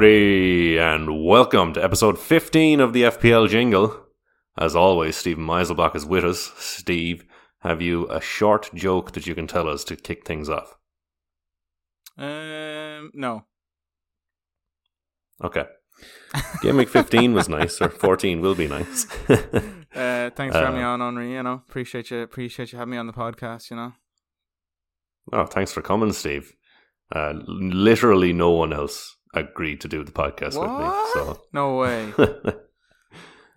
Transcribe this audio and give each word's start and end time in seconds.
Howdy, 0.00 0.78
and 0.78 1.26
welcome 1.26 1.74
to 1.74 1.84
episode 1.84 2.18
15 2.18 2.80
of 2.80 2.94
the 2.94 3.02
FPL 3.02 3.50
Jingle. 3.50 3.94
As 4.56 4.74
always, 4.74 5.14
Stephen 5.14 5.44
Meiselbach 5.44 5.94
is 5.94 6.06
with 6.06 6.24
us. 6.24 6.52
Steve, 6.56 7.26
have 7.58 7.82
you 7.82 8.08
a 8.08 8.18
short 8.18 8.70
joke 8.74 9.12
that 9.12 9.26
you 9.26 9.34
can 9.34 9.46
tell 9.46 9.68
us 9.68 9.84
to 9.84 9.96
kick 9.96 10.26
things 10.26 10.48
off? 10.48 10.78
Um, 12.16 13.10
no. 13.12 13.44
Okay. 15.44 15.66
Game 16.62 16.78
week 16.78 16.88
15 16.88 17.34
was 17.34 17.50
nice, 17.50 17.78
or 17.82 17.90
14 17.90 18.40
will 18.40 18.54
be 18.54 18.68
nice. 18.68 19.06
Uh, 19.92 20.30
thanks 20.30 20.54
for 20.54 20.62
having 20.62 20.78
me 20.78 20.84
Uh, 20.84 20.90
on, 20.90 21.02
Henri. 21.02 21.32
You 21.32 21.42
know, 21.42 21.64
appreciate 21.68 22.12
you. 22.12 22.20
Appreciate 22.20 22.70
you 22.72 22.78
having 22.78 22.92
me 22.92 22.96
on 22.96 23.08
the 23.08 23.12
podcast. 23.12 23.70
You 23.70 23.76
know. 23.76 23.92
oh, 25.32 25.46
thanks 25.46 25.72
for 25.72 25.82
coming, 25.82 26.12
Steve. 26.12 26.54
Uh, 27.12 27.32
literally 27.48 28.32
no 28.32 28.50
one 28.50 28.72
else 28.72 29.16
agreed 29.34 29.80
to 29.82 29.88
do 29.88 30.04
the 30.04 30.12
podcast 30.12 30.58
with 30.58 30.70
me. 30.70 31.26
What? 31.26 31.40
No 31.52 31.76
way. 31.76 32.12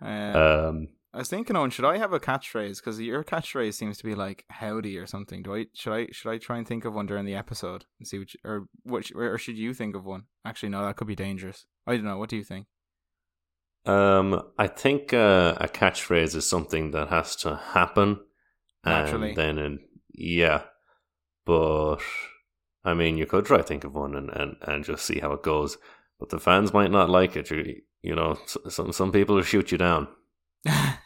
Uh, 0.04 0.68
um, 0.68 0.88
I 1.14 1.18
was 1.18 1.30
thinking, 1.30 1.56
Owen, 1.56 1.70
should 1.70 1.86
I 1.86 1.96
have 1.96 2.12
a 2.12 2.20
catchphrase? 2.20 2.76
Because 2.76 3.00
your 3.00 3.24
catchphrase 3.24 3.72
seems 3.72 3.96
to 3.96 4.04
be 4.04 4.14
like 4.14 4.44
"howdy" 4.50 4.98
or 4.98 5.06
something. 5.06 5.42
Do 5.42 5.54
I? 5.54 5.66
Should 5.72 5.94
I? 5.94 6.08
Should 6.12 6.30
I 6.30 6.36
try 6.36 6.58
and 6.58 6.68
think 6.68 6.84
of 6.84 6.92
one 6.92 7.06
during 7.06 7.24
the 7.24 7.36
episode 7.36 7.86
and 7.98 8.06
see 8.06 8.18
which 8.18 8.36
or 8.44 8.66
what? 8.82 9.10
Or 9.14 9.38
should 9.38 9.56
you 9.56 9.72
think 9.72 9.96
of 9.96 10.04
one? 10.04 10.24
Actually, 10.44 10.70
no, 10.70 10.84
that 10.84 10.96
could 10.96 11.06
be 11.06 11.14
dangerous. 11.14 11.64
I 11.86 11.94
don't 11.94 12.04
know. 12.04 12.18
What 12.18 12.28
do 12.28 12.36
you 12.36 12.44
think? 12.44 12.66
Um, 13.86 14.42
I 14.58 14.66
think 14.66 15.14
uh, 15.14 15.54
a 15.58 15.68
catchphrase 15.68 16.34
is 16.34 16.46
something 16.46 16.90
that 16.90 17.08
has 17.08 17.34
to 17.36 17.56
happen 17.56 18.20
Naturally. 18.84 19.28
And 19.28 19.36
then, 19.36 19.58
it, 19.58 19.80
yeah, 20.12 20.62
but 21.44 21.98
I 22.84 22.94
mean, 22.94 23.16
you 23.16 23.26
could 23.26 23.46
try 23.46 23.56
to 23.56 23.62
think 23.62 23.84
of 23.84 23.94
one 23.94 24.14
and, 24.14 24.30
and, 24.30 24.56
and 24.62 24.84
just 24.84 25.06
see 25.06 25.20
how 25.20 25.32
it 25.32 25.42
goes. 25.42 25.78
But 26.20 26.28
the 26.28 26.38
fans 26.38 26.72
might 26.72 26.90
not 26.90 27.10
like 27.10 27.34
it. 27.36 27.50
You, 27.50 27.80
you 28.02 28.14
know, 28.14 28.36
some 28.68 28.92
some 28.92 29.10
people 29.10 29.36
will 29.36 29.42
shoot 29.42 29.72
you 29.72 29.78
down. 29.78 30.08
yeah, 30.64 30.98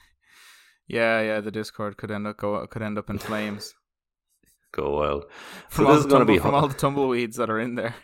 yeah. 0.89 1.41
The 1.41 1.51
Discord 1.51 1.97
could 1.97 2.11
end 2.11 2.27
up 2.27 2.37
go 2.37 2.67
could 2.67 2.83
end 2.83 2.99
up 2.99 3.09
in 3.09 3.19
flames 3.19 3.75
Go 4.73 4.99
wild. 4.99 5.25
from, 5.69 5.85
so 5.85 5.89
all 5.89 5.95
this 5.95 6.01
is 6.01 6.07
the 6.07 6.19
tumble, 6.19 6.35
be 6.35 6.39
from 6.39 6.51
ho- 6.51 6.57
all 6.57 6.69
the 6.69 6.75
tumbleweeds 6.75 7.37
that 7.37 7.51
are 7.51 7.61
in 7.61 7.75
there. 7.77 7.95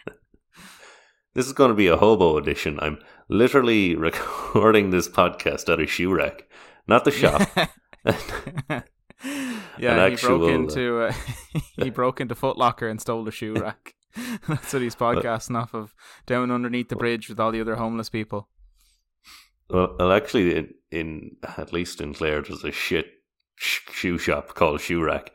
this 1.34 1.46
is 1.46 1.52
going 1.52 1.68
to 1.70 1.74
be 1.74 1.88
a 1.88 1.96
hobo 1.96 2.38
edition. 2.38 2.78
I'm 2.80 2.98
literally 3.28 3.94
recording 3.96 4.90
this 4.90 5.08
podcast 5.08 5.70
at 5.72 5.80
a 5.80 5.86
shoe 5.86 6.14
rack, 6.14 6.44
not 6.86 7.04
the 7.04 7.10
shop. 7.10 7.42
Yeah, 9.78 10.04
An 10.04 10.10
he 10.12 10.16
broke 10.16 10.42
uh, 10.42 10.46
into 10.46 11.00
uh, 11.02 11.12
he 11.76 11.90
broke 12.00 12.20
into 12.20 12.34
Foot 12.34 12.56
Locker 12.56 12.88
and 12.88 13.00
stole 13.00 13.24
the 13.24 13.32
shoe 13.32 13.54
rack. 13.60 13.94
That's 14.48 14.72
what 14.72 14.82
he's 14.82 14.94
podcasting 14.94 15.56
off 15.60 15.74
of 15.74 15.92
down 16.26 16.50
underneath 16.50 16.88
the 16.88 16.96
bridge 16.96 17.28
with 17.28 17.40
all 17.40 17.50
the 17.52 17.60
other 17.60 17.76
homeless 17.76 18.08
people. 18.08 18.48
Well, 19.70 20.12
actually, 20.12 20.54
in, 20.56 20.74
in 20.90 21.36
at 21.56 21.72
least 21.72 22.00
in 22.00 22.14
Clare, 22.14 22.42
there's 22.42 22.62
a 22.64 22.70
shit 22.70 23.06
shoe 23.56 24.18
shop 24.18 24.54
called 24.54 24.80
Shoe 24.80 25.02
Rack. 25.02 25.32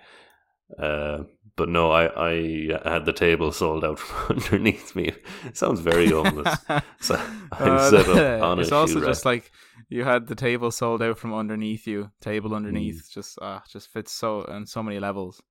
Uh, 0.77 1.23
but 1.57 1.67
no, 1.67 1.91
I, 1.91 2.29
I 2.31 2.79
had 2.85 3.05
the 3.05 3.11
table 3.11 3.51
sold 3.51 3.83
out 3.83 3.99
from 3.99 4.37
underneath 4.37 4.95
me. 4.95 5.11
It 5.45 5.57
sounds 5.57 5.81
very 5.81 6.07
homeless. 6.09 6.57
So 7.01 7.15
I'm 7.51 7.71
Uh, 7.73 7.89
set 7.89 8.07
up 8.07 8.43
on 8.43 8.59
a 8.59 8.61
it's 8.61 8.69
shoe 8.69 8.75
also 8.75 8.99
rack. 8.99 9.09
just 9.09 9.25
like 9.25 9.51
you 9.87 10.03
had 10.03 10.27
the 10.27 10.35
table 10.35 10.71
sold 10.71 11.01
out 11.01 11.17
from 11.17 11.33
underneath 11.33 11.87
you. 11.87 12.11
Table 12.21 12.53
underneath 12.53 13.03
Mm. 13.09 13.13
just 13.13 13.39
uh, 13.41 13.59
just 13.67 13.89
fits 13.91 14.11
so 14.11 14.45
on 14.47 14.65
so 14.65 14.83
many 14.83 14.99
levels. 14.99 15.41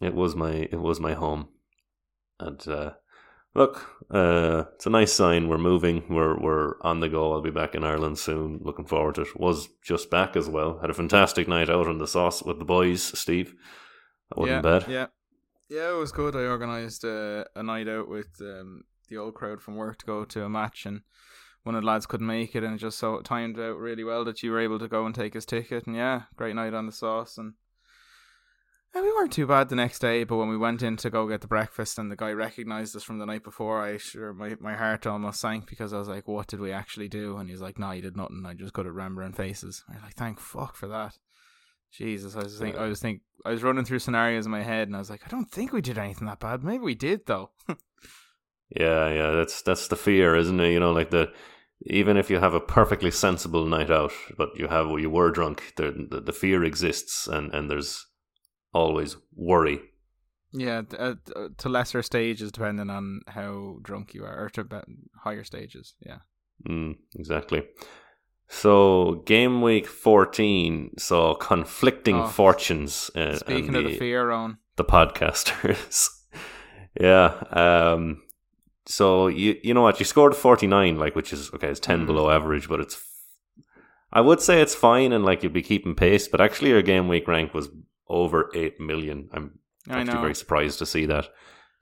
It 0.00 0.14
was 0.14 0.34
my 0.34 0.68
it 0.72 0.80
was 0.80 0.98
my 1.00 1.14
home, 1.14 1.48
and 2.40 2.66
uh, 2.66 2.90
look, 3.54 3.88
uh, 4.10 4.64
it's 4.74 4.86
a 4.86 4.90
nice 4.90 5.12
sign. 5.12 5.48
We're 5.48 5.58
moving. 5.58 6.04
We're 6.10 6.36
we're 6.38 6.74
on 6.82 7.00
the 7.00 7.08
go. 7.08 7.32
I'll 7.32 7.42
be 7.42 7.50
back 7.50 7.74
in 7.74 7.84
Ireland 7.84 8.18
soon. 8.18 8.58
Looking 8.62 8.86
forward 8.86 9.14
to 9.16 9.22
it. 9.22 9.38
Was 9.38 9.68
just 9.82 10.10
back 10.10 10.36
as 10.36 10.48
well. 10.48 10.78
Had 10.80 10.90
a 10.90 10.94
fantastic 10.94 11.46
night 11.48 11.70
out 11.70 11.86
on 11.86 11.98
the 11.98 12.08
sauce 12.08 12.42
with 12.42 12.58
the 12.58 12.64
boys. 12.64 13.02
Steve, 13.18 13.54
that 14.30 14.38
wasn't 14.38 14.64
yeah, 14.64 14.78
bad. 14.78 14.88
Yeah, 14.88 15.06
yeah, 15.68 15.90
it 15.90 15.98
was 15.98 16.12
good. 16.12 16.34
I 16.34 16.46
organised 16.46 17.04
uh, 17.04 17.44
a 17.54 17.62
night 17.62 17.88
out 17.88 18.08
with 18.08 18.40
um, 18.40 18.82
the 19.08 19.18
old 19.18 19.34
crowd 19.34 19.62
from 19.62 19.76
work 19.76 19.98
to 19.98 20.06
go 20.06 20.24
to 20.24 20.44
a 20.44 20.48
match, 20.48 20.86
and 20.86 21.02
one 21.64 21.74
of 21.74 21.82
the 21.82 21.86
lads 21.86 22.06
couldn't 22.06 22.26
make 22.26 22.54
it, 22.54 22.62
and 22.62 22.74
it 22.74 22.78
just 22.78 22.98
so 22.98 23.20
timed 23.20 23.58
out 23.58 23.78
really 23.78 24.04
well 24.04 24.24
that 24.26 24.42
you 24.42 24.52
were 24.52 24.60
able 24.60 24.78
to 24.78 24.88
go 24.88 25.06
and 25.06 25.14
take 25.14 25.34
his 25.34 25.46
ticket. 25.46 25.86
And 25.86 25.96
yeah, 25.96 26.22
great 26.36 26.54
night 26.54 26.74
on 26.74 26.86
the 26.86 26.92
sauce, 26.92 27.38
and. 27.38 27.54
and 28.94 29.02
we 29.02 29.10
weren't 29.10 29.32
too 29.32 29.46
bad 29.46 29.70
the 29.70 29.76
next 29.76 29.98
day, 29.98 30.24
but 30.24 30.36
when 30.36 30.50
we 30.50 30.58
went 30.58 30.82
in 30.82 30.98
to 30.98 31.10
go 31.10 31.26
get 31.26 31.40
the 31.40 31.46
breakfast 31.46 31.98
and 31.98 32.10
the 32.10 32.16
guy 32.16 32.32
recognized 32.32 32.94
us 32.94 33.02
from 33.02 33.18
the 33.18 33.26
night 33.26 33.42
before, 33.42 33.82
I 33.82 33.96
sure 33.96 34.34
my, 34.34 34.56
my 34.60 34.74
heart 34.74 35.06
almost 35.06 35.40
sank 35.40 35.66
because 35.66 35.94
I 35.94 35.98
was 35.98 36.08
like, 36.08 36.28
"What 36.28 36.48
did 36.48 36.60
we 36.60 36.70
actually 36.70 37.08
do?" 37.08 37.38
And 37.38 37.48
he 37.48 37.54
was 37.54 37.62
like, 37.62 37.78
"No, 37.78 37.92
you 37.92 38.02
did 38.02 38.16
nothing. 38.16 38.44
I 38.46 38.52
just 38.52 38.74
got 38.74 38.86
at 38.86 38.92
remembering 38.92 39.32
faces." 39.32 39.82
I 39.88 39.94
was 39.94 40.02
like, 40.02 40.14
"Thank 40.16 40.40
fuck 40.40 40.76
for 40.76 40.86
that." 40.88 41.18
Jesus, 41.90 42.36
I 42.36 42.42
was 42.42 42.58
think 42.58 42.76
I 42.76 42.86
was 42.88 43.00
think 43.00 43.22
I 43.46 43.52
was 43.52 43.62
running 43.62 43.84
through 43.84 44.00
scenarios 44.00 44.44
in 44.44 44.52
my 44.52 44.62
head, 44.62 44.88
and 44.88 44.96
I 44.96 44.98
was 44.98 45.10
like, 45.10 45.22
I 45.24 45.28
don't 45.28 45.50
think 45.50 45.72
we 45.72 45.80
did 45.80 45.96
anything 45.96 46.26
that 46.26 46.40
bad. 46.40 46.62
Maybe 46.62 46.82
we 46.84 46.94
did 46.94 47.24
though. 47.24 47.52
Yeah, 48.70 49.08
yeah, 49.10 49.30
that's 49.30 49.62
that's 49.62 49.88
the 49.88 49.96
fear, 49.96 50.34
isn't 50.34 50.58
it? 50.58 50.72
You 50.72 50.80
know, 50.80 50.92
like 50.92 51.10
the 51.10 51.32
even 51.82 52.16
if 52.16 52.30
you 52.30 52.38
have 52.40 52.54
a 52.54 52.60
perfectly 52.60 53.10
sensible 53.10 53.66
night 53.66 53.90
out, 53.90 54.12
but 54.38 54.50
you 54.56 54.68
have 54.68 54.88
you 55.00 55.10
were 55.10 55.30
drunk, 55.30 55.74
the 55.76 56.06
the, 56.10 56.20
the 56.20 56.32
fear 56.32 56.64
exists, 56.64 57.26
and 57.26 57.52
and 57.54 57.70
there's 57.70 58.06
always 58.72 59.16
worry. 59.34 59.80
yeah, 60.52 60.82
uh, 60.98 61.14
uh, 61.36 61.48
to 61.58 61.68
lesser 61.68 62.02
stages 62.02 62.52
depending 62.52 62.90
on 62.90 63.20
how 63.28 63.78
drunk 63.82 64.14
you 64.14 64.24
are, 64.24 64.44
or 64.44 64.48
to 64.50 64.66
higher 65.24 65.44
stages. 65.44 65.94
Yeah. 66.04 66.18
Mm, 66.68 66.96
exactly. 67.16 67.62
So 68.48 69.22
game 69.26 69.62
week 69.62 69.86
fourteen 69.86 70.90
saw 70.98 71.34
conflicting 71.34 72.16
Oh, 72.20 72.26
fortunes. 72.28 73.10
Uh, 73.14 73.36
Speaking 73.36 73.68
and 73.68 73.76
of 73.76 73.84
the 73.84 73.96
fear, 73.98 74.30
on 74.30 74.58
the 74.76 74.84
podcasters. 74.84 76.08
yeah. 77.00 77.34
Um. 77.50 78.22
So 78.86 79.28
you 79.28 79.58
you 79.62 79.72
know 79.74 79.82
what 79.82 79.98
you 79.98 80.04
scored 80.04 80.36
forty 80.36 80.66
nine, 80.66 80.96
like 80.98 81.14
which 81.14 81.32
is 81.32 81.50
okay, 81.54 81.68
it's 81.68 81.80
ten 81.80 82.02
Mhm. 82.02 82.06
below 82.06 82.30
average, 82.30 82.68
but 82.68 82.80
it's. 82.80 83.02
I 84.12 84.20
would 84.20 84.40
say 84.40 84.60
it's 84.60 84.74
fine, 84.74 85.12
and 85.12 85.24
like 85.24 85.42
you'd 85.42 85.52
be 85.52 85.62
keeping 85.62 85.94
pace, 85.94 86.28
but 86.28 86.40
actually 86.40 86.70
your 86.70 86.82
game 86.82 87.08
week 87.08 87.26
rank 87.26 87.52
was 87.54 87.68
over 88.08 88.50
eight 88.54 88.78
million. 88.78 89.28
I'm 89.32 89.58
actually 89.90 90.20
very 90.20 90.34
surprised 90.34 90.78
to 90.80 90.86
see 90.86 91.06
that. 91.06 91.24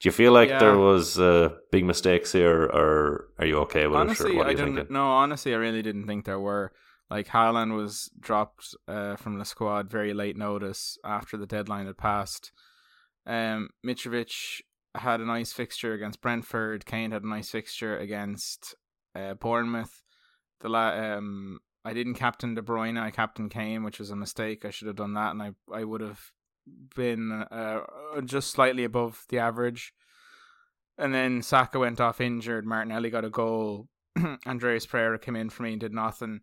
Do 0.00 0.08
you 0.08 0.12
feel 0.12 0.32
like 0.32 0.48
Yeah. 0.48 0.58
there 0.58 0.78
was 0.78 1.18
uh, 1.20 1.50
big 1.70 1.84
mistakes 1.84 2.32
here, 2.32 2.62
or 2.64 3.28
are 3.38 3.46
you 3.46 3.58
okay 3.60 3.86
with 3.86 3.96
it? 3.98 4.00
honestly, 4.00 4.34
what 4.36 4.46
I 4.46 4.54
didn't. 4.54 4.76
thinking? 4.76 4.94
No, 4.94 5.04
honestly, 5.10 5.52
I 5.54 5.58
really 5.58 5.82
didn't 5.82 6.06
think 6.06 6.24
there 6.24 6.40
were. 6.40 6.72
Like 7.10 7.28
Haaland 7.28 7.76
was 7.76 8.10
dropped 8.18 8.74
uh, 8.88 9.16
from 9.16 9.38
the 9.38 9.44
squad 9.44 9.90
very 9.90 10.14
late 10.14 10.36
notice 10.36 10.96
after 11.04 11.36
the 11.36 11.46
deadline 11.46 11.86
had 11.86 11.98
passed. 11.98 12.52
Um, 13.26 13.68
Mitrovic 13.86 14.62
had 14.94 15.20
a 15.20 15.26
nice 15.26 15.52
fixture 15.52 15.94
against 15.94 16.20
Brentford. 16.20 16.84
Kane 16.86 17.12
had 17.12 17.22
a 17.22 17.28
nice 17.28 17.50
fixture 17.50 17.96
against 17.96 18.74
uh, 19.14 19.34
Bournemouth. 19.34 20.02
The 20.60 20.68
la- 20.68 21.16
um, 21.16 21.60
I 21.84 21.92
didn't 21.92 22.14
captain 22.14 22.54
De 22.54 22.62
Bruyne. 22.62 23.00
I 23.00 23.10
captained 23.10 23.50
Kane, 23.50 23.82
which 23.82 23.98
was 23.98 24.10
a 24.10 24.16
mistake. 24.16 24.64
I 24.64 24.70
should 24.70 24.86
have 24.86 24.96
done 24.96 25.14
that, 25.14 25.32
and 25.32 25.42
I 25.42 25.50
I 25.72 25.84
would 25.84 26.00
have 26.00 26.20
been 26.94 27.32
uh, 27.32 27.80
just 28.24 28.50
slightly 28.50 28.84
above 28.84 29.24
the 29.28 29.38
average. 29.38 29.92
And 30.98 31.12
then 31.12 31.42
Saka 31.42 31.78
went 31.78 32.00
off 32.00 32.20
injured. 32.20 32.66
Martinelli 32.66 33.10
got 33.10 33.24
a 33.24 33.30
goal. 33.30 33.88
Andreas 34.46 34.86
Pereira 34.86 35.18
came 35.18 35.36
in 35.36 35.50
for 35.50 35.62
me 35.62 35.72
and 35.72 35.80
did 35.80 35.92
nothing. 35.92 36.40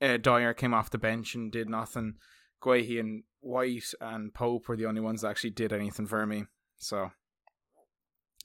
Uh, 0.00 0.16
Dier 0.16 0.54
came 0.54 0.72
off 0.72 0.90
the 0.90 0.98
bench 0.98 1.34
and 1.34 1.50
did 1.50 1.68
nothing. 1.68 2.14
Guehi 2.62 3.00
and 3.00 3.24
White 3.40 3.92
and 4.00 4.32
Pope 4.32 4.68
were 4.68 4.76
the 4.76 4.86
only 4.86 5.00
ones 5.00 5.22
that 5.22 5.28
actually 5.28 5.50
did 5.50 5.72
anything 5.72 6.06
for 6.06 6.24
me. 6.24 6.44
So, 6.76 7.10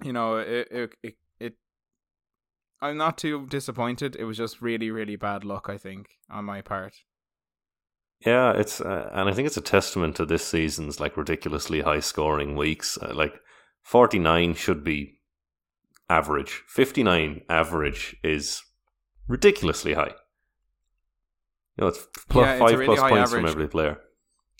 you 0.02 0.14
know, 0.14 0.38
it 0.38 0.68
it 0.72 0.96
it, 1.04 1.16
it 1.40 1.54
I'm 2.82 2.98
not 2.98 3.18
too 3.18 3.46
disappointed. 3.48 4.16
It 4.16 4.24
was 4.26 4.38
just 4.38 4.62
really 4.62 4.92
really 4.92 5.16
bad 5.16 5.44
luck. 5.44 5.68
I 5.70 5.78
think 5.78 6.18
on 6.30 6.46
my 6.46 6.62
part. 6.62 6.96
Yeah, 8.26 8.54
it's 8.54 8.80
uh, 8.80 9.10
and 9.14 9.30
I 9.30 9.34
think 9.34 9.48
it's 9.48 9.58
a 9.58 9.62
testament 9.62 10.16
to 10.16 10.26
this 10.26 10.46
season's 10.46 11.00
like 11.00 11.18
ridiculously 11.18 11.82
high 11.82 12.00
scoring 12.00 12.56
weeks. 12.56 12.98
Uh, 13.02 13.14
like 13.14 13.34
forty 13.82 14.18
nine 14.20 14.54
should 14.54 14.84
be 14.84 15.20
average. 16.10 16.64
Fifty 16.68 17.04
nine 17.04 17.42
average 17.50 18.16
is 18.24 18.62
ridiculously 19.28 19.94
high. 19.94 20.14
You 21.76 21.82
know, 21.82 21.88
it's 21.88 22.08
plus 22.30 22.46
Yeah, 22.46 22.54
it's 22.54 22.60
five 22.62 22.80
really 22.80 22.96
plus 22.96 23.10
points 23.10 23.32
from 23.32 23.40
average. 23.40 23.52
every 23.56 23.68
player. 23.68 23.98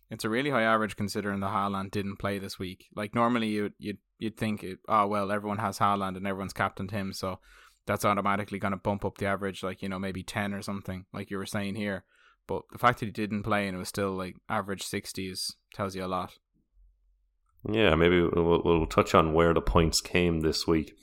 It's 0.10 0.24
a 0.24 0.30
really 0.30 0.50
high 0.50 0.64
average 0.64 0.96
considering 0.96 1.40
the 1.40 1.48
Haaland 1.48 1.92
didn't 1.92 2.18
play 2.18 2.38
this 2.38 2.60
week. 2.60 2.88
Like 2.96 3.16
normally 3.16 3.48
you'd 3.48 3.74
you'd 3.80 3.98
you'd 4.20 4.38
think 4.38 4.64
it, 4.64 4.80
oh 4.88 5.08
well 5.08 5.32
everyone 5.32 5.58
has 5.58 5.80
Haaland 5.80 6.18
and 6.18 6.28
everyone's 6.28 6.54
captained 6.54 6.92
him 6.92 7.14
so 7.14 7.40
that's 7.86 8.06
automatically 8.06 8.60
going 8.60 8.72
to 8.72 8.78
bump 8.78 9.04
up 9.04 9.18
the 9.18 9.26
average 9.26 9.64
like 9.64 9.82
you 9.82 9.90
know 9.90 10.00
maybe 10.00 10.24
10 10.24 10.54
or 10.54 10.62
something 10.62 11.06
like 11.14 11.30
you 11.32 11.38
were 11.38 11.46
saying 11.46 11.76
here. 11.76 12.04
But 12.48 12.64
the 12.72 12.78
fact 12.78 13.00
that 13.00 13.06
he 13.06 13.12
didn't 13.12 13.44
play 13.44 13.68
and 13.68 13.76
it 13.76 13.80
was 13.80 13.90
still 13.90 14.12
like 14.12 14.36
average 14.50 14.84
60s 14.84 15.54
tells 15.74 15.96
you 15.96 16.04
a 16.04 16.08
lot. 16.08 16.34
Yeah, 17.70 17.96
maybe 17.96 18.22
we'll, 18.22 18.62
we'll 18.64 18.86
touch 18.86 19.16
on 19.16 19.34
where 19.34 19.54
the 19.54 19.62
points 19.62 20.02
came 20.02 20.42
this 20.42 20.68
week. 20.68 20.94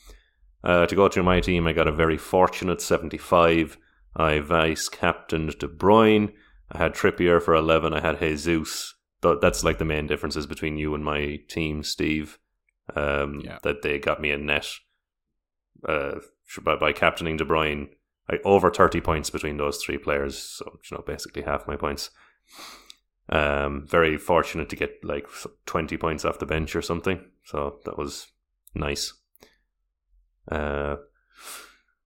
Uh, 0.63 0.87
to 0.87 0.95
go 0.95 1.09
through 1.09 1.23
my 1.23 1.41
team, 1.41 1.67
I 1.67 1.73
got 1.73 1.89
a 1.89 1.93
very 1.93 2.19
fortunate 2.19 2.83
75. 2.83 3.79
I 4.15 4.41
vice 4.41 4.89
captained 4.89 5.59
De 5.59 5.67
Bruyne. 5.67 6.33
I 6.73 6.79
had 6.79 6.95
Trippier 6.95 7.43
for 7.43 7.55
11. 7.55 7.93
I 7.95 8.01
had 8.01 8.21
Jesus. 8.21 8.95
That's 9.23 9.65
like 9.65 9.79
the 9.79 9.85
main 9.85 10.07
differences 10.07 10.47
between 10.47 10.79
you 10.79 10.95
and 10.95 11.05
my 11.05 11.41
team, 11.49 11.83
Steve. 11.83 12.39
Um, 12.95 13.43
yeah. 13.45 13.59
That 13.63 13.83
they 13.83 13.99
got 13.99 14.21
me 14.21 14.31
a 14.31 14.39
net 14.39 14.67
uh, 15.89 16.17
by, 16.63 16.77
by 16.77 16.93
captaining 16.93 17.37
De 17.37 17.45
Bruyne. 17.45 17.89
I, 18.29 18.39
over 18.45 18.71
30 18.71 19.01
points 19.01 19.31
between 19.31 19.57
those 19.57 19.79
three 19.79 19.99
players. 19.99 20.39
So, 20.39 20.79
you 20.91 20.97
know, 20.97 21.05
basically 21.07 21.43
half 21.43 21.67
my 21.67 21.77
points. 21.77 22.11
Um, 23.29 23.87
very 23.87 24.17
fortunate 24.17 24.69
to 24.71 24.77
get 24.77 25.05
like 25.05 25.27
20 25.67 25.97
points 25.97 26.25
off 26.25 26.39
the 26.39 26.47
bench 26.47 26.75
or 26.75 26.83
something. 26.83 27.25
So 27.45 27.79
that 27.85 27.97
was 27.97 28.29
nice. 28.75 29.15
Uh, 30.51 30.97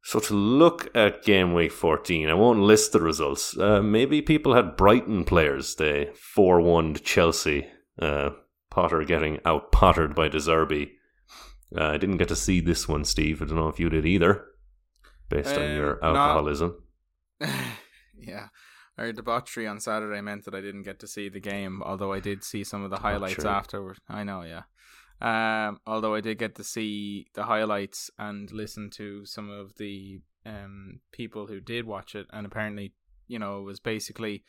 so 0.05 0.21
to 0.21 0.35
look 0.35 0.95
at 0.95 1.25
game 1.25 1.55
week 1.55 1.73
14, 1.73 2.29
I 2.29 2.35
won't 2.35 2.61
list 2.61 2.93
the 2.93 3.01
results. 3.01 3.57
Uh, 3.57 3.81
maybe 3.81 4.21
people 4.21 4.55
had 4.55 4.77
Brighton 4.77 5.25
players. 5.25 5.77
They 5.77 6.11
4 6.15 6.61
1 6.61 6.95
to 6.95 7.01
Chelsea. 7.01 7.69
Uh, 7.99 8.31
Potter 8.69 9.03
getting 9.05 9.41
out 9.47 9.73
pottered 9.73 10.15
by 10.15 10.29
De 10.29 10.37
Zerbi. 10.37 10.91
Uh, 11.75 11.85
I 11.85 11.97
didn't 11.97 12.19
get 12.19 12.29
to 12.29 12.37
see 12.37 12.61
this 12.61 12.87
one, 12.87 13.07
Steve. 13.07 13.41
I 13.41 13.47
don't 13.47 13.57
know 13.57 13.69
if 13.69 13.81
you 13.81 13.89
did 13.89 14.05
either, 14.05 14.45
based 15.31 15.57
on 15.57 15.75
your 15.75 16.05
um, 16.05 16.15
alcoholism. 16.15 16.83
yeah. 18.19 18.49
Our 18.99 19.11
debauchery 19.13 19.67
on 19.67 19.81
Saturday 19.81 20.21
meant 20.21 20.45
that 20.45 20.55
I 20.55 20.61
didn't 20.61 20.83
get 20.83 21.01
to 21.01 21.07
see 21.07 21.31
the 21.31 21.41
game, 21.41 21.83
although 21.83 22.13
I 22.13 22.21
did 22.21 22.45
see 22.45 22.63
some 22.63 22.85
of 22.85 22.91
the 22.91 22.99
highlights 22.99 23.45
afterward. 23.45 23.99
I 24.07 24.23
know, 24.23 24.43
yeah. 24.43 24.65
Um, 25.25 25.81
although 25.87 26.15
I 26.15 26.21
did 26.21 26.39
get 26.39 26.55
to 26.57 26.65
see 26.65 27.29
the 27.33 27.45
highlights 27.45 28.11
and 28.19 28.53
listen 28.53 28.91
to 28.91 29.25
some 29.25 29.49
of 29.49 29.75
the 29.77 30.21
um, 30.45 31.01
people 31.13 31.47
who 31.47 31.61
did 31.61 31.87
watch 31.87 32.15
it, 32.15 32.27
and 32.31 32.45
apparently, 32.45 32.93
you 33.27 33.39
know, 33.39 33.61
it 33.61 33.63
was 33.63 33.81
basically 33.81 34.45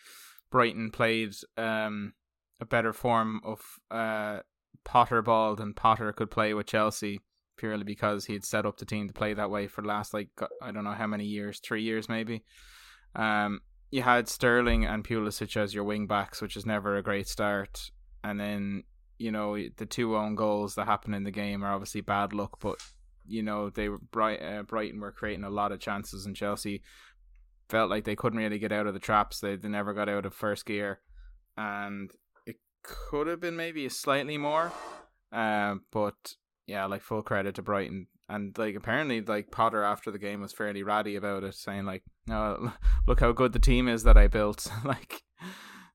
Brighton 0.51 0.92
played 0.92 1.33
um, 1.57 2.12
a 2.60 2.66
better 2.66 2.92
form 2.92 3.39
of 3.45 3.62
uh, 3.89 4.39
Potter 4.83 5.22
ball 5.22 5.56
than 5.56 5.74
Potter 5.74 6.12
could 6.12 6.30
play 6.30 6.54
with 6.54 6.68
Chelsea 6.68 7.22
purely 7.57 7.86
because 7.86 8.25
he 8.25 8.33
had 8.33 8.44
set 8.44 8.66
up 8.66 8.77
the 8.77 8.86
team 8.86 9.07
to 9.07 9.13
play 9.13 9.33
that 9.33 9.50
way 9.50 9.68
for 9.68 9.81
the 9.81 9.88
last 9.88 10.13
like 10.13 10.27
I 10.62 10.72
don't 10.72 10.83
know 10.83 10.92
how 10.92 11.07
many 11.07 11.24
years, 11.24 11.60
three 11.60 11.83
years 11.83 12.10
maybe. 12.10 12.44
Um, 13.16 13.62
you 13.92 14.01
had 14.01 14.27
Sterling 14.27 14.83
and 14.83 15.07
Pulisic 15.07 15.56
as 15.56 15.74
your 15.74 15.86
wing 15.86 16.06
backs, 16.06 16.42
which 16.42 16.57
is 16.57 16.66
never 16.66 16.98
a 16.98 17.01
great 17.01 17.30
start. 17.30 17.92
And 18.25 18.38
then 18.38 18.83
you 19.17 19.31
know 19.31 19.57
the 19.77 19.85
two 19.85 20.15
own 20.15 20.35
goals 20.35 20.75
that 20.75 20.85
happen 20.85 21.13
in 21.13 21.23
the 21.23 21.31
game 21.31 21.63
are 21.63 21.73
obviously 21.73 22.01
bad 22.01 22.33
luck, 22.33 22.59
but 22.59 22.77
you 23.25 23.44
know 23.44 23.69
they 23.69 23.89
were 23.89 24.00
bright. 24.00 24.41
Uh, 24.41 24.63
Brighton 24.63 25.00
were 25.00 25.12
creating 25.12 25.44
a 25.44 25.50
lot 25.50 25.71
of 25.71 25.79
chances, 25.79 26.25
and 26.25 26.35
Chelsea 26.35 26.81
felt 27.69 27.89
like 27.89 28.03
they 28.03 28.15
couldn't 28.15 28.39
really 28.39 28.59
get 28.59 28.71
out 28.71 28.88
of 28.88 28.94
the 28.94 29.00
traps. 29.00 29.39
They 29.39 29.56
they 29.56 29.69
never 29.69 29.94
got 29.94 30.09
out 30.09 30.25
of 30.25 30.33
first 30.33 30.65
gear, 30.65 31.00
and 31.57 32.12
it 32.45 32.57
could 32.83 33.27
have 33.27 33.39
been 33.39 33.56
maybe 33.56 33.88
slightly 33.89 34.38
more. 34.38 34.71
Uh, 35.31 35.75
but 35.91 36.35
yeah, 36.67 36.85
like 36.85 37.01
full 37.01 37.23
credit 37.23 37.56
to 37.56 37.62
Brighton 37.62 38.07
and 38.27 38.57
like 38.57 38.75
apparently 38.75 39.21
like 39.21 39.51
Potter 39.51 39.83
after 39.83 40.12
the 40.12 40.19
game 40.19 40.41
was 40.41 40.53
fairly 40.53 40.83
ratty 40.83 41.15
about 41.15 41.44
it, 41.44 41.56
saying 41.56 41.85
like, 41.85 42.03
"No, 42.27 42.73
look 43.07 43.19
how 43.19 43.31
good 43.31 43.53
the 43.53 43.59
team 43.59 43.88
is 43.88 44.03
that 44.03 44.17
I 44.17 44.27
built." 44.27 44.67
like, 44.85 45.21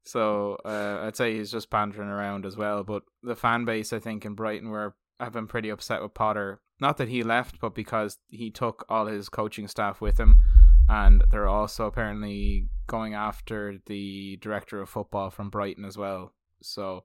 so 0.04 0.56
uh, 0.64 1.00
I'd 1.02 1.16
say 1.16 1.36
he's 1.36 1.50
just 1.50 1.70
bantering 1.70 2.08
around 2.08 2.46
as 2.46 2.56
well. 2.56 2.84
But 2.84 3.02
the 3.22 3.36
fan 3.36 3.64
base, 3.64 3.92
I 3.92 3.98
think, 3.98 4.24
in 4.24 4.34
Brighton 4.34 4.70
were 4.70 4.94
have 5.18 5.32
been 5.32 5.46
pretty 5.46 5.68
upset 5.68 6.02
with 6.02 6.14
Potter. 6.14 6.60
Not 6.80 6.96
that 6.96 7.08
he 7.08 7.22
left, 7.22 7.60
but 7.60 7.74
because 7.74 8.18
he 8.28 8.50
took 8.50 8.86
all 8.88 9.06
his 9.06 9.28
coaching 9.28 9.68
staff 9.68 10.00
with 10.00 10.18
him, 10.18 10.38
and 10.88 11.22
they're 11.30 11.48
also 11.48 11.86
apparently 11.86 12.68
going 12.86 13.14
after 13.14 13.78
the 13.86 14.38
director 14.40 14.80
of 14.80 14.88
football 14.88 15.30
from 15.30 15.50
Brighton 15.50 15.84
as 15.84 15.98
well. 15.98 16.32
So 16.62 17.04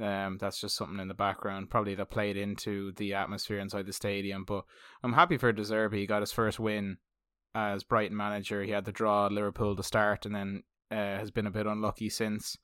um, 0.00 0.38
that's 0.40 0.60
just 0.60 0.76
something 0.76 1.00
in 1.00 1.08
the 1.08 1.14
background, 1.14 1.70
probably 1.70 1.96
that 1.96 2.10
played 2.10 2.36
into 2.36 2.92
the 2.92 3.14
atmosphere 3.14 3.58
inside 3.58 3.86
the 3.86 3.92
stadium. 3.92 4.44
But 4.44 4.64
I'm 5.02 5.12
happy 5.12 5.36
for 5.36 5.52
De 5.52 5.62
Zerbi. 5.62 5.98
He 5.98 6.06
got 6.06 6.22
his 6.22 6.32
first 6.32 6.60
win 6.60 6.98
as 7.54 7.82
Brighton 7.82 8.16
manager. 8.16 8.62
He 8.62 8.70
had 8.70 8.84
the 8.84 8.92
draw 8.92 9.26
at 9.26 9.32
Liverpool 9.32 9.74
to 9.74 9.82
start, 9.82 10.24
and 10.24 10.34
then 10.34 10.62
uh, 10.94 11.18
has 11.18 11.30
been 11.30 11.46
a 11.46 11.50
bit 11.50 11.66
unlucky 11.66 12.08
since. 12.08 12.56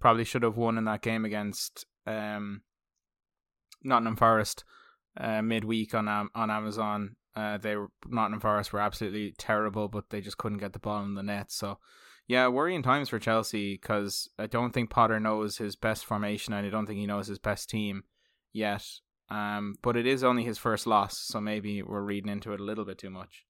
Probably 0.00 0.24
should 0.24 0.42
have 0.42 0.56
won 0.56 0.78
in 0.78 0.84
that 0.84 1.02
game 1.02 1.24
against 1.24 1.86
um, 2.06 2.62
Nottingham 3.82 4.16
Forest 4.16 4.64
uh, 5.18 5.42
midweek 5.42 5.94
on 5.94 6.06
um, 6.08 6.30
on 6.34 6.50
Amazon. 6.50 7.16
Uh, 7.34 7.56
they 7.56 7.76
were 7.76 7.88
Nottingham 8.06 8.40
Forest 8.40 8.72
were 8.72 8.80
absolutely 8.80 9.34
terrible, 9.38 9.88
but 9.88 10.10
they 10.10 10.20
just 10.20 10.38
couldn't 10.38 10.58
get 10.58 10.72
the 10.72 10.78
ball 10.78 11.02
in 11.02 11.14
the 11.14 11.22
net. 11.22 11.50
So 11.50 11.78
yeah, 12.26 12.46
worrying 12.48 12.82
times 12.82 13.08
for 13.08 13.18
Chelsea 13.18 13.74
because 13.74 14.28
I 14.38 14.46
don't 14.46 14.72
think 14.72 14.90
Potter 14.90 15.18
knows 15.18 15.56
his 15.56 15.76
best 15.76 16.04
formation 16.04 16.52
and 16.52 16.66
I 16.66 16.70
don't 16.70 16.86
think 16.86 16.98
he 16.98 17.06
knows 17.06 17.26
his 17.26 17.38
best 17.38 17.70
team 17.70 18.04
yet. 18.52 18.84
Um, 19.30 19.76
but 19.82 19.96
it 19.96 20.06
is 20.06 20.24
only 20.24 20.44
his 20.44 20.58
first 20.58 20.86
loss, 20.86 21.18
so 21.18 21.40
maybe 21.40 21.82
we're 21.82 22.02
reading 22.02 22.30
into 22.30 22.52
it 22.52 22.60
a 22.60 22.64
little 22.64 22.84
bit 22.84 22.98
too 22.98 23.10
much. 23.10 23.44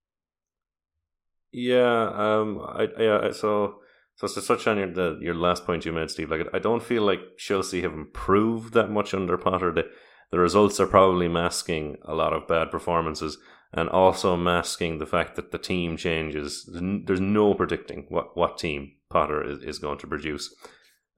Yeah, 1.53 2.11
um, 2.15 2.61
I 2.61 2.89
yeah, 2.99 3.31
so 3.33 3.81
so 4.19 4.27
to 4.27 4.47
touch 4.47 4.67
on 4.67 4.79
your 4.79 4.93
the, 4.93 5.19
your 5.21 5.35
last 5.35 5.65
point 5.65 5.85
you 5.85 5.93
made, 5.93 6.11
Steve, 6.11 6.31
like 6.31 6.47
I 6.53 6.59
don't 6.59 6.83
feel 6.83 7.03
like 7.03 7.21
Chelsea 7.39 7.83
have 7.83 7.93
improved 7.93 8.75
that 8.75 8.91
much 8.91 9.15
under 9.15 9.39
Potter. 9.39 9.73
The 9.73 9.89
the 10.31 10.39
results 10.39 10.79
are 10.81 10.87
probably 10.87 11.29
masking 11.29 11.97
a 12.05 12.15
lot 12.15 12.33
of 12.33 12.47
bad 12.47 12.71
performances 12.71 13.39
and 13.73 13.89
also 13.89 14.37
masking 14.37 14.99
the 14.99 15.07
fact 15.07 15.37
that 15.37 15.53
the 15.53 15.59
team 15.59 15.97
changes. 15.97 16.69
There's 16.71 17.21
no 17.21 17.55
predicting 17.55 18.07
what, 18.09 18.37
what 18.37 18.59
team 18.59 18.93
Potter 19.11 19.43
is, 19.43 19.63
is 19.63 19.79
going 19.79 19.99
to 19.99 20.07
produce. 20.07 20.55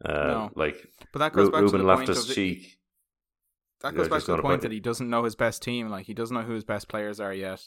Uh, 0.04 0.12
no. 0.12 0.50
Like, 0.54 0.76
but 1.12 1.20
that 1.20 1.32
goes 1.32 1.48
back 1.48 1.62
Ruben 1.62 1.80
to 1.80 1.86
the 1.86 1.88
Loftus 1.88 2.34
Cheek. 2.34 2.78
That 3.82 3.94
goes 3.94 4.08
back 4.08 4.22
to 4.24 4.36
the 4.36 4.42
point 4.42 4.62
that 4.62 4.72
he 4.72 4.80
doesn't 4.80 5.08
know 5.08 5.24
his 5.24 5.34
best 5.34 5.62
team. 5.62 5.88
Like 5.88 6.06
he 6.06 6.14
doesn't 6.14 6.34
know 6.34 6.42
who 6.42 6.54
his 6.54 6.64
best 6.64 6.88
players 6.88 7.18
are 7.18 7.32
yet, 7.32 7.62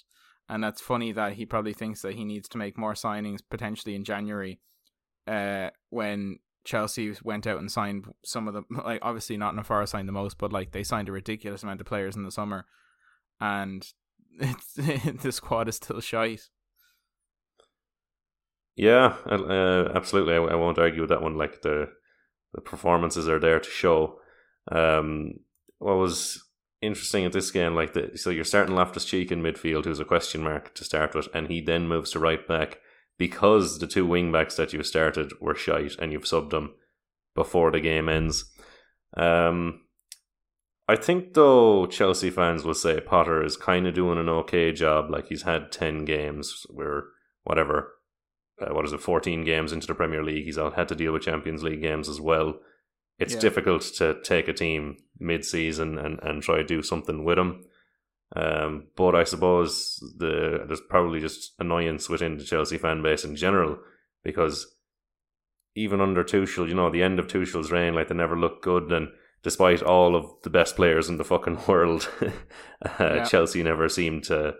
and 0.48 0.64
that's 0.64 0.82
funny 0.82 1.12
that 1.12 1.34
he 1.34 1.46
probably 1.46 1.74
thinks 1.74 2.02
that 2.02 2.14
he 2.14 2.24
needs 2.24 2.48
to 2.50 2.58
make 2.58 2.78
more 2.78 2.94
signings 2.94 3.40
potentially 3.50 3.96
in 3.96 4.04
January, 4.04 4.60
uh, 5.28 5.70
when 5.90 6.40
Chelsea 6.64 7.14
went 7.24 7.46
out 7.46 7.60
and 7.60 7.72
signed 7.72 8.06
some 8.24 8.48
of 8.48 8.54
the 8.54 8.64
like 8.84 9.00
obviously 9.02 9.38
not 9.38 9.56
Nafara 9.56 9.88
signed 9.88 10.08
the 10.08 10.14
most, 10.14 10.38
but 10.38 10.54
like 10.54 10.72
they 10.72 10.84
signed 10.84 11.10
a 11.10 11.14
ridiculous 11.14 11.64
amount 11.64 11.82
of 11.82 11.88
players 11.88 12.16
in 12.16 12.24
the 12.24 12.32
summer, 12.32 12.66
and 13.40 13.86
it's, 14.40 14.74
the 14.76 15.32
squad 15.32 15.68
is 15.68 15.76
still 15.76 16.00
shite. 16.00 16.50
Yeah, 18.76 19.16
uh, 19.28 19.92
absolutely. 19.94 20.34
I, 20.34 20.38
I, 20.38 20.56
won't 20.56 20.80
argue 20.80 21.02
with 21.02 21.10
that 21.10 21.22
one. 21.22 21.38
Like 21.38 21.62
the 21.62 21.90
the 22.54 22.62
performances 22.62 23.28
are 23.28 23.40
there 23.40 23.60
to 23.60 23.70
show. 23.70 24.20
Um, 24.72 25.34
what 25.78 25.98
was 25.98 26.44
interesting 26.82 27.26
at 27.26 27.34
this 27.34 27.52
game, 27.52 27.76
like 27.76 27.94
the 27.94 28.18
so 28.18 28.30
you're 28.30 28.44
starting 28.44 28.76
Loftus 28.76 29.06
Cheek 29.06 29.32
in 29.32 29.44
midfield, 29.44 29.86
who's 29.86 30.00
a 30.00 30.06
question 30.06 30.42
mark 30.44 30.74
to 30.76 30.84
start 30.84 31.14
with, 31.14 31.28
and 31.34 31.50
he 31.50 31.62
then 31.62 31.88
moves 31.88 32.12
to 32.12 32.20
right 32.20 32.48
back 32.48 32.80
because 33.18 33.80
the 33.80 33.88
two 33.88 34.06
wing 34.06 34.32
backs 34.32 34.56
that 34.56 34.74
you 34.74 34.84
started 34.84 35.32
were 35.40 35.56
shite, 35.56 35.96
and 36.00 36.12
you've 36.12 36.24
subbed 36.24 36.50
them 36.50 36.74
before 37.36 37.72
the 37.72 37.80
game 37.80 38.10
ends. 38.10 38.52
Um, 39.16 39.82
I 40.88 40.96
think 40.96 41.34
though 41.34 41.86
Chelsea 41.86 42.30
fans 42.30 42.64
will 42.64 42.74
say 42.74 43.00
Potter 43.00 43.44
is 43.44 43.56
kind 43.56 43.88
of 43.88 43.94
doing 43.94 44.18
an 44.18 44.30
okay 44.30 44.72
job. 44.72 45.10
Like 45.10 45.28
he's 45.28 45.44
had 45.44 45.72
ten 45.72 46.06
games 46.06 46.66
where 46.70 47.04
whatever, 47.44 47.94
uh, 48.62 48.74
what 48.74 48.86
is 48.86 48.94
it, 48.94 49.02
fourteen 49.02 49.46
games 49.46 49.72
into 49.72 49.88
the 49.88 49.96
Premier 49.96 50.24
League. 50.24 50.46
He's 50.46 50.58
had 50.58 50.88
to 50.90 50.96
deal 50.96 51.14
with 51.14 51.24
Champions 51.24 51.64
League 51.64 51.82
games 51.82 52.10
as 52.10 52.20
well. 52.20 52.60
It's 53.20 53.36
yeah. 53.36 53.40
difficult 53.40 53.84
to 53.98 54.20
take 54.24 54.48
a 54.48 54.54
team 54.54 54.98
mid-season 55.20 56.00
and, 56.00 56.20
and 56.24 56.42
try 56.42 56.58
to 56.58 56.64
do 56.64 56.82
something 56.82 57.24
with 57.24 57.38
them. 57.38 57.64
Um, 58.36 58.88
but 58.96 59.16
I 59.16 59.24
suppose 59.26 60.00
the 60.18 60.64
there's 60.66 60.82
probably 60.90 61.20
just 61.20 61.54
annoyance 61.60 62.10
within 62.10 62.38
the 62.38 62.44
Chelsea 62.44 62.78
fan 62.78 63.04
base 63.04 63.24
in 63.24 63.36
general 63.36 63.78
because 64.24 64.68
even 65.76 66.02
under 66.02 66.24
Tuchel, 66.24 66.68
you 66.68 66.74
know, 66.74 66.90
the 66.90 67.04
end 67.04 67.20
of 67.20 67.28
Tuchel's 67.28 67.72
reign, 67.72 67.94
like 67.94 68.08
they 68.08 68.16
never 68.16 68.38
looked 68.38 68.64
good 68.64 68.92
and 68.92 69.10
despite 69.44 69.84
all 69.84 70.16
of 70.16 70.32
the 70.44 70.50
best 70.50 70.76
players 70.76 71.10
in 71.10 71.18
the 71.18 71.24
fucking 71.24 71.60
world, 71.68 72.10
uh, 72.22 72.30
yeah. 73.00 73.24
Chelsea 73.24 73.62
never 73.62 73.88
seemed 73.88 74.24
to 74.24 74.56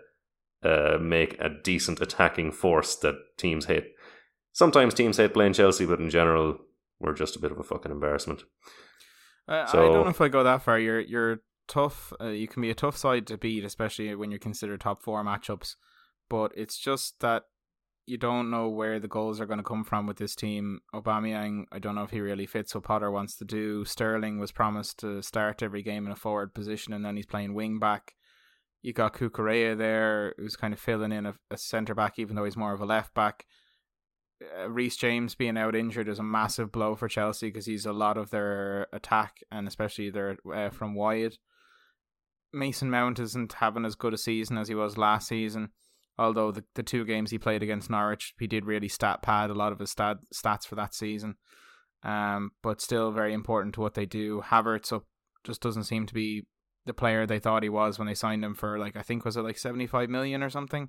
uh, 0.62 0.98
make 1.00 1.36
a 1.40 1.48
decent 1.48 2.00
attacking 2.00 2.52
force 2.52 2.94
that 2.96 3.16
teams 3.36 3.66
hate. 3.66 3.86
Sometimes 4.52 4.94
teams 4.94 5.16
hate 5.16 5.34
playing 5.34 5.54
Chelsea, 5.54 5.84
but 5.84 5.98
in 5.98 6.10
general, 6.10 6.58
we're 7.00 7.12
just 7.12 7.34
a 7.34 7.40
bit 7.40 7.50
of 7.50 7.58
a 7.58 7.64
fucking 7.64 7.90
embarrassment. 7.90 8.44
Uh, 9.48 9.66
so, 9.66 9.78
I 9.78 9.92
don't 9.92 10.04
know 10.04 10.10
if 10.10 10.20
I 10.20 10.28
go 10.28 10.44
that 10.44 10.62
far. 10.62 10.78
You're 10.78 11.00
you're 11.00 11.40
tough. 11.68 12.12
Uh, 12.20 12.28
you 12.28 12.48
can 12.48 12.62
be 12.62 12.70
a 12.70 12.74
tough 12.74 12.96
side 12.96 13.26
to 13.28 13.38
beat, 13.38 13.64
especially 13.64 14.14
when 14.14 14.30
you 14.30 14.38
consider 14.38 14.76
top 14.76 15.02
four 15.02 15.24
matchups. 15.24 15.76
But 16.28 16.52
it's 16.56 16.78
just 16.78 17.20
that 17.20 17.44
you 18.06 18.18
don't 18.18 18.50
know 18.50 18.68
where 18.68 19.00
the 19.00 19.08
goals 19.08 19.40
are 19.40 19.46
going 19.46 19.58
to 19.58 19.64
come 19.64 19.84
from 19.84 20.06
with 20.06 20.18
this 20.18 20.34
team. 20.34 20.80
Aubameyang, 20.94 21.64
I 21.72 21.78
don't 21.78 21.94
know 21.94 22.02
if 22.02 22.10
he 22.10 22.20
really 22.20 22.46
fits 22.46 22.74
what 22.74 22.84
Potter 22.84 23.10
wants 23.10 23.36
to 23.38 23.44
do. 23.44 23.84
Sterling 23.84 24.38
was 24.38 24.52
promised 24.52 24.98
to 25.00 25.22
start 25.22 25.62
every 25.62 25.82
game 25.82 26.06
in 26.06 26.12
a 26.12 26.16
forward 26.16 26.54
position, 26.54 26.92
and 26.92 27.04
then 27.04 27.16
he's 27.16 27.26
playing 27.26 27.54
wing 27.54 27.78
back. 27.78 28.14
you 28.82 28.92
got 28.92 29.14
Cucurella 29.14 29.76
there, 29.76 30.34
who's 30.36 30.56
kind 30.56 30.74
of 30.74 30.80
filling 30.80 31.12
in 31.12 31.24
a, 31.24 31.34
a 31.50 31.56
centre 31.56 31.94
back, 31.94 32.18
even 32.18 32.36
though 32.36 32.44
he's 32.44 32.56
more 32.56 32.74
of 32.74 32.82
a 32.82 32.86
left 32.86 33.14
back. 33.14 33.46
Uh, 34.42 34.68
James 34.98 35.34
being 35.34 35.56
out 35.56 35.74
injured 35.74 36.08
is 36.08 36.18
a 36.18 36.22
massive 36.22 36.70
blow 36.70 36.94
for 36.94 37.08
Chelsea 37.08 37.48
because 37.48 37.66
he's 37.66 37.86
a 37.86 37.92
lot 37.92 38.18
of 38.18 38.30
their 38.30 38.88
attack 38.92 39.38
and 39.50 39.66
especially 39.66 40.10
their 40.10 40.36
uh, 40.52 40.68
from 40.68 40.94
wide. 40.94 41.38
Mason 42.54 42.90
Mount 42.90 43.18
isn't 43.18 43.54
having 43.54 43.84
as 43.84 43.94
good 43.94 44.14
a 44.14 44.18
season 44.18 44.58
as 44.58 44.68
he 44.68 44.74
was 44.74 44.96
last 44.96 45.28
season. 45.28 45.70
Although 46.16 46.52
the, 46.52 46.64
the 46.74 46.82
two 46.82 47.04
games 47.04 47.30
he 47.30 47.38
played 47.38 47.62
against 47.62 47.90
Norwich, 47.90 48.34
he 48.38 48.46
did 48.46 48.66
really 48.66 48.88
stat 48.88 49.20
pad 49.22 49.50
a 49.50 49.54
lot 49.54 49.72
of 49.72 49.80
his 49.80 49.90
stat, 49.90 50.18
stats 50.32 50.64
for 50.64 50.76
that 50.76 50.94
season. 50.94 51.34
Um, 52.04 52.50
but 52.62 52.80
still 52.80 53.10
very 53.10 53.32
important 53.32 53.74
to 53.74 53.80
what 53.80 53.94
they 53.94 54.06
do. 54.06 54.42
Havertz 54.46 54.92
up 54.92 55.04
just 55.42 55.60
doesn't 55.60 55.84
seem 55.84 56.06
to 56.06 56.14
be 56.14 56.44
the 56.86 56.94
player 56.94 57.26
they 57.26 57.38
thought 57.38 57.62
he 57.62 57.68
was 57.68 57.98
when 57.98 58.06
they 58.06 58.14
signed 58.14 58.44
him 58.44 58.54
for 58.54 58.78
like 58.78 58.94
I 58.94 59.02
think 59.02 59.24
was 59.24 59.36
it 59.36 59.42
like 59.42 59.58
seventy 59.58 59.86
five 59.86 60.10
million 60.10 60.42
or 60.42 60.50
something. 60.50 60.88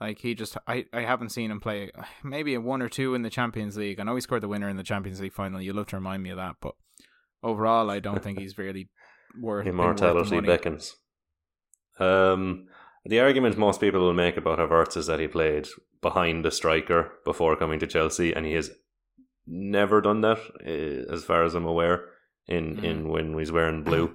Like 0.00 0.18
he 0.20 0.34
just 0.34 0.56
I, 0.66 0.86
I 0.92 1.02
haven't 1.02 1.30
seen 1.30 1.50
him 1.50 1.60
play 1.60 1.90
maybe 2.24 2.54
a 2.54 2.60
one 2.60 2.82
or 2.82 2.88
two 2.88 3.14
in 3.14 3.22
the 3.22 3.30
Champions 3.30 3.76
League. 3.76 4.00
I 4.00 4.04
know 4.04 4.14
he 4.14 4.20
scored 4.20 4.42
the 4.42 4.48
winner 4.48 4.68
in 4.68 4.76
the 4.76 4.82
Champions 4.82 5.20
League 5.20 5.34
final. 5.34 5.60
You 5.60 5.72
love 5.72 5.86
to 5.88 5.96
remind 5.96 6.22
me 6.22 6.30
of 6.30 6.36
that, 6.36 6.56
but 6.60 6.74
overall 7.42 7.90
I 7.90 8.00
don't 8.00 8.22
think 8.22 8.38
he's 8.38 8.58
really 8.58 8.88
worth 9.40 9.66
immortality 9.66 10.36
worth 10.36 10.46
beckons. 10.46 10.96
Um, 11.98 12.66
the 13.04 13.20
argument 13.20 13.58
most 13.58 13.80
people 13.80 14.00
will 14.00 14.14
make 14.14 14.36
about 14.36 14.58
Havertz 14.58 14.96
is 14.96 15.06
that 15.06 15.20
he 15.20 15.28
played 15.28 15.68
behind 16.00 16.44
a 16.46 16.50
striker 16.50 17.12
before 17.24 17.56
coming 17.56 17.78
to 17.80 17.86
Chelsea, 17.86 18.32
and 18.32 18.46
he 18.46 18.52
has 18.54 18.70
never 19.46 20.00
done 20.00 20.22
that, 20.22 20.38
eh, 20.64 21.12
as 21.12 21.24
far 21.24 21.44
as 21.44 21.54
I'm 21.54 21.66
aware. 21.66 22.06
In 22.46 22.76
mm. 22.76 22.84
in 22.84 23.08
when 23.08 23.38
he's 23.38 23.50
wearing 23.50 23.84
blue, 23.84 24.14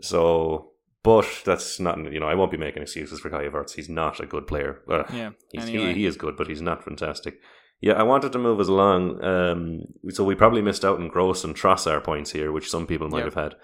so 0.00 0.70
but 1.02 1.26
that's 1.44 1.80
not 1.80 1.98
you 2.12 2.20
know 2.20 2.28
I 2.28 2.36
won't 2.36 2.52
be 2.52 2.56
making 2.56 2.82
excuses 2.82 3.18
for 3.18 3.28
Kai 3.28 3.48
Havertz. 3.48 3.72
He's 3.72 3.88
not 3.88 4.20
a 4.20 4.26
good 4.26 4.46
player. 4.46 4.82
Uh, 4.88 5.02
yeah, 5.12 5.30
anyway. 5.56 5.88
he 5.88 5.94
he 5.94 6.06
is 6.06 6.16
good, 6.16 6.36
but 6.36 6.46
he's 6.46 6.62
not 6.62 6.84
fantastic. 6.84 7.40
Yeah, 7.80 7.94
I 7.94 8.02
wanted 8.02 8.32
to 8.32 8.38
move 8.38 8.60
us 8.60 8.68
along. 8.68 9.24
Um, 9.24 9.80
so 10.10 10.22
we 10.22 10.34
probably 10.34 10.62
missed 10.62 10.84
out 10.84 11.00
on 11.00 11.08
Gross 11.08 11.42
and 11.42 11.56
Trossard 11.56 12.04
points 12.04 12.30
here, 12.30 12.52
which 12.52 12.70
some 12.70 12.86
people 12.86 13.08
might 13.08 13.24
yep. 13.24 13.34
have 13.34 13.42
had. 13.42 13.54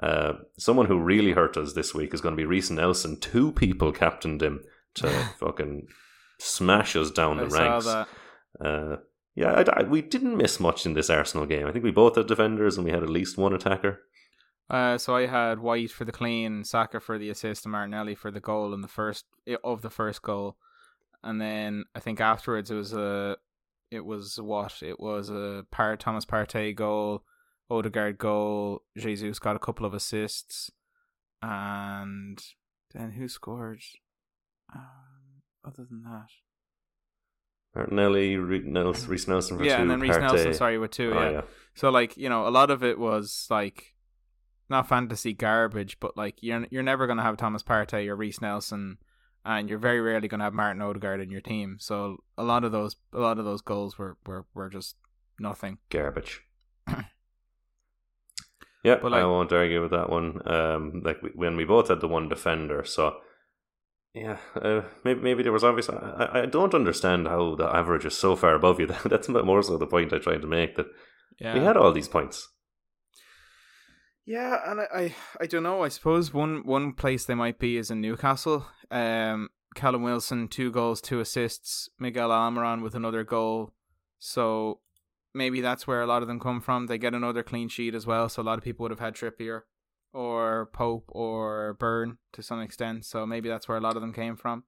Uh, 0.00 0.34
someone 0.58 0.86
who 0.86 0.98
really 0.98 1.32
hurt 1.32 1.56
us 1.56 1.72
this 1.72 1.94
week 1.94 2.14
is 2.14 2.20
going 2.20 2.32
to 2.32 2.36
be 2.36 2.44
Reiss 2.44 2.70
Nelson. 2.70 3.18
Two 3.18 3.52
people 3.52 3.92
captained 3.92 4.42
him 4.42 4.62
to 4.94 5.08
fucking 5.40 5.88
smash 6.38 6.94
us 6.96 7.10
down 7.10 7.40
I 7.40 7.44
the 7.44 7.48
ranks. 7.48 7.86
Uh, 7.86 8.96
yeah, 9.34 9.52
I, 9.52 9.80
I, 9.80 9.82
we 9.84 10.02
didn't 10.02 10.36
miss 10.36 10.58
much 10.58 10.86
in 10.86 10.94
this 10.94 11.10
Arsenal 11.10 11.46
game. 11.46 11.66
I 11.66 11.72
think 11.72 11.84
we 11.84 11.90
both 11.90 12.16
had 12.16 12.26
defenders 12.26 12.76
and 12.76 12.84
we 12.84 12.92
had 12.92 13.02
at 13.02 13.10
least 13.10 13.38
one 13.38 13.52
attacker. 13.52 14.00
Uh, 14.70 14.98
so 14.98 15.16
I 15.16 15.26
had 15.26 15.60
White 15.60 15.90
for 15.90 16.04
the 16.04 16.12
clean, 16.12 16.64
Saka 16.64 17.00
for 17.00 17.18
the 17.18 17.30
assist, 17.30 17.64
and 17.64 17.72
Martinelli 17.72 18.14
for 18.14 18.30
the 18.30 18.40
goal 18.40 18.74
in 18.74 18.82
the 18.82 18.88
first 18.88 19.24
of 19.64 19.80
the 19.80 19.90
first 19.90 20.20
goal, 20.22 20.56
and 21.24 21.40
then 21.40 21.84
I 21.94 22.00
think 22.00 22.20
afterwards 22.20 22.70
it 22.70 22.74
was 22.74 22.92
a, 22.92 23.38
it 23.90 24.04
was 24.04 24.38
what 24.38 24.82
it 24.82 25.00
was 25.00 25.30
a 25.30 25.64
Par 25.70 25.96
Thomas 25.96 26.26
Partey 26.26 26.74
goal, 26.74 27.24
Odegaard 27.70 28.18
goal. 28.18 28.82
Jesus 28.96 29.38
got 29.38 29.56
a 29.56 29.58
couple 29.58 29.86
of 29.86 29.94
assists, 29.94 30.70
and 31.42 32.42
then 32.94 33.12
who 33.12 33.28
scored? 33.28 33.82
Um, 34.74 35.42
other 35.64 35.86
than 35.88 36.02
that, 36.02 36.28
Martinelli, 37.74 38.36
Reiss 38.36 39.28
Nelson 39.28 39.58
for 39.58 39.64
yeah, 39.64 39.76
two. 39.76 39.82
and 39.82 39.90
then 39.90 40.00
Reiss 40.00 40.16
Nelson, 40.16 40.54
sorry, 40.54 40.78
with 40.78 40.90
two. 40.90 41.12
Oh, 41.14 41.20
yeah. 41.20 41.30
yeah. 41.30 41.40
So 41.74 41.90
like 41.90 42.16
you 42.16 42.28
know, 42.28 42.46
a 42.46 42.50
lot 42.50 42.70
of 42.70 42.82
it 42.82 42.98
was 42.98 43.46
like 43.50 43.94
not 44.68 44.88
fantasy 44.88 45.32
garbage, 45.32 46.00
but 46.00 46.16
like 46.16 46.38
you're 46.40 46.66
you're 46.70 46.82
never 46.82 47.06
gonna 47.06 47.22
have 47.22 47.36
Thomas 47.36 47.62
Partey 47.62 48.08
or 48.08 48.16
Reiss 48.16 48.40
Nelson, 48.40 48.98
and 49.44 49.68
you're 49.68 49.78
very 49.78 50.00
rarely 50.00 50.28
gonna 50.28 50.44
have 50.44 50.54
Martin 50.54 50.82
Odegaard 50.82 51.20
in 51.20 51.30
your 51.30 51.40
team. 51.40 51.76
So 51.78 52.18
a 52.36 52.42
lot 52.42 52.64
of 52.64 52.72
those 52.72 52.96
a 53.12 53.20
lot 53.20 53.38
of 53.38 53.44
those 53.44 53.62
goals 53.62 53.98
were 53.98 54.16
were, 54.26 54.46
were 54.54 54.68
just 54.68 54.96
nothing 55.38 55.78
garbage. 55.90 56.42
Yeah, 58.84 58.96
but 59.00 59.12
like, 59.12 59.22
I 59.22 59.26
won't 59.26 59.52
argue 59.52 59.82
with 59.82 59.90
that 59.90 60.10
one. 60.10 60.40
Um, 60.46 61.02
like 61.04 61.18
when 61.34 61.56
we 61.56 61.64
both 61.64 61.88
had 61.88 62.00
the 62.00 62.08
one 62.08 62.28
defender, 62.28 62.84
so 62.84 63.16
yeah, 64.14 64.38
uh, 64.60 64.82
maybe 65.04 65.20
maybe 65.20 65.42
there 65.42 65.52
was 65.52 65.64
obviously. 65.64 65.96
I, 65.96 66.42
I 66.42 66.46
don't 66.46 66.74
understand 66.74 67.26
how 67.26 67.54
the 67.56 67.66
average 67.66 68.04
is 68.04 68.16
so 68.16 68.36
far 68.36 68.54
above 68.54 68.80
you. 68.80 68.86
That's 69.04 69.28
a 69.28 69.32
bit 69.32 69.44
more 69.44 69.62
so 69.62 69.76
the 69.76 69.86
point 69.86 70.12
I 70.12 70.18
tried 70.18 70.42
to 70.42 70.48
make. 70.48 70.76
That 70.76 70.86
yeah. 71.40 71.54
we 71.54 71.60
had 71.60 71.76
all 71.76 71.92
these 71.92 72.08
points. 72.08 72.48
Yeah, 74.24 74.58
and 74.66 74.80
I, 74.80 74.86
I, 74.94 75.14
I 75.40 75.46
don't 75.46 75.62
know. 75.62 75.82
I 75.82 75.88
suppose 75.88 76.32
one 76.32 76.64
one 76.64 76.92
place 76.92 77.24
they 77.24 77.34
might 77.34 77.58
be 77.58 77.76
is 77.76 77.90
in 77.90 78.00
Newcastle. 78.00 78.66
Um, 78.90 79.48
Callum 79.74 80.02
Wilson 80.02 80.48
two 80.48 80.70
goals, 80.70 81.00
two 81.00 81.20
assists. 81.20 81.88
Miguel 81.98 82.30
Almiron 82.30 82.82
with 82.82 82.94
another 82.94 83.24
goal. 83.24 83.74
So 84.18 84.80
maybe 85.34 85.60
that's 85.60 85.86
where 85.86 86.02
a 86.02 86.06
lot 86.06 86.22
of 86.22 86.28
them 86.28 86.40
come 86.40 86.60
from. 86.60 86.86
They 86.86 86.98
get 86.98 87.14
another 87.14 87.42
clean 87.42 87.68
sheet 87.68 87.94
as 87.94 88.06
well. 88.06 88.28
So 88.28 88.42
a 88.42 88.44
lot 88.44 88.58
of 88.58 88.64
people 88.64 88.84
would 88.84 88.90
have 88.90 89.00
had 89.00 89.14
Trippier 89.14 89.62
or 90.12 90.70
Pope 90.72 91.04
or 91.08 91.74
Burn 91.74 92.18
to 92.32 92.42
some 92.42 92.60
extent. 92.60 93.04
So 93.04 93.26
maybe 93.26 93.48
that's 93.48 93.68
where 93.68 93.78
a 93.78 93.80
lot 93.80 93.96
of 93.96 94.02
them 94.02 94.12
came 94.12 94.36
from. 94.36 94.64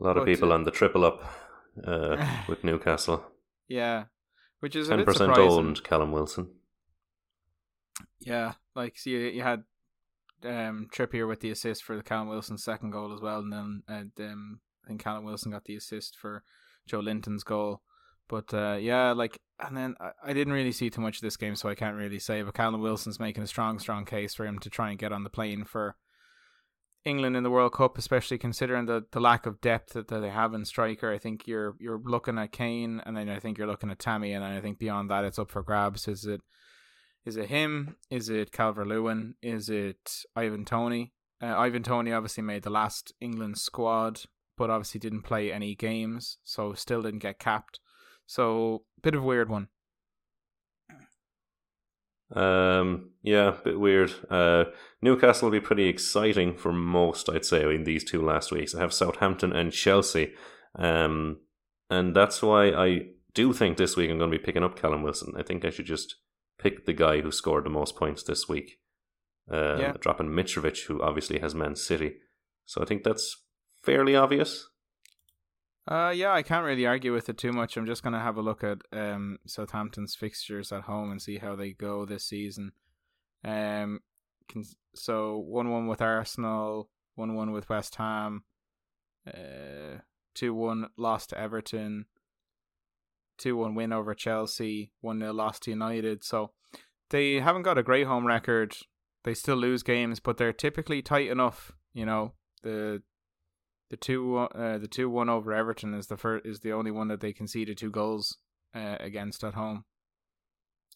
A 0.00 0.04
lot 0.04 0.14
but, 0.14 0.20
of 0.20 0.26
people 0.26 0.52
uh, 0.52 0.54
on 0.54 0.64
the 0.64 0.70
triple 0.70 1.04
up 1.04 1.22
uh, 1.84 2.42
with 2.48 2.64
Newcastle. 2.64 3.24
Yeah, 3.68 4.04
which 4.60 4.74
is 4.74 4.88
ten 4.88 5.04
percent 5.04 5.36
owned 5.36 5.84
Callum 5.84 6.12
Wilson. 6.12 6.48
Yeah, 8.20 8.54
like 8.74 8.98
see, 8.98 9.10
you, 9.10 9.18
you 9.18 9.42
had 9.42 9.64
um, 10.44 10.88
Trippier 10.92 11.28
with 11.28 11.40
the 11.40 11.50
assist 11.50 11.84
for 11.84 11.96
the 11.96 12.02
Callum 12.02 12.28
Wilson 12.28 12.58
second 12.58 12.90
goal 12.90 13.12
as 13.12 13.20
well, 13.20 13.40
and 13.40 13.52
then 13.52 13.82
and, 13.88 14.10
um, 14.20 14.60
I 14.84 14.88
think 14.88 15.02
Callum 15.02 15.24
Wilson 15.24 15.52
got 15.52 15.64
the 15.64 15.76
assist 15.76 16.16
for 16.16 16.42
Joelinton's 16.88 17.44
goal. 17.44 17.82
But 18.30 18.54
uh, 18.54 18.78
yeah, 18.80 19.10
like, 19.10 19.40
and 19.58 19.76
then 19.76 19.96
I, 20.00 20.12
I 20.24 20.32
didn't 20.32 20.52
really 20.52 20.70
see 20.70 20.88
too 20.88 21.00
much 21.00 21.16
of 21.16 21.22
this 21.22 21.36
game, 21.36 21.56
so 21.56 21.68
I 21.68 21.74
can't 21.74 21.96
really 21.96 22.20
say. 22.20 22.42
But 22.42 22.54
Callum 22.54 22.80
Wilson's 22.80 23.18
making 23.18 23.42
a 23.42 23.48
strong, 23.48 23.80
strong 23.80 24.04
case 24.04 24.34
for 24.34 24.46
him 24.46 24.60
to 24.60 24.70
try 24.70 24.90
and 24.90 24.98
get 24.98 25.12
on 25.12 25.24
the 25.24 25.30
plane 25.30 25.64
for 25.64 25.96
England 27.04 27.36
in 27.36 27.42
the 27.42 27.50
World 27.50 27.72
Cup, 27.72 27.98
especially 27.98 28.38
considering 28.38 28.86
the, 28.86 29.04
the 29.10 29.18
lack 29.18 29.46
of 29.46 29.60
depth 29.60 29.94
that, 29.94 30.06
that 30.08 30.20
they 30.20 30.30
have 30.30 30.54
in 30.54 30.64
striker. 30.64 31.12
I 31.12 31.18
think 31.18 31.48
you're 31.48 31.74
you're 31.80 32.00
looking 32.04 32.38
at 32.38 32.52
Kane, 32.52 33.02
and 33.04 33.16
then 33.16 33.28
I 33.28 33.40
think 33.40 33.58
you're 33.58 33.66
looking 33.66 33.90
at 33.90 33.98
Tammy, 33.98 34.32
and 34.32 34.44
I 34.44 34.60
think 34.60 34.78
beyond 34.78 35.10
that, 35.10 35.24
it's 35.24 35.38
up 35.38 35.50
for 35.50 35.64
grabs. 35.64 36.06
Is 36.06 36.24
it 36.24 36.40
is 37.26 37.36
it 37.36 37.48
him? 37.48 37.96
Is 38.10 38.28
it 38.28 38.52
Calvert 38.52 38.86
Lewin? 38.86 39.34
Is 39.42 39.68
it 39.68 40.24
Ivan 40.36 40.64
Toney? 40.64 41.12
Uh, 41.42 41.58
Ivan 41.58 41.82
Toney 41.82 42.12
obviously 42.12 42.44
made 42.44 42.62
the 42.62 42.70
last 42.70 43.12
England 43.20 43.58
squad, 43.58 44.20
but 44.56 44.70
obviously 44.70 45.00
didn't 45.00 45.22
play 45.22 45.50
any 45.50 45.74
games, 45.74 46.38
so 46.44 46.74
still 46.74 47.02
didn't 47.02 47.18
get 47.18 47.40
capped. 47.40 47.80
So 48.30 48.84
bit 49.02 49.16
of 49.16 49.24
a 49.24 49.26
weird 49.26 49.50
one. 49.50 49.66
Um, 52.32 53.10
yeah, 53.22 53.56
bit 53.64 53.80
weird. 53.80 54.12
Uh, 54.30 54.66
Newcastle 55.02 55.46
will 55.46 55.58
be 55.58 55.66
pretty 55.66 55.88
exciting 55.88 56.56
for 56.56 56.72
most, 56.72 57.28
I'd 57.28 57.44
say, 57.44 57.62
in 57.62 57.82
these 57.82 58.04
two 58.04 58.24
last 58.24 58.52
weeks. 58.52 58.72
I 58.72 58.82
have 58.82 58.94
Southampton 58.94 59.52
and 59.52 59.72
Chelsea, 59.72 60.32
um, 60.76 61.38
and 61.90 62.14
that's 62.14 62.40
why 62.40 62.68
I 62.68 63.00
do 63.34 63.52
think 63.52 63.78
this 63.78 63.96
week 63.96 64.12
I'm 64.12 64.18
going 64.18 64.30
to 64.30 64.38
be 64.38 64.44
picking 64.44 64.62
up 64.62 64.80
Callum 64.80 65.02
Wilson. 65.02 65.32
I 65.36 65.42
think 65.42 65.64
I 65.64 65.70
should 65.70 65.86
just 65.86 66.14
pick 66.56 66.86
the 66.86 66.92
guy 66.92 67.22
who 67.22 67.32
scored 67.32 67.64
the 67.64 67.70
most 67.70 67.96
points 67.96 68.22
this 68.22 68.48
week. 68.48 68.78
Uh, 69.50 69.76
yeah. 69.76 69.92
Dropping 69.98 70.28
Mitrovic, 70.28 70.84
who 70.86 71.02
obviously 71.02 71.40
has 71.40 71.56
Man 71.56 71.74
City. 71.74 72.18
So 72.64 72.80
I 72.80 72.84
think 72.84 73.02
that's 73.02 73.42
fairly 73.82 74.14
obvious. 74.14 74.69
Uh, 75.88 76.12
yeah, 76.14 76.32
I 76.32 76.42
can't 76.42 76.64
really 76.64 76.86
argue 76.86 77.12
with 77.12 77.28
it 77.28 77.38
too 77.38 77.52
much. 77.52 77.76
I'm 77.76 77.86
just 77.86 78.02
gonna 78.02 78.20
have 78.20 78.36
a 78.36 78.42
look 78.42 78.62
at 78.62 78.78
um 78.92 79.38
Southampton's 79.46 80.14
fixtures 80.14 80.72
at 80.72 80.82
home 80.82 81.10
and 81.10 81.20
see 81.20 81.38
how 81.38 81.56
they 81.56 81.72
go 81.72 82.04
this 82.04 82.24
season. 82.24 82.72
Um, 83.44 84.00
can, 84.48 84.64
so 84.94 85.38
one 85.38 85.70
one 85.70 85.86
with 85.86 86.02
Arsenal, 86.02 86.90
one 87.14 87.34
one 87.34 87.52
with 87.52 87.68
West 87.68 87.96
Ham, 87.96 88.44
uh, 89.26 89.98
two 90.34 90.54
one 90.54 90.88
loss 90.96 91.26
to 91.28 91.38
Everton, 91.38 92.06
two 93.38 93.56
one 93.56 93.74
win 93.74 93.92
over 93.92 94.14
Chelsea, 94.14 94.92
one 95.00 95.20
0 95.20 95.32
loss 95.32 95.58
to 95.60 95.70
United. 95.70 96.22
So 96.22 96.52
they 97.08 97.40
haven't 97.40 97.62
got 97.62 97.78
a 97.78 97.82
great 97.82 98.06
home 98.06 98.26
record. 98.26 98.76
They 99.24 99.34
still 99.34 99.56
lose 99.56 99.82
games, 99.82 100.20
but 100.20 100.36
they're 100.36 100.52
typically 100.52 101.02
tight 101.02 101.28
enough. 101.28 101.72
You 101.94 102.06
know 102.06 102.32
the 102.62 103.02
the 103.90 103.96
two 103.96 104.36
uh, 104.38 104.78
the 104.78 104.88
two 104.88 105.10
one 105.10 105.28
over 105.28 105.52
Everton 105.52 105.94
is 105.94 106.06
the 106.06 106.16
first 106.16 106.46
is 106.46 106.60
the 106.60 106.72
only 106.72 106.90
one 106.90 107.08
that 107.08 107.20
they 107.20 107.32
conceded 107.32 107.76
two 107.76 107.90
goals 107.90 108.38
uh, 108.74 108.96
against 109.00 109.44
at 109.44 109.54
home. 109.54 109.84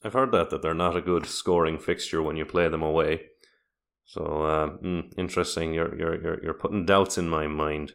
I've 0.03 0.13
heard 0.13 0.33
that 0.33 0.51
that 0.51 0.63
they're 0.63 0.75
not 0.75 0.97
a 0.97 1.03
good 1.03 1.27
scoring 1.27 1.79
fixture 1.79 2.23
when 2.23 2.37
you 2.37 2.45
play 2.45 2.69
them 2.69 2.83
away. 2.83 3.23
So 4.05 4.23
uh, 4.23 4.85
mm, 4.85 5.13
interesting. 5.19 5.75
You're 5.75 5.95
you're 5.97 6.23
you're 6.23 6.45
you're 6.45 6.55
putting 6.55 6.87
doubts 6.87 7.19
in 7.19 7.29
my 7.29 7.49
mind. 7.49 7.93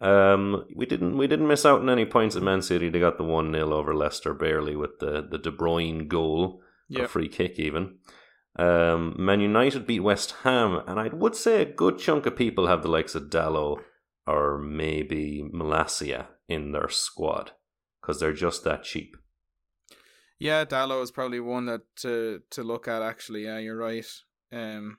Um, 0.00 0.64
we 0.74 0.86
didn't 0.86 1.16
we 1.16 1.26
didn't 1.26 1.48
miss 1.48 1.64
out 1.64 1.80
on 1.80 1.88
any 1.88 2.04
points 2.04 2.36
at 2.36 2.42
Man 2.42 2.62
City. 2.62 2.88
They 2.88 2.98
got 2.98 3.18
the 3.18 3.24
one 3.24 3.52
0 3.52 3.72
over 3.72 3.94
Leicester 3.94 4.34
barely 4.34 4.74
with 4.74 4.98
the 4.98 5.26
the 5.30 5.38
De 5.38 5.52
Bruyne 5.52 6.08
goal, 6.08 6.60
yep. 6.88 7.04
a 7.04 7.08
free 7.08 7.28
kick 7.28 7.58
even. 7.58 7.98
Um, 8.58 9.14
Man 9.18 9.40
United 9.40 9.86
beat 9.86 10.00
West 10.00 10.34
Ham, 10.42 10.82
and 10.86 10.98
I 10.98 11.08
would 11.08 11.36
say 11.36 11.62
a 11.62 11.66
good 11.66 11.98
chunk 11.98 12.26
of 12.26 12.36
people 12.36 12.66
have 12.66 12.82
the 12.82 12.88
likes 12.88 13.14
of 13.14 13.24
Dalot 13.24 13.82
or 14.26 14.58
maybe 14.58 15.48
Malacia 15.52 16.26
in 16.48 16.72
their 16.72 16.88
squad 16.88 17.52
because 18.00 18.20
they're 18.20 18.32
just 18.32 18.64
that 18.64 18.84
cheap. 18.84 19.16
Yeah, 20.38 20.64
Dalot 20.64 21.02
is 21.02 21.10
probably 21.10 21.40
one 21.40 21.66
that 21.66 21.82
to 21.96 22.42
to 22.50 22.62
look 22.62 22.88
at. 22.88 23.02
Actually, 23.02 23.44
yeah, 23.44 23.58
you're 23.58 23.76
right. 23.76 24.06
Um, 24.52 24.98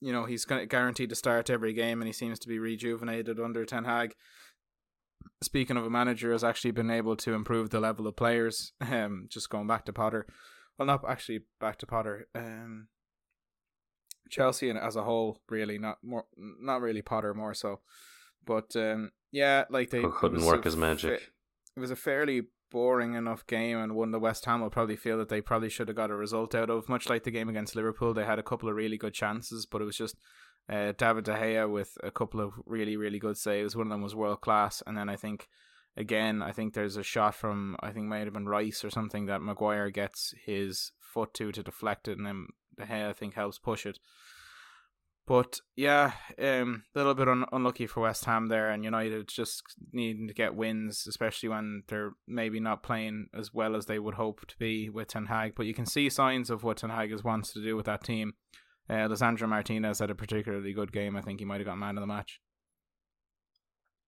you 0.00 0.12
know, 0.12 0.24
he's 0.24 0.44
guaranteed 0.44 1.10
to 1.10 1.16
start 1.16 1.50
every 1.50 1.72
game, 1.72 2.00
and 2.00 2.06
he 2.06 2.12
seems 2.12 2.38
to 2.40 2.48
be 2.48 2.58
rejuvenated 2.58 3.38
under 3.38 3.64
Ten 3.64 3.84
Hag. 3.84 4.14
Speaking 5.42 5.76
of 5.76 5.84
a 5.84 5.90
manager, 5.90 6.32
has 6.32 6.42
actually 6.42 6.70
been 6.70 6.90
able 6.90 7.16
to 7.16 7.34
improve 7.34 7.70
the 7.70 7.80
level 7.80 8.06
of 8.06 8.16
players. 8.16 8.72
Um, 8.80 9.26
just 9.28 9.50
going 9.50 9.66
back 9.66 9.84
to 9.84 9.92
Potter, 9.92 10.26
well, 10.78 10.86
not 10.86 11.04
actually 11.08 11.40
back 11.60 11.78
to 11.78 11.86
Potter. 11.86 12.26
Um, 12.34 12.88
Chelsea 14.30 14.70
and 14.70 14.78
as 14.78 14.96
a 14.96 15.02
whole, 15.02 15.38
really 15.48 15.78
not 15.78 15.98
more, 16.02 16.24
not 16.36 16.80
really 16.80 17.02
Potter 17.02 17.34
more 17.34 17.54
so, 17.54 17.80
but 18.46 18.74
um, 18.76 19.10
yeah, 19.32 19.64
like 19.70 19.90
they 19.90 20.02
couldn't 20.02 20.44
work 20.44 20.66
as 20.66 20.76
magic. 20.76 21.20
Fa- 21.20 21.26
it 21.76 21.80
was 21.80 21.90
a 21.90 21.96
fairly 21.96 22.42
boring 22.70 23.14
enough 23.14 23.46
game 23.46 23.78
and 23.78 23.94
one 23.94 24.12
the 24.12 24.18
West 24.18 24.44
Ham 24.44 24.60
will 24.60 24.70
probably 24.70 24.96
feel 24.96 25.18
that 25.18 25.28
they 25.28 25.40
probably 25.40 25.68
should 25.68 25.88
have 25.88 25.96
got 25.96 26.10
a 26.10 26.14
result 26.14 26.54
out 26.54 26.70
of. 26.70 26.88
Much 26.88 27.08
like 27.08 27.24
the 27.24 27.30
game 27.30 27.48
against 27.48 27.76
Liverpool, 27.76 28.14
they 28.14 28.24
had 28.24 28.38
a 28.38 28.44
couple 28.44 28.68
of 28.68 28.76
really 28.76 28.96
good 28.96 29.14
chances, 29.14 29.66
but 29.66 29.82
it 29.82 29.86
was 29.86 29.96
just 29.96 30.16
uh, 30.68 30.92
David 30.96 31.24
De 31.24 31.34
Gea 31.34 31.70
with 31.70 31.98
a 32.02 32.10
couple 32.10 32.40
of 32.40 32.52
really 32.66 32.96
really 32.96 33.18
good 33.18 33.36
saves. 33.36 33.76
One 33.76 33.86
of 33.86 33.90
them 33.90 34.02
was 34.02 34.14
world 34.14 34.40
class, 34.40 34.82
and 34.86 34.96
then 34.96 35.08
I 35.08 35.16
think 35.16 35.48
again 35.96 36.42
I 36.42 36.52
think 36.52 36.74
there's 36.74 36.96
a 36.96 37.02
shot 37.02 37.34
from 37.34 37.76
I 37.80 37.90
think 37.90 38.06
might 38.06 38.24
have 38.24 38.34
been 38.34 38.48
Rice 38.48 38.84
or 38.84 38.90
something 38.90 39.26
that 39.26 39.42
Maguire 39.42 39.90
gets 39.90 40.34
his 40.44 40.92
foot 41.10 41.34
to 41.34 41.52
to 41.52 41.62
deflect 41.62 42.08
it, 42.08 42.18
and 42.18 42.26
then 42.26 42.46
De 42.78 42.86
Gea 42.86 43.10
I 43.10 43.12
think 43.12 43.34
helps 43.34 43.58
push 43.58 43.86
it. 43.86 43.98
But 45.26 45.60
yeah, 45.76 46.12
a 46.38 46.60
um, 46.60 46.82
little 46.94 47.14
bit 47.14 47.28
un- 47.28 47.44
unlucky 47.52 47.86
for 47.86 48.00
West 48.00 48.24
Ham 48.24 48.48
there, 48.48 48.70
and 48.70 48.84
United 48.84 49.28
just 49.28 49.62
needing 49.92 50.26
to 50.26 50.34
get 50.34 50.56
wins, 50.56 51.06
especially 51.06 51.48
when 51.48 51.84
they're 51.86 52.12
maybe 52.26 52.58
not 52.58 52.82
playing 52.82 53.28
as 53.38 53.54
well 53.54 53.76
as 53.76 53.86
they 53.86 53.98
would 54.00 54.14
hope 54.14 54.44
to 54.48 54.56
be 54.58 54.88
with 54.88 55.08
Ten 55.08 55.26
Hag. 55.26 55.54
But 55.54 55.66
you 55.66 55.74
can 55.74 55.86
see 55.86 56.10
signs 56.10 56.50
of 56.50 56.64
what 56.64 56.78
Ten 56.78 56.90
Hag 56.90 57.12
is 57.12 57.22
wants 57.22 57.52
to 57.52 57.62
do 57.62 57.76
with 57.76 57.86
that 57.86 58.02
team. 58.02 58.34
Uh, 58.88 59.06
Martinez 59.46 60.00
had 60.00 60.10
a 60.10 60.16
particularly 60.16 60.72
good 60.72 60.92
game. 60.92 61.14
I 61.14 61.20
think 61.20 61.38
he 61.38 61.46
might 61.46 61.60
have 61.60 61.66
got 61.66 61.78
man 61.78 61.96
of 61.96 62.00
the 62.00 62.08
match. 62.08 62.40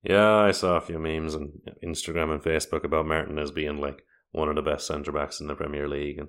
Yeah, 0.03 0.39
I 0.39 0.51
saw 0.51 0.77
a 0.77 0.81
few 0.81 0.99
memes 0.99 1.37
on 1.37 1.53
Instagram 1.85 2.33
and 2.33 2.43
Facebook 2.43 2.83
about 2.83 3.07
Martinez 3.07 3.53
being 3.53 3.77
like 3.77 4.03
one 4.33 4.49
of 4.49 4.57
the 4.57 4.63
best 4.63 4.89
centre 4.89 5.13
backs 5.13 5.41
in 5.41 5.47
the 5.47 5.55
Premier 5.55 5.89
League, 5.89 6.19
and 6.19 6.29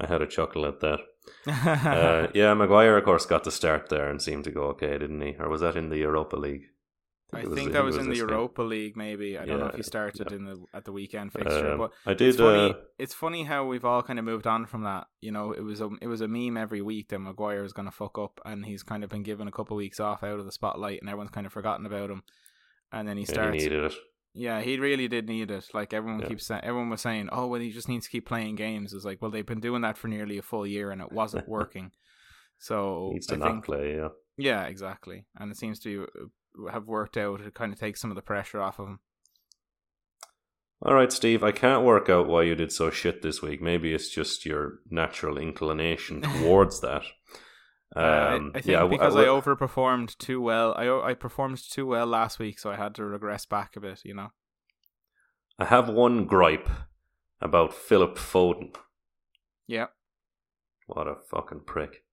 I 0.00 0.06
had 0.06 0.22
a 0.22 0.26
chuckle 0.26 0.66
at 0.66 0.80
that. 0.80 1.00
uh, 1.46 2.28
yeah, 2.34 2.54
Maguire, 2.54 2.96
of 2.96 3.04
course, 3.04 3.26
got 3.26 3.44
the 3.44 3.50
start 3.50 3.88
there 3.88 4.08
and 4.08 4.22
seemed 4.22 4.44
to 4.44 4.50
go 4.50 4.64
okay, 4.68 4.96
didn't 4.98 5.20
he? 5.20 5.36
Or 5.38 5.48
was 5.48 5.60
that 5.60 5.76
in 5.76 5.90
the 5.90 5.98
Europa 5.98 6.36
League? 6.36 6.66
I 7.32 7.42
think, 7.42 7.52
I 7.52 7.54
think 7.56 7.72
that 7.72 7.84
was, 7.84 7.96
was 7.96 8.06
in 8.06 8.10
the 8.10 8.16
Europa 8.16 8.62
game. 8.62 8.68
League, 8.70 8.96
maybe. 8.96 9.36
I 9.36 9.44
don't 9.44 9.60
know 9.60 9.66
if 9.66 9.74
he 9.74 9.82
started 9.82 10.28
yeah. 10.30 10.36
in 10.36 10.44
the 10.46 10.64
at 10.72 10.86
the 10.86 10.92
weekend 10.92 11.34
fixture, 11.34 11.72
um, 11.72 11.78
but 11.78 11.90
I 12.06 12.14
did. 12.14 12.28
It's 12.28 12.38
funny, 12.38 12.70
uh, 12.70 12.74
it's 12.98 13.12
funny 13.12 13.44
how 13.44 13.66
we've 13.66 13.84
all 13.84 14.02
kind 14.02 14.18
of 14.18 14.24
moved 14.24 14.46
on 14.46 14.64
from 14.64 14.84
that. 14.84 15.08
You 15.20 15.32
know, 15.32 15.52
it 15.52 15.60
was 15.60 15.82
a 15.82 15.90
it 16.00 16.06
was 16.06 16.22
a 16.22 16.28
meme 16.28 16.56
every 16.56 16.80
week 16.80 17.08
that 17.08 17.18
Maguire 17.18 17.64
is 17.64 17.74
going 17.74 17.84
to 17.84 17.92
fuck 17.92 18.18
up, 18.18 18.40
and 18.46 18.64
he's 18.64 18.82
kind 18.82 19.04
of 19.04 19.10
been 19.10 19.24
given 19.24 19.46
a 19.46 19.52
couple 19.52 19.76
of 19.76 19.78
weeks 19.78 20.00
off 20.00 20.22
out 20.22 20.38
of 20.38 20.46
the 20.46 20.52
spotlight, 20.52 21.00
and 21.00 21.10
everyone's 21.10 21.30
kind 21.30 21.46
of 21.46 21.52
forgotten 21.52 21.84
about 21.84 22.08
him. 22.08 22.22
And 22.92 23.06
then 23.06 23.18
he 23.18 23.26
starts. 23.26 23.54
He 23.54 23.68
needed 23.68 23.84
it. 23.84 23.94
Yeah, 24.38 24.60
he 24.60 24.78
really 24.78 25.08
did 25.08 25.26
need 25.26 25.50
it. 25.50 25.66
Like 25.74 25.92
everyone 25.92 26.20
yeah. 26.20 26.28
keeps 26.28 26.46
saying, 26.46 26.62
everyone 26.62 26.90
was 26.90 27.00
saying, 27.00 27.28
"Oh, 27.32 27.48
well, 27.48 27.60
he 27.60 27.72
just 27.72 27.88
needs 27.88 28.04
to 28.04 28.10
keep 28.10 28.24
playing 28.24 28.54
games." 28.54 28.92
It's 28.92 29.04
like, 29.04 29.20
well, 29.20 29.32
they've 29.32 29.44
been 29.44 29.60
doing 29.60 29.82
that 29.82 29.98
for 29.98 30.06
nearly 30.06 30.38
a 30.38 30.42
full 30.42 30.64
year, 30.64 30.92
and 30.92 31.02
it 31.02 31.10
wasn't 31.10 31.48
working. 31.58 31.90
So 32.58 33.10
needs 33.12 33.26
to 33.26 33.34
I 33.34 33.38
not 33.38 33.48
think, 33.48 33.64
play. 33.64 33.96
Yeah, 33.96 34.08
yeah, 34.36 34.62
exactly. 34.66 35.26
And 35.36 35.50
it 35.50 35.56
seems 35.56 35.80
to 35.80 36.06
uh, 36.16 36.70
have 36.70 36.86
worked 36.86 37.16
out. 37.16 37.40
It 37.40 37.54
kind 37.54 37.72
of 37.72 37.80
takes 37.80 38.00
some 38.00 38.10
of 38.12 38.14
the 38.14 38.22
pressure 38.22 38.62
off 38.62 38.78
of 38.78 38.86
him. 38.86 39.00
All 40.82 40.94
right, 40.94 41.12
Steve. 41.12 41.42
I 41.42 41.50
can't 41.50 41.84
work 41.84 42.08
out 42.08 42.28
why 42.28 42.44
you 42.44 42.54
did 42.54 42.70
so 42.70 42.90
shit 42.90 43.22
this 43.22 43.42
week. 43.42 43.60
Maybe 43.60 43.92
it's 43.92 44.08
just 44.08 44.46
your 44.46 44.78
natural 44.88 45.36
inclination 45.36 46.22
towards 46.22 46.80
that. 46.82 47.02
Um, 47.96 48.04
uh, 48.04 48.06
I, 48.06 48.34
um, 48.34 48.52
I, 48.54 48.60
think 48.60 48.72
yeah, 48.72 48.86
because 48.86 49.16
I, 49.16 49.20
I, 49.20 49.22
I, 49.24 49.26
overperformed 49.26 50.16
too 50.18 50.40
well. 50.40 50.74
I 50.76 51.10
I 51.10 51.14
performed 51.14 51.58
too 51.58 51.86
well 51.86 52.06
last 52.06 52.38
week, 52.38 52.58
so 52.58 52.70
I 52.70 52.76
had 52.76 52.94
to 52.96 53.04
regress 53.04 53.46
back 53.46 53.76
a 53.76 53.80
bit. 53.80 54.02
You 54.04 54.14
know. 54.14 54.28
I 55.58 55.64
have 55.64 55.88
one 55.88 56.26
gripe 56.26 56.68
about 57.40 57.74
Philip 57.74 58.16
Foden. 58.16 58.74
Yeah. 59.66 59.86
What 60.86 61.08
a 61.08 61.16
fucking 61.30 61.62
prick. 61.66 62.04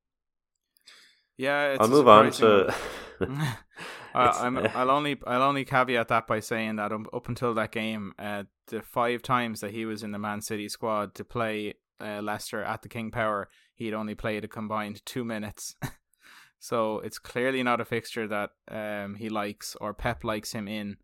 Yeah, 1.37 1.77
I'll 1.79 1.87
move 1.87 2.07
on 2.07 2.31
to. 2.31 2.73
I, 4.15 4.49
will 4.49 4.67
only 4.91 5.19
I'll 5.27 5.43
only 5.43 5.65
caveat 5.65 6.07
that 6.07 6.27
by 6.27 6.39
saying 6.39 6.77
that 6.77 6.91
up 6.91 7.27
until 7.27 7.53
that 7.53 7.71
game, 7.71 8.13
uh, 8.17 8.43
the 8.67 8.81
five 8.81 9.21
times 9.21 9.61
that 9.61 9.71
he 9.71 9.85
was 9.85 10.03
in 10.03 10.11
the 10.11 10.19
Man 10.19 10.41
City 10.41 10.69
squad 10.69 11.13
to 11.15 11.25
play 11.25 11.75
uh, 11.99 12.21
Leicester 12.21 12.63
at 12.63 12.81
the 12.81 12.89
King 12.89 13.11
Power, 13.11 13.49
he'd 13.73 13.93
only 13.93 14.15
played 14.15 14.43
a 14.43 14.47
combined 14.47 15.05
two 15.05 15.23
minutes. 15.23 15.75
so 16.59 16.99
it's 16.99 17.19
clearly 17.19 17.63
not 17.63 17.81
a 17.81 17.85
fixture 17.85 18.27
that 18.27 18.51
um, 18.69 19.15
he 19.15 19.29
likes 19.29 19.75
or 19.81 19.93
Pep 19.93 20.23
likes 20.23 20.51
him 20.51 20.67
in. 20.67 20.97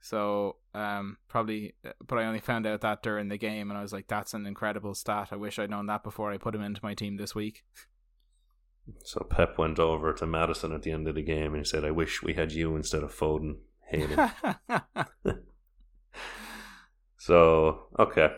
So 0.00 0.56
um, 0.74 1.16
probably, 1.28 1.74
uh, 1.84 1.90
but 2.06 2.18
I 2.18 2.24
only 2.24 2.40
found 2.40 2.66
out 2.66 2.82
that 2.82 3.02
during 3.02 3.28
the 3.28 3.36
game, 3.36 3.70
and 3.70 3.78
I 3.78 3.82
was 3.82 3.92
like, 3.92 4.06
"That's 4.06 4.32
an 4.32 4.46
incredible 4.46 4.94
stat. 4.94 5.28
I 5.32 5.36
wish 5.36 5.58
I'd 5.58 5.70
known 5.70 5.86
that 5.86 6.04
before 6.04 6.32
I 6.32 6.38
put 6.38 6.54
him 6.54 6.62
into 6.62 6.80
my 6.84 6.94
team 6.94 7.16
this 7.16 7.34
week." 7.34 7.64
So 9.04 9.20
Pep 9.28 9.58
went 9.58 9.78
over 9.78 10.14
to 10.14 10.24
Maddison 10.24 10.72
at 10.72 10.80
the 10.80 10.92
end 10.92 11.08
of 11.08 11.14
the 11.14 11.20
game 11.20 11.52
and 11.52 11.58
he 11.58 11.64
said, 11.64 11.84
"I 11.84 11.90
wish 11.90 12.22
we 12.22 12.32
had 12.32 12.52
you 12.52 12.74
instead 12.74 13.02
of 13.02 13.14
Foden." 13.14 13.56
so 17.18 17.88
okay, 17.98 18.34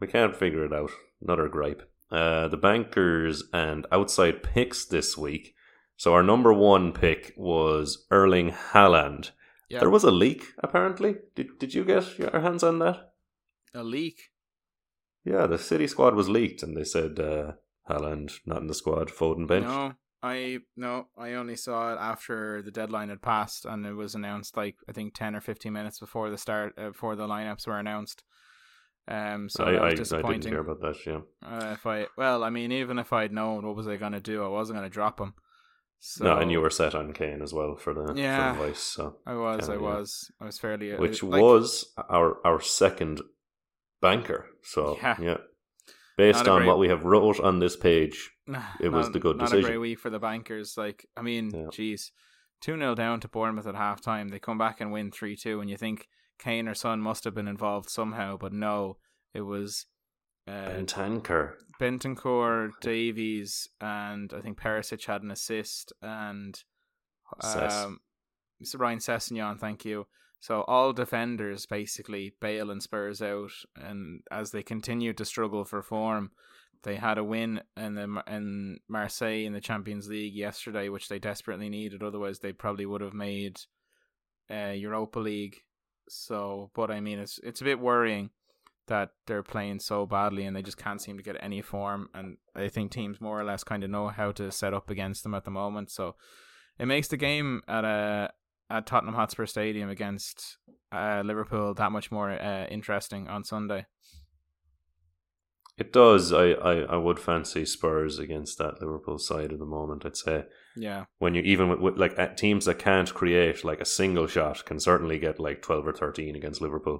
we 0.00 0.08
can't 0.08 0.34
figure 0.34 0.64
it 0.64 0.72
out. 0.72 0.90
Another 1.22 1.48
gripe. 1.48 1.88
Uh, 2.10 2.48
the 2.48 2.56
bankers 2.56 3.44
and 3.52 3.86
outside 3.90 4.42
picks 4.42 4.84
this 4.84 5.16
week. 5.16 5.54
So 5.96 6.12
our 6.12 6.22
number 6.22 6.52
one 6.52 6.92
pick 6.92 7.32
was 7.36 8.06
Erling 8.10 8.50
Haaland. 8.50 9.30
Yep. 9.70 9.80
There 9.80 9.90
was 9.90 10.04
a 10.04 10.10
leak 10.10 10.52
apparently. 10.58 11.16
Did 11.34 11.58
Did 11.58 11.74
you 11.74 11.84
get 11.84 12.18
your 12.18 12.40
hands 12.40 12.62
on 12.62 12.80
that? 12.80 13.12
A 13.74 13.82
leak. 13.82 14.30
Yeah, 15.24 15.46
the 15.46 15.58
City 15.58 15.86
squad 15.86 16.14
was 16.14 16.28
leaked, 16.28 16.62
and 16.62 16.76
they 16.76 16.84
said 16.84 17.18
uh, 17.18 17.52
Haaland 17.88 18.40
not 18.44 18.60
in 18.60 18.66
the 18.66 18.74
squad, 18.74 19.08
Foden 19.08 19.46
bench. 19.46 19.64
No, 19.64 19.94
I 20.22 20.58
no, 20.76 21.06
I 21.16 21.34
only 21.34 21.56
saw 21.56 21.94
it 21.94 21.98
after 21.98 22.60
the 22.62 22.70
deadline 22.70 23.08
had 23.08 23.22
passed, 23.22 23.64
and 23.64 23.86
it 23.86 23.94
was 23.94 24.14
announced 24.14 24.56
like 24.56 24.76
I 24.88 24.92
think 24.92 25.14
ten 25.14 25.34
or 25.34 25.40
fifteen 25.40 25.72
minutes 25.72 26.00
before 26.00 26.28
the 26.28 26.38
start, 26.38 26.74
uh, 26.76 26.88
before 26.88 27.16
the 27.16 27.26
lineups 27.26 27.66
were 27.66 27.78
announced. 27.78 28.24
Um, 29.08 29.48
so 29.48 29.64
I, 29.64 29.88
I, 29.88 29.94
disappointing. 29.94 30.30
I 30.30 30.32
didn't 30.34 30.52
hear 30.52 30.60
about 30.60 30.80
that. 30.80 30.96
Yeah. 31.06 31.20
Uh, 31.44 31.72
if 31.72 31.86
I 31.86 32.06
well, 32.16 32.44
I 32.44 32.50
mean, 32.50 32.70
even 32.72 32.98
if 32.98 33.12
I'd 33.12 33.32
known, 33.32 33.66
what 33.66 33.76
was 33.76 33.88
I 33.88 33.96
gonna 33.96 34.20
do? 34.20 34.44
I 34.44 34.48
wasn't 34.48 34.78
gonna 34.78 34.88
drop 34.88 35.20
him. 35.20 35.34
So, 36.04 36.24
no, 36.24 36.38
and 36.38 36.50
you 36.50 36.60
were 36.60 36.70
set 36.70 36.96
on 36.96 37.12
Kane 37.12 37.42
as 37.42 37.52
well 37.52 37.76
for 37.76 37.94
the 37.94 38.14
yeah, 38.14 38.54
for 38.54 38.58
the 38.58 38.66
vice. 38.68 38.80
So 38.80 39.16
I 39.24 39.34
was, 39.34 39.68
I 39.68 39.76
was, 39.76 40.32
I 40.40 40.44
was 40.46 40.58
fairly, 40.58 40.92
uh, 40.92 40.98
which 40.98 41.22
like, 41.22 41.40
was 41.40 41.92
our 42.08 42.38
our 42.44 42.60
second 42.60 43.22
banker. 44.00 44.46
So 44.62 44.98
yeah, 45.00 45.16
yeah. 45.20 45.36
based 46.16 46.48
on 46.48 46.58
great, 46.58 46.66
what 46.66 46.78
we 46.78 46.88
have 46.88 47.04
wrote 47.04 47.40
on 47.40 47.60
this 47.60 47.76
page, 47.76 48.30
it 48.80 48.90
was 48.90 49.10
the 49.12 49.20
good 49.20 49.36
not 49.36 49.44
decision. 49.44 49.62
Not 49.62 49.68
a 49.68 49.70
great 49.70 49.80
week 49.80 50.00
for 50.00 50.10
the 50.10 50.18
bankers. 50.18 50.74
Like, 50.76 51.06
I 51.16 51.22
mean, 51.22 51.50
yeah. 51.54 51.66
geez, 51.70 52.12
two 52.60 52.76
0 52.76 52.94
down 52.94 53.20
to 53.20 53.28
Bournemouth 53.28 53.66
at 53.66 53.76
half 53.76 54.00
time. 54.00 54.28
They 54.28 54.38
come 54.38 54.58
back 54.58 54.80
and 54.80 54.92
win 54.92 55.10
three 55.10 55.36
two, 55.36 55.60
and 55.60 55.70
you 55.70 55.76
think 55.76 56.08
Kane 56.38 56.68
or 56.68 56.74
Son 56.74 57.00
must 57.00 57.24
have 57.24 57.34
been 57.34 57.48
involved 57.48 57.88
somehow, 57.88 58.36
but 58.36 58.52
no, 58.52 58.98
it 59.34 59.42
was 59.42 59.86
uh, 60.48 60.68
Bentancur, 60.68 61.54
Bentancur, 61.80 62.70
Davies, 62.80 63.68
and 63.80 64.32
I 64.36 64.40
think 64.40 64.60
Perisic 64.60 65.06
had 65.06 65.22
an 65.22 65.30
assist, 65.30 65.92
and 66.02 66.60
um, 67.42 68.00
Ryan 68.76 68.98
Sessegnon, 68.98 69.58
thank 69.58 69.84
you. 69.84 70.06
So 70.40 70.62
all 70.62 70.92
defenders 70.92 71.66
basically 71.66 72.34
bail 72.40 72.70
and 72.70 72.82
Spurs 72.82 73.22
out, 73.22 73.52
and 73.76 74.22
as 74.32 74.50
they 74.50 74.64
continue 74.64 75.12
to 75.12 75.24
struggle 75.24 75.64
for 75.64 75.82
form, 75.82 76.32
they 76.82 76.96
had 76.96 77.16
a 77.16 77.24
win 77.24 77.62
in 77.76 77.94
the 77.94 78.22
in 78.26 78.78
Marseille 78.88 79.44
in 79.44 79.52
the 79.52 79.60
Champions 79.60 80.08
League 80.08 80.34
yesterday, 80.34 80.88
which 80.88 81.08
they 81.08 81.20
desperately 81.20 81.68
needed. 81.68 82.02
Otherwise, 82.02 82.40
they 82.40 82.52
probably 82.52 82.86
would 82.86 83.00
have 83.00 83.14
made 83.14 83.60
uh, 84.50 84.72
Europa 84.74 85.20
League. 85.20 85.58
So, 86.08 86.70
but 86.74 86.90
I 86.90 87.00
mean, 87.00 87.18
it's 87.18 87.38
it's 87.42 87.60
a 87.60 87.64
bit 87.64 87.80
worrying 87.80 88.30
that 88.88 89.10
they're 89.26 89.42
playing 89.42 89.78
so 89.78 90.06
badly 90.06 90.44
and 90.44 90.56
they 90.56 90.62
just 90.62 90.76
can't 90.76 91.00
seem 91.00 91.16
to 91.16 91.22
get 91.22 91.36
any 91.40 91.62
form. 91.62 92.08
And 92.14 92.36
I 92.54 92.68
think 92.68 92.90
teams 92.90 93.20
more 93.20 93.40
or 93.40 93.44
less 93.44 93.64
kind 93.64 93.84
of 93.84 93.90
know 93.90 94.08
how 94.08 94.32
to 94.32 94.50
set 94.50 94.74
up 94.74 94.90
against 94.90 95.22
them 95.22 95.34
at 95.34 95.44
the 95.44 95.50
moment. 95.50 95.90
So 95.90 96.16
it 96.78 96.86
makes 96.86 97.08
the 97.08 97.16
game 97.16 97.62
at 97.68 97.84
a 97.84 98.32
at 98.70 98.86
Tottenham 98.86 99.14
Hotspur 99.14 99.46
Stadium 99.46 99.88
against 99.88 100.56
uh, 100.90 101.22
Liverpool 101.24 101.74
that 101.74 101.92
much 101.92 102.10
more 102.10 102.30
uh, 102.30 102.66
interesting 102.66 103.28
on 103.28 103.44
Sunday. 103.44 103.86
It 105.82 105.92
does. 105.92 106.32
I, 106.32 106.46
I, 106.70 106.74
I 106.94 106.96
would 106.96 107.18
fancy 107.18 107.64
Spurs 107.64 108.18
against 108.18 108.58
that 108.58 108.80
Liverpool 108.80 109.18
side 109.18 109.52
at 109.52 109.58
the 109.58 109.66
moment. 109.78 110.04
I'd 110.06 110.16
say 110.16 110.44
Yeah. 110.76 111.04
when 111.18 111.34
you 111.34 111.42
even 111.42 111.68
with, 111.70 111.80
with 111.84 111.96
like 111.98 112.18
uh, 112.18 112.28
teams 112.44 112.64
that 112.66 112.78
can't 112.78 113.12
create 113.20 113.64
like 113.64 113.80
a 113.80 113.84
single 113.98 114.26
shot 114.26 114.64
can 114.64 114.78
certainly 114.80 115.18
get 115.18 115.40
like 115.40 115.60
twelve 115.62 115.86
or 115.86 115.92
thirteen 115.92 116.34
against 116.36 116.60
Liverpool. 116.66 116.98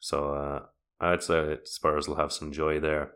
So 0.00 0.16
uh, 0.34 0.60
I'd 1.00 1.22
say 1.22 1.58
Spurs 1.64 2.06
will 2.08 2.16
have 2.22 2.32
some 2.32 2.52
joy 2.52 2.80
there. 2.80 3.12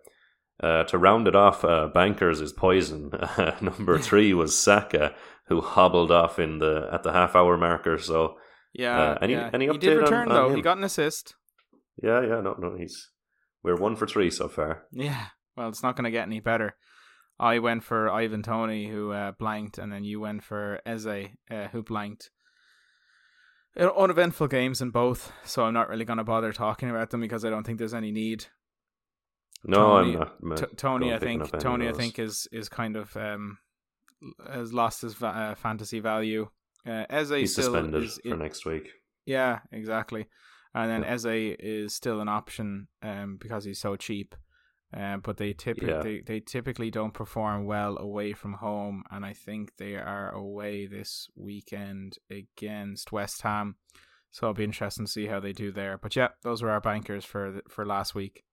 Uh, 0.62 0.84
to 0.84 0.96
round 0.98 1.26
it 1.26 1.34
off, 1.34 1.64
uh, 1.64 1.88
bankers 1.88 2.40
is 2.40 2.52
poison. 2.52 3.10
number 3.60 3.98
three 4.08 4.32
was 4.32 4.56
Saka, 4.56 5.14
who 5.48 5.60
hobbled 5.60 6.12
off 6.12 6.38
in 6.38 6.58
the 6.60 6.88
at 6.92 7.02
the 7.02 7.12
half 7.12 7.34
hour 7.36 7.56
marker. 7.58 7.98
So 7.98 8.36
Yeah. 8.72 8.98
Uh, 9.00 9.18
any- 9.20 9.32
yeah. 9.34 9.50
any 9.52 9.66
he 9.66 9.72
update 9.72 9.80
did 9.80 10.04
on- 10.04 10.14
on 10.14 10.28
though. 10.28 10.48
him? 10.50 10.56
He 10.56 10.62
got 10.62 10.78
an 10.78 10.84
assist. 10.84 11.34
yeah, 12.02 12.20
yeah, 12.22 12.40
no, 12.40 12.54
no, 12.58 12.76
he's 12.78 13.10
we're 13.64 13.76
one 13.76 13.96
for 13.96 14.06
three 14.06 14.30
so 14.30 14.46
far. 14.48 14.84
Yeah. 14.92 15.26
Well, 15.56 15.68
it's 15.68 15.82
not 15.82 15.96
going 15.96 16.04
to 16.04 16.10
get 16.10 16.26
any 16.26 16.40
better. 16.40 16.76
I 17.38 17.58
went 17.58 17.82
for 17.82 18.08
Ivan 18.10 18.42
Toney, 18.42 18.88
who 18.88 19.10
uh, 19.10 19.32
blanked, 19.32 19.78
and 19.78 19.92
then 19.92 20.04
you 20.04 20.20
went 20.20 20.44
for 20.44 20.80
Eze, 20.86 21.06
uh, 21.06 21.68
who 21.72 21.82
blanked. 21.82 22.30
Uh, 23.78 23.90
Uneventful 23.96 24.46
games 24.46 24.80
in 24.80 24.90
both, 24.90 25.32
so 25.44 25.64
I'm 25.64 25.74
not 25.74 25.88
really 25.88 26.04
going 26.04 26.18
to 26.18 26.24
bother 26.24 26.52
talking 26.52 26.90
about 26.90 27.10
them 27.10 27.20
because 27.20 27.44
I 27.44 27.50
don't 27.50 27.64
think 27.64 27.78
there's 27.78 27.94
any 27.94 28.12
need. 28.12 28.46
No, 29.64 29.78
Toney- 29.78 30.12
I'm 30.12 30.18
not. 30.18 30.32
I'm 30.42 30.56
T- 30.56 30.76
Toney, 30.76 31.12
I 31.12 31.18
think 31.18 31.42
up 31.42 31.48
any 31.48 31.56
of 31.56 31.62
Toney, 31.62 31.88
I 31.88 31.92
think 31.92 32.18
is 32.18 32.46
is 32.52 32.68
kind 32.68 32.96
of 32.96 33.16
um 33.16 33.58
has 34.48 34.72
lost 34.72 35.02
his 35.02 35.14
va- 35.14 35.26
uh, 35.26 35.54
fantasy 35.54 36.00
value. 36.00 36.48
Uh, 36.86 37.04
Eze 37.10 37.30
he's 37.30 37.52
still 37.52 37.64
suspended 37.64 38.04
is, 38.04 38.20
for 38.22 38.36
next 38.36 38.64
week. 38.66 38.90
yeah, 39.26 39.60
exactly. 39.72 40.26
And 40.74 40.90
then 40.90 41.02
Yeah. 41.02 41.12
Eze 41.14 41.56
is 41.60 41.94
still 41.94 42.20
an 42.20 42.28
option 42.28 42.88
um, 43.02 43.36
because 43.40 43.64
he's 43.64 43.78
so 43.80 43.96
cheap. 43.96 44.34
Um, 44.92 45.20
but 45.20 45.38
they 45.38 45.52
typically 45.52 45.88
Yeah. 45.92 46.02
they, 46.02 46.20
they 46.20 46.40
typically 46.40 46.90
don't 46.90 47.14
perform 47.14 47.64
well 47.64 47.98
away 47.98 48.32
from 48.32 48.54
home, 48.54 49.02
and 49.10 49.24
I 49.26 49.32
think 49.32 49.72
they 49.76 49.96
are 49.96 50.30
away 50.30 50.86
this 50.86 51.28
weekend 51.34 52.18
against 52.30 53.10
West 53.10 53.42
Ham. 53.42 53.76
So 54.30 54.46
it'll 54.46 54.54
be 54.54 54.64
interesting 54.64 55.06
to 55.06 55.10
see 55.10 55.26
how 55.26 55.40
they 55.40 55.52
do 55.52 55.72
there. 55.72 55.98
But 55.98 56.14
yeah, 56.16 56.28
those 56.42 56.62
were 56.62 56.70
our 56.70 56.80
bankers 56.80 57.24
for 57.24 57.52
the, 57.52 57.62
for 57.68 57.84
last 57.84 58.14
week. 58.14 58.44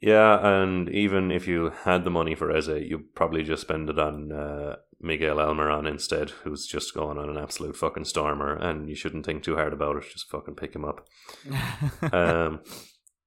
Yeah, 0.00 0.46
and 0.46 0.88
even 0.90 1.30
if 1.30 1.48
you 1.48 1.70
had 1.84 2.04
the 2.04 2.10
money 2.10 2.34
for 2.34 2.54
Eze, 2.54 2.68
you 2.68 3.04
probably 3.14 3.42
just 3.42 3.62
spend 3.62 3.88
it 3.88 3.98
on 3.98 4.30
uh, 4.30 4.76
Miguel 5.00 5.36
Almiron 5.36 5.88
instead, 5.88 6.30
who's 6.30 6.66
just 6.66 6.94
going 6.94 7.16
on 7.18 7.30
an 7.30 7.38
absolute 7.38 7.76
fucking 7.76 8.04
stormer, 8.04 8.54
and 8.54 8.88
you 8.88 8.94
shouldn't 8.94 9.24
think 9.24 9.42
too 9.42 9.56
hard 9.56 9.72
about 9.72 9.96
it. 9.96 10.04
Just 10.12 10.28
fucking 10.28 10.56
pick 10.56 10.74
him 10.74 10.84
up. 10.84 11.06
Um, 12.12 12.60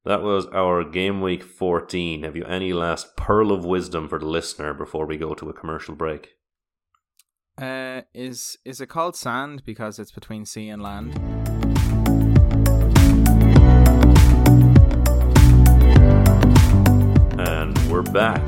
that 0.06 0.22
was 0.22 0.46
our 0.48 0.84
game 0.84 1.22
week 1.22 1.44
14. 1.44 2.24
Have 2.24 2.36
you 2.36 2.46
any 2.46 2.72
last 2.72 3.18
pearl 3.18 3.52
of 3.52 3.66
wisdom 3.66 4.08
for 4.08 4.18
the 4.18 4.26
listener 4.26 4.74
before 4.74 5.06
we 5.06 5.18
go 5.18 5.34
to 5.34 5.50
a 5.50 5.54
commercial 5.54 5.94
break? 5.94 6.40
uh, 7.62 8.02
is 8.14 8.58
is 8.66 8.82
it 8.82 8.88
called 8.88 9.16
sand 9.16 9.64
because 9.66 10.00
it's 10.00 10.12
between 10.12 10.46
sea 10.46 10.70
and 10.70 10.82
land? 10.82 11.14
Back. 18.14 18.42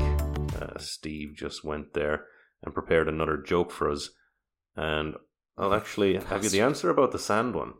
Uh, 0.60 0.78
Steve 0.78 1.34
just 1.36 1.64
went 1.64 1.94
there 1.94 2.26
and 2.62 2.74
prepared 2.74 3.08
another 3.08 3.36
joke 3.36 3.70
for 3.70 3.90
us. 3.90 4.10
And 4.76 5.14
I'll 5.56 5.74
actually 5.74 6.16
have 6.16 6.44
you 6.44 6.50
the 6.50 6.60
answer 6.60 6.90
about 6.90 7.12
the 7.12 7.18
sand 7.18 7.54
one. 7.54 7.74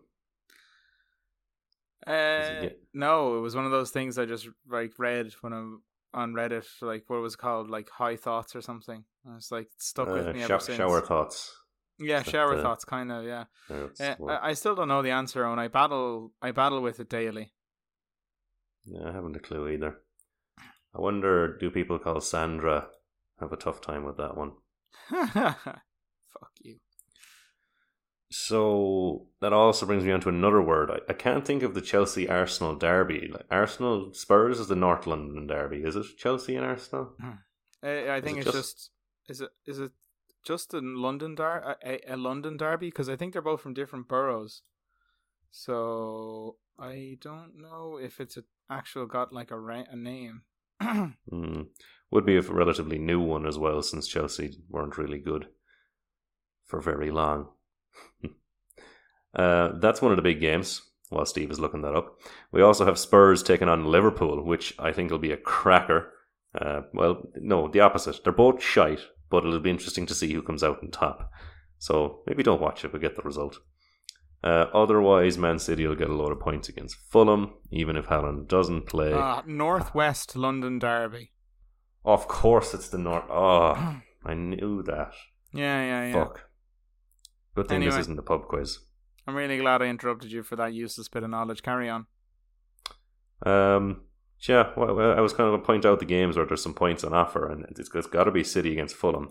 Uh, 2.07 2.63
get- 2.63 2.81
no, 2.93 3.37
it 3.39 3.41
was 3.41 3.55
one 3.55 3.65
of 3.65 3.71
those 3.71 3.91
things 3.91 4.19
I 4.19 4.27
just 4.27 4.49
like 4.69 4.93
read 4.99 5.33
when 5.41 5.53
I'm 5.53 5.83
on 6.13 6.33
Reddit, 6.35 6.67
like 6.83 7.05
what 7.09 7.21
was 7.21 7.37
called, 7.37 7.71
like 7.71 7.89
high 7.91 8.17
thoughts 8.17 8.55
or 8.57 8.61
something. 8.61 9.05
I 9.31 9.35
was 9.35 9.51
like 9.53 9.69
stuck 9.79 10.09
with 10.09 10.27
Uh, 10.27 10.33
me 10.33 10.41
sho- 10.41 10.55
ever 10.55 10.59
since. 10.61 10.77
shower 10.77 11.01
thoughts. 11.01 11.57
yeah, 11.99 12.23
shower 12.23 12.57
uh, 12.59 12.63
thoughts, 12.63 12.85
kind 12.85 13.11
of. 13.13 13.25
Yeah, 13.25 13.45
Uh, 13.71 13.87
I, 14.29 14.51
I 14.51 14.53
still 14.55 14.75
don't 14.75 14.89
know 14.89 15.03
the 15.03 15.11
answer, 15.13 15.45
and 15.45 15.61
I 15.61 15.69
battle, 15.69 16.33
I 16.43 16.51
battle 16.51 16.83
with 16.83 16.99
it 17.01 17.09
daily. 17.09 17.53
yeah, 18.85 19.09
I 19.09 19.13
haven't 19.13 19.37
a 19.37 19.41
clue 19.41 19.69
either. 19.69 20.01
I 20.95 21.01
wonder, 21.01 21.57
do 21.59 21.71
people 21.71 21.99
call 21.99 22.21
Sandra 22.21 22.89
have 23.41 23.53
a 23.53 23.57
tough 23.57 23.81
time 23.81 24.05
with 24.05 24.17
that 24.19 24.37
one? 24.37 24.53
Fuck 25.11 26.51
you. 26.61 26.77
So 28.31 29.27
that 29.41 29.53
also 29.53 29.85
brings 29.87 30.05
me 30.05 30.13
on 30.13 30.21
to 30.23 30.29
another 30.31 30.63
word. 30.63 30.91
I, 30.91 30.99
I 31.11 31.13
can't 31.15 31.45
think 31.47 31.63
of 31.63 31.75
the 31.75 31.81
Chelsea 31.83 32.29
Arsenal 32.29 32.77
derby. 32.77 33.29
Like 33.33 33.47
Arsenal 33.51 34.13
Spurs 34.15 34.59
is 34.59 34.69
the 34.69 34.77
North 34.77 35.07
London 35.07 35.47
derby, 35.47 35.79
is 35.85 35.97
it? 35.97 36.07
Chelsea 36.19 36.57
and 36.57 36.65
Arsenal? 36.65 37.15
Uh, 37.23 38.11
I 38.11 38.21
think 38.21 38.39
it 38.39 38.47
it's 38.47 38.53
just- 38.53 38.77
just 38.77 38.91
is 39.29 39.41
it 39.41 39.51
is 39.67 39.79
it 39.79 39.93
just 40.45 40.75
a 40.75 40.79
London 40.81 41.35
dar 41.35 41.77
a, 41.85 42.01
a 42.13 42.17
London 42.17 42.57
derby 42.57 42.89
because 42.89 43.09
I 43.09 43.17
think 43.17 43.33
they're 43.33 43.43
both 43.43 43.61
from 43.61 43.75
different 43.75 44.09
boroughs. 44.09 44.63
So 45.51 46.57
I 46.79 47.19
don't 47.21 47.53
know 47.61 47.99
if 48.03 48.19
it's 48.21 48.37
a 48.39 48.45
actual 48.71 49.07
got 49.07 49.33
like 49.33 49.51
a 49.51 49.59
ra- 49.59 49.85
a 49.91 49.97
name. 49.97 50.43
Mm. 51.33 51.67
Would 52.11 52.27
be 52.27 52.37
a 52.37 52.43
relatively 52.43 52.99
new 52.99 53.21
one 53.21 53.47
as 53.47 53.59
well, 53.59 53.81
since 53.81 54.07
Chelsea 54.07 54.59
weren't 54.69 54.99
really 54.99 55.19
good 55.19 55.47
for 56.67 56.81
very 56.81 57.11
long. 57.11 57.49
uh, 59.35 59.71
that's 59.81 60.03
one 60.03 60.13
of 60.13 60.17
the 60.17 60.23
big 60.23 60.41
games. 60.41 60.83
While 61.09 61.27
Steve 61.27 61.51
is 61.51 61.61
looking 61.61 61.83
that 61.83 61.95
up, 61.95 62.19
we 62.53 62.63
also 62.63 62.85
have 62.87 62.99
Spurs 62.99 63.43
taking 63.43 63.69
on 63.69 63.85
Liverpool, 63.85 64.43
which 64.45 64.75
I 64.79 64.93
think 64.93 65.11
will 65.11 65.19
be 65.19 65.33
a 65.33 65.37
cracker. 65.37 66.13
Uh, 66.59 66.83
well, 66.95 67.23
no, 67.37 67.69
the 67.69 67.81
opposite. 67.81 68.23
They're 68.25 68.33
both 68.33 68.63
shite, 68.63 69.01
but 69.31 69.45
it'll 69.45 69.61
be 69.61 69.71
interesting 69.71 70.07
to 70.07 70.15
see 70.15 70.33
who 70.33 70.43
comes 70.43 70.63
out 70.63 70.83
on 70.83 70.91
top. 70.91 71.31
So 71.79 72.21
maybe 72.27 72.43
don't 72.43 72.61
watch 72.61 72.85
it, 72.85 72.93
but 72.93 73.01
get 73.01 73.17
the 73.17 73.23
result. 73.23 73.59
Uh, 74.45 74.67
otherwise, 74.75 75.39
Man 75.39 75.59
City 75.59 75.87
will 75.87 75.95
get 75.95 76.11
a 76.11 76.15
lot 76.15 76.33
of 76.33 76.41
points 76.41 76.69
against 76.69 76.97
Fulham, 77.11 77.55
even 77.71 77.97
if 77.97 78.07
Haaland 78.09 78.49
doesn't 78.49 78.87
play. 78.87 79.13
uh, 79.13 79.43
Northwest 79.47 80.35
London 80.37 80.79
derby. 80.81 81.31
Of 82.05 82.27
course, 82.27 82.75
it's 82.75 82.89
the 82.89 82.99
North. 82.99 83.25
Oh, 83.31 84.01
I 84.27 84.35
knew 84.35 84.83
that. 84.83 85.13
Yeah, 85.53 85.85
yeah, 85.85 86.07
yeah. 86.09 86.13
Fuck. 86.13 86.49
Good 87.55 87.69
thing 87.69 87.77
Anyway. 87.77 87.93
this 87.93 88.01
isn't 88.01 88.19
a 88.19 88.23
pub 88.23 88.49
quiz. 88.49 88.79
I'm 89.29 89.37
really 89.37 89.59
glad 89.59 89.83
I 89.83 89.87
interrupted 89.87 90.33
you 90.33 90.43
for 90.43 90.57
that 90.57 90.73
useless 90.73 91.09
bit 91.09 91.23
of 91.23 91.31
knowledge. 91.31 91.63
Carry 91.63 91.89
on. 91.89 92.07
Um, 93.47 94.03
yeah, 94.49 94.71
well, 94.77 94.99
I 95.13 95.21
was 95.21 95.33
kind 95.33 95.47
of 95.49 95.53
going 95.53 95.61
to 95.61 95.67
point 95.67 95.85
out 95.87 96.01
the 96.01 96.05
games 96.05 96.37
where 96.37 96.47
there's 96.47 96.63
some 96.63 96.75
points 96.75 97.05
on 97.05 97.13
offer, 97.13 97.49
and 97.49 97.65
it's, 97.79 97.91
it's 97.95 98.07
got 98.09 98.25
to 98.25 98.31
be 98.33 98.43
City 98.43 98.73
against 98.73 98.97
Fulham. 98.97 99.31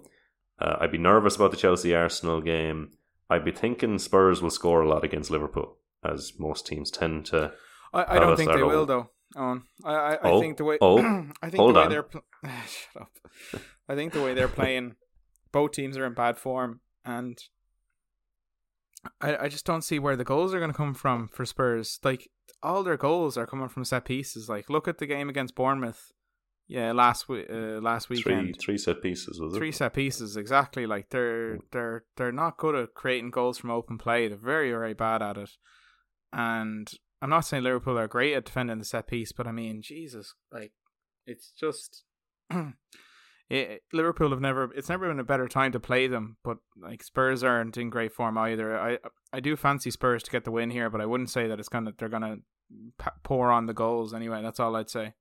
Uh, 0.59 0.77
I'd 0.79 0.91
be 0.91 0.97
nervous 0.97 1.35
about 1.35 1.51
the 1.51 1.57
Chelsea 1.57 1.93
Arsenal 1.93 2.39
game. 2.39 2.91
I'd 3.31 3.45
be 3.45 3.51
thinking 3.51 3.97
Spurs 3.97 4.41
will 4.41 4.49
score 4.49 4.81
a 4.81 4.87
lot 4.89 5.03
against 5.03 5.31
Liverpool, 5.31 5.77
as 6.03 6.33
most 6.37 6.67
teams 6.67 6.91
tend 6.91 7.25
to. 7.27 7.53
I, 7.93 8.17
I 8.17 8.19
don't 8.19 8.35
think 8.37 8.51
they 8.53 8.61
will 8.63 8.85
though. 8.85 9.09
Owen. 9.35 9.63
I, 9.85 9.93
I, 9.93 10.13
I 10.15 10.19
Oh, 10.23 10.39
think 10.41 10.57
the 10.57 10.65
way 10.65 10.77
oh, 10.81 10.99
I 11.41 11.49
think 11.49 11.55
hold 11.61 11.75
the 11.75 11.79
way 11.79 11.85
on. 11.85 11.89
they're 11.89 12.03
pl- 12.03 12.25
shut 12.67 13.01
up. 13.03 13.09
I 13.87 13.95
think 13.95 14.11
the 14.13 14.21
way 14.21 14.33
they're 14.33 14.47
playing, 14.49 14.95
both 15.53 15.71
teams 15.71 15.97
are 15.97 16.05
in 16.05 16.13
bad 16.13 16.37
form, 16.37 16.81
and 17.05 17.37
I 19.21 19.37
I 19.45 19.47
just 19.49 19.65
don't 19.65 19.83
see 19.83 19.99
where 19.99 20.15
the 20.17 20.23
goals 20.25 20.53
are 20.53 20.59
going 20.59 20.71
to 20.71 20.77
come 20.77 20.93
from 20.93 21.27
for 21.29 21.45
Spurs. 21.45 21.99
Like 22.03 22.29
all 22.61 22.83
their 22.83 22.97
goals 22.97 23.37
are 23.37 23.47
coming 23.47 23.69
from 23.69 23.85
set 23.85 24.05
pieces. 24.05 24.49
Like 24.49 24.69
look 24.69 24.87
at 24.87 24.97
the 24.97 25.07
game 25.07 25.29
against 25.29 25.55
Bournemouth. 25.55 26.11
Yeah, 26.67 26.93
last 26.93 27.27
week, 27.27 27.47
uh, 27.49 27.81
last 27.81 28.07
Three 28.07 28.17
weekend. 28.17 28.57
three 28.59 28.77
set 28.77 29.01
pieces, 29.01 29.39
was 29.41 29.53
it? 29.53 29.57
Three 29.57 29.73
set 29.73 29.93
pieces, 29.93 30.37
exactly. 30.37 30.85
Like 30.85 31.09
they're 31.09 31.59
they're 31.71 32.05
they're 32.15 32.31
not 32.31 32.57
good 32.57 32.75
at 32.75 32.93
creating 32.93 33.31
goals 33.31 33.57
from 33.57 33.71
open 33.71 33.97
play. 33.97 34.27
They're 34.29 34.37
very 34.37 34.71
very 34.71 34.93
bad 34.93 35.21
at 35.21 35.37
it. 35.37 35.51
And 36.31 36.89
I'm 37.21 37.29
not 37.29 37.41
saying 37.41 37.63
Liverpool 37.63 37.99
are 37.99 38.07
great 38.07 38.35
at 38.35 38.45
defending 38.45 38.79
the 38.79 38.85
set 38.85 39.07
piece, 39.07 39.33
but 39.33 39.47
I 39.47 39.51
mean, 39.51 39.81
Jesus, 39.81 40.33
like 40.51 40.71
it's 41.27 41.51
just 41.51 42.05
it, 43.49 43.81
Liverpool 43.91 44.29
have 44.29 44.39
never. 44.39 44.71
It's 44.73 44.89
never 44.89 45.09
been 45.09 45.19
a 45.19 45.25
better 45.25 45.49
time 45.49 45.73
to 45.73 45.79
play 45.79 46.07
them. 46.07 46.37
But 46.41 46.57
like 46.81 47.03
Spurs 47.03 47.43
aren't 47.43 47.77
in 47.77 47.89
great 47.89 48.13
form 48.13 48.37
either. 48.37 48.79
I 48.79 48.97
I 49.33 49.41
do 49.41 49.57
fancy 49.57 49.91
Spurs 49.91 50.23
to 50.23 50.31
get 50.31 50.45
the 50.45 50.51
win 50.51 50.69
here, 50.69 50.89
but 50.89 51.01
I 51.01 51.05
wouldn't 51.05 51.29
say 51.31 51.47
that 51.47 51.59
it's 51.59 51.69
gonna 51.69 51.91
they're 51.97 52.07
gonna 52.07 52.37
pour 53.23 53.51
on 53.51 53.65
the 53.65 53.73
goals 53.73 54.13
anyway. 54.13 54.41
That's 54.41 54.59
all 54.59 54.75
I'd 54.77 54.89
say. 54.89 55.15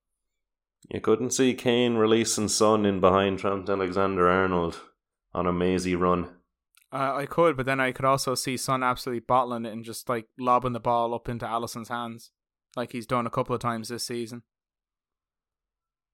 You 0.88 1.00
couldn't 1.00 1.30
see 1.30 1.54
Kane 1.54 1.94
releasing 1.94 2.48
Son 2.48 2.84
in 2.84 3.00
behind 3.00 3.38
Trent 3.38 3.68
Alexander 3.68 4.28
Arnold 4.28 4.80
on 5.34 5.46
a 5.46 5.52
mazy 5.52 5.94
run. 5.94 6.28
Uh, 6.92 7.14
I 7.14 7.26
could, 7.26 7.56
but 7.56 7.66
then 7.66 7.78
I 7.78 7.92
could 7.92 8.04
also 8.04 8.34
see 8.34 8.56
Son 8.56 8.82
absolutely 8.82 9.20
bottling 9.20 9.64
it 9.64 9.72
and 9.72 9.84
just 9.84 10.08
like 10.08 10.26
lobbing 10.38 10.72
the 10.72 10.80
ball 10.80 11.14
up 11.14 11.28
into 11.28 11.46
Alisson's 11.46 11.88
hands, 11.88 12.32
like 12.76 12.90
he's 12.90 13.06
done 13.06 13.26
a 13.26 13.30
couple 13.30 13.54
of 13.54 13.60
times 13.60 13.88
this 13.88 14.04
season. 14.04 14.42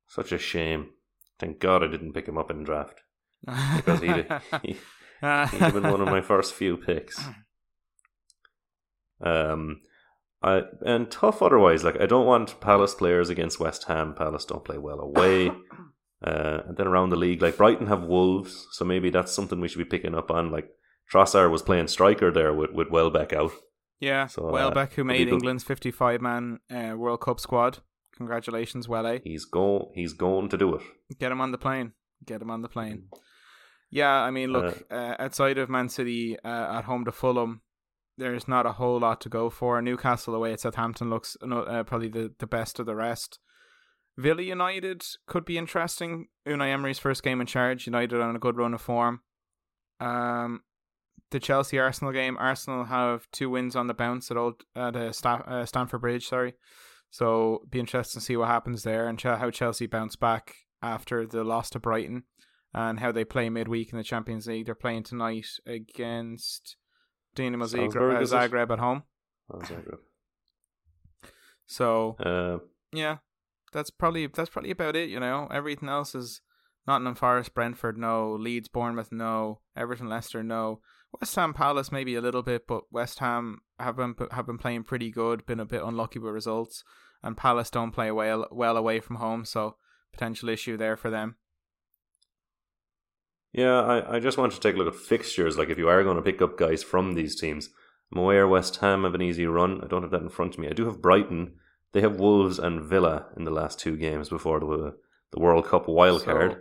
Such 0.06 0.32
a 0.32 0.38
shame. 0.38 0.90
Thank 1.38 1.58
God 1.60 1.82
I 1.82 1.88
didn't 1.88 2.12
pick 2.12 2.28
him 2.28 2.38
up 2.38 2.50
in 2.50 2.62
draft. 2.62 3.02
Because 3.44 4.00
he'd, 4.00 4.26
he, 4.62 4.76
he'd 5.20 5.72
been 5.72 5.90
one 5.90 6.00
of 6.00 6.08
my 6.08 6.20
first 6.20 6.54
few 6.54 6.76
picks. 6.76 7.20
Um, 9.18 9.80
I 10.46 10.62
and 10.84 11.10
tough 11.10 11.42
otherwise. 11.42 11.84
Like 11.84 12.00
I 12.00 12.06
don't 12.06 12.26
want 12.26 12.60
Palace 12.60 12.94
players 12.94 13.28
against 13.28 13.60
West 13.60 13.84
Ham. 13.84 14.14
Palace 14.14 14.44
don't 14.44 14.64
play 14.64 14.78
well 14.78 15.00
away. 15.00 15.48
uh, 16.24 16.60
and 16.66 16.76
then 16.76 16.86
around 16.86 17.10
the 17.10 17.16
league, 17.16 17.42
like 17.42 17.56
Brighton 17.56 17.88
have 17.88 18.04
Wolves, 18.04 18.66
so 18.72 18.84
maybe 18.84 19.10
that's 19.10 19.32
something 19.32 19.60
we 19.60 19.68
should 19.68 19.78
be 19.78 19.84
picking 19.84 20.14
up 20.14 20.30
on. 20.30 20.50
Like 20.50 20.68
Trossard 21.12 21.50
was 21.50 21.62
playing 21.62 21.88
striker 21.88 22.30
there 22.30 22.54
with 22.54 22.72
with 22.72 22.90
Welbeck 22.90 23.32
out. 23.32 23.52
Yeah, 23.98 24.26
So, 24.26 24.48
uh, 24.48 24.52
Welbeck, 24.52 24.92
who 24.92 25.04
made. 25.04 25.28
England's 25.28 25.64
55 25.64 26.20
man 26.20 26.60
uh, 26.70 26.94
World 26.96 27.22
Cup 27.22 27.40
squad. 27.40 27.78
Congratulations, 28.16 28.88
Welle. 28.88 29.20
He's 29.24 29.44
going. 29.44 29.86
He's 29.94 30.12
going 30.12 30.48
to 30.50 30.56
do 30.56 30.74
it. 30.74 30.82
Get 31.18 31.32
him 31.32 31.40
on 31.40 31.52
the 31.52 31.58
plane. 31.58 31.92
Get 32.24 32.42
him 32.42 32.50
on 32.50 32.62
the 32.62 32.68
plane. 32.68 33.08
Yeah, 33.90 34.12
I 34.12 34.30
mean, 34.30 34.50
look, 34.50 34.82
uh, 34.90 35.14
outside 35.18 35.58
of 35.58 35.70
Man 35.70 35.88
City 35.88 36.36
uh, 36.44 36.78
at 36.78 36.84
home 36.84 37.04
to 37.04 37.12
Fulham, 37.12 37.62
there's 38.18 38.48
not 38.48 38.66
a 38.66 38.72
whole 38.72 38.98
lot 39.00 39.20
to 39.22 39.28
go 39.28 39.50
for. 39.50 39.80
Newcastle 39.80 40.34
away 40.34 40.52
at 40.52 40.60
Southampton 40.60 41.10
looks 41.10 41.36
uh, 41.42 41.82
probably 41.84 42.08
the, 42.08 42.32
the 42.38 42.46
best 42.46 42.78
of 42.78 42.86
the 42.86 42.96
rest. 42.96 43.38
Villa 44.16 44.42
United 44.42 45.04
could 45.26 45.44
be 45.44 45.58
interesting. 45.58 46.28
Unai 46.46 46.72
Emery's 46.72 46.98
first 46.98 47.22
game 47.22 47.40
in 47.40 47.46
charge. 47.46 47.86
United 47.86 48.20
on 48.20 48.34
a 48.34 48.38
good 48.38 48.56
run 48.56 48.72
of 48.72 48.80
form. 48.80 49.20
Um, 50.00 50.62
the 51.30 51.40
Chelsea 51.40 51.78
Arsenal 51.78 52.12
game. 52.12 52.36
Arsenal 52.38 52.84
have 52.84 53.26
two 53.32 53.50
wins 53.50 53.76
on 53.76 53.86
the 53.86 53.94
bounce 53.94 54.30
at 54.30 54.36
old 54.36 54.62
at 54.74 54.96
uh, 54.96 55.12
Sta- 55.12 55.44
uh, 55.46 55.66
Stamford 55.66 56.00
Bridge. 56.00 56.26
Sorry, 56.26 56.54
so 57.10 57.62
be 57.68 57.80
interesting 57.80 58.20
to 58.20 58.24
see 58.24 58.36
what 58.36 58.48
happens 58.48 58.82
there 58.82 59.08
and 59.08 59.20
how 59.20 59.50
Chelsea 59.50 59.86
bounce 59.86 60.16
back 60.16 60.54
after 60.82 61.26
the 61.26 61.44
loss 61.44 61.70
to 61.70 61.78
Brighton 61.78 62.24
and 62.72 63.00
how 63.00 63.10
they 63.10 63.24
play 63.24 63.48
midweek 63.48 63.90
in 63.92 63.98
the 63.98 64.04
Champions 64.04 64.46
League. 64.46 64.66
They're 64.66 64.74
playing 64.74 65.04
tonight 65.04 65.46
against 65.66 66.76
Dinamo 67.36 67.64
Zagreb, 67.66 68.16
uh. 68.16 68.20
Zagreb 68.22 68.70
at 68.70 68.78
home. 68.78 69.04
Oh, 69.52 69.58
Zagreb. 69.70 69.98
So 71.66 72.16
Uh, 72.18 72.58
yeah, 72.92 73.18
that's 73.72 73.90
probably 73.90 74.26
that's 74.26 74.50
probably 74.50 74.70
about 74.70 74.96
it. 74.96 75.08
You 75.10 75.20
know, 75.20 75.48
everything 75.50 75.88
else 75.88 76.14
is 76.14 76.40
Nottingham 76.86 77.14
Forest, 77.16 77.54
Brentford, 77.54 77.98
no. 77.98 78.32
Leeds, 78.32 78.68
Bournemouth, 78.68 79.10
no. 79.12 79.60
Everton, 79.76 80.08
Leicester, 80.08 80.42
no. 80.42 80.80
West 81.20 81.34
Ham, 81.36 81.54
Palace, 81.54 81.90
maybe 81.92 82.14
a 82.14 82.20
little 82.20 82.42
bit, 82.42 82.66
but 82.66 82.84
West 82.92 83.18
Ham 83.20 83.60
have 83.78 83.96
been 83.96 84.14
have 84.30 84.46
been 84.46 84.58
playing 84.58 84.84
pretty 84.84 85.10
good. 85.10 85.46
Been 85.46 85.60
a 85.60 85.64
bit 85.64 85.82
unlucky 85.82 86.18
with 86.18 86.32
results, 86.32 86.84
and 87.22 87.36
Palace 87.36 87.70
don't 87.70 87.92
play 87.92 88.10
well 88.10 88.46
well 88.50 88.76
away 88.76 89.00
from 89.00 89.16
home, 89.16 89.44
so 89.44 89.76
potential 90.12 90.48
issue 90.48 90.76
there 90.76 90.96
for 90.96 91.10
them. 91.10 91.36
Yeah, 93.56 93.80
I, 93.80 94.16
I 94.16 94.20
just 94.20 94.36
want 94.36 94.52
to 94.52 94.60
take 94.60 94.74
a 94.74 94.78
look 94.78 94.94
at 94.94 95.00
fixtures. 95.00 95.56
Like, 95.56 95.70
if 95.70 95.78
you 95.78 95.88
are 95.88 96.04
going 96.04 96.16
to 96.16 96.22
pick 96.22 96.42
up 96.42 96.58
guys 96.58 96.82
from 96.82 97.14
these 97.14 97.40
teams, 97.40 97.70
I'm 98.12 98.18
aware 98.18 98.46
West 98.46 98.76
Ham 98.76 99.04
have 99.04 99.14
an 99.14 99.22
easy 99.22 99.46
run. 99.46 99.80
I 99.82 99.86
don't 99.86 100.02
have 100.02 100.10
that 100.10 100.22
in 100.22 100.28
front 100.28 100.54
of 100.54 100.60
me. 100.60 100.68
I 100.68 100.72
do 100.74 100.84
have 100.84 101.00
Brighton. 101.00 101.54
They 101.92 102.02
have 102.02 102.20
Wolves 102.20 102.58
and 102.58 102.84
Villa 102.84 103.26
in 103.34 103.44
the 103.44 103.50
last 103.50 103.78
two 103.78 103.96
games 103.96 104.28
before 104.28 104.60
the 104.60 104.96
the 105.32 105.40
World 105.40 105.66
Cup 105.66 105.88
wild 105.88 106.22
So-. 106.22 106.56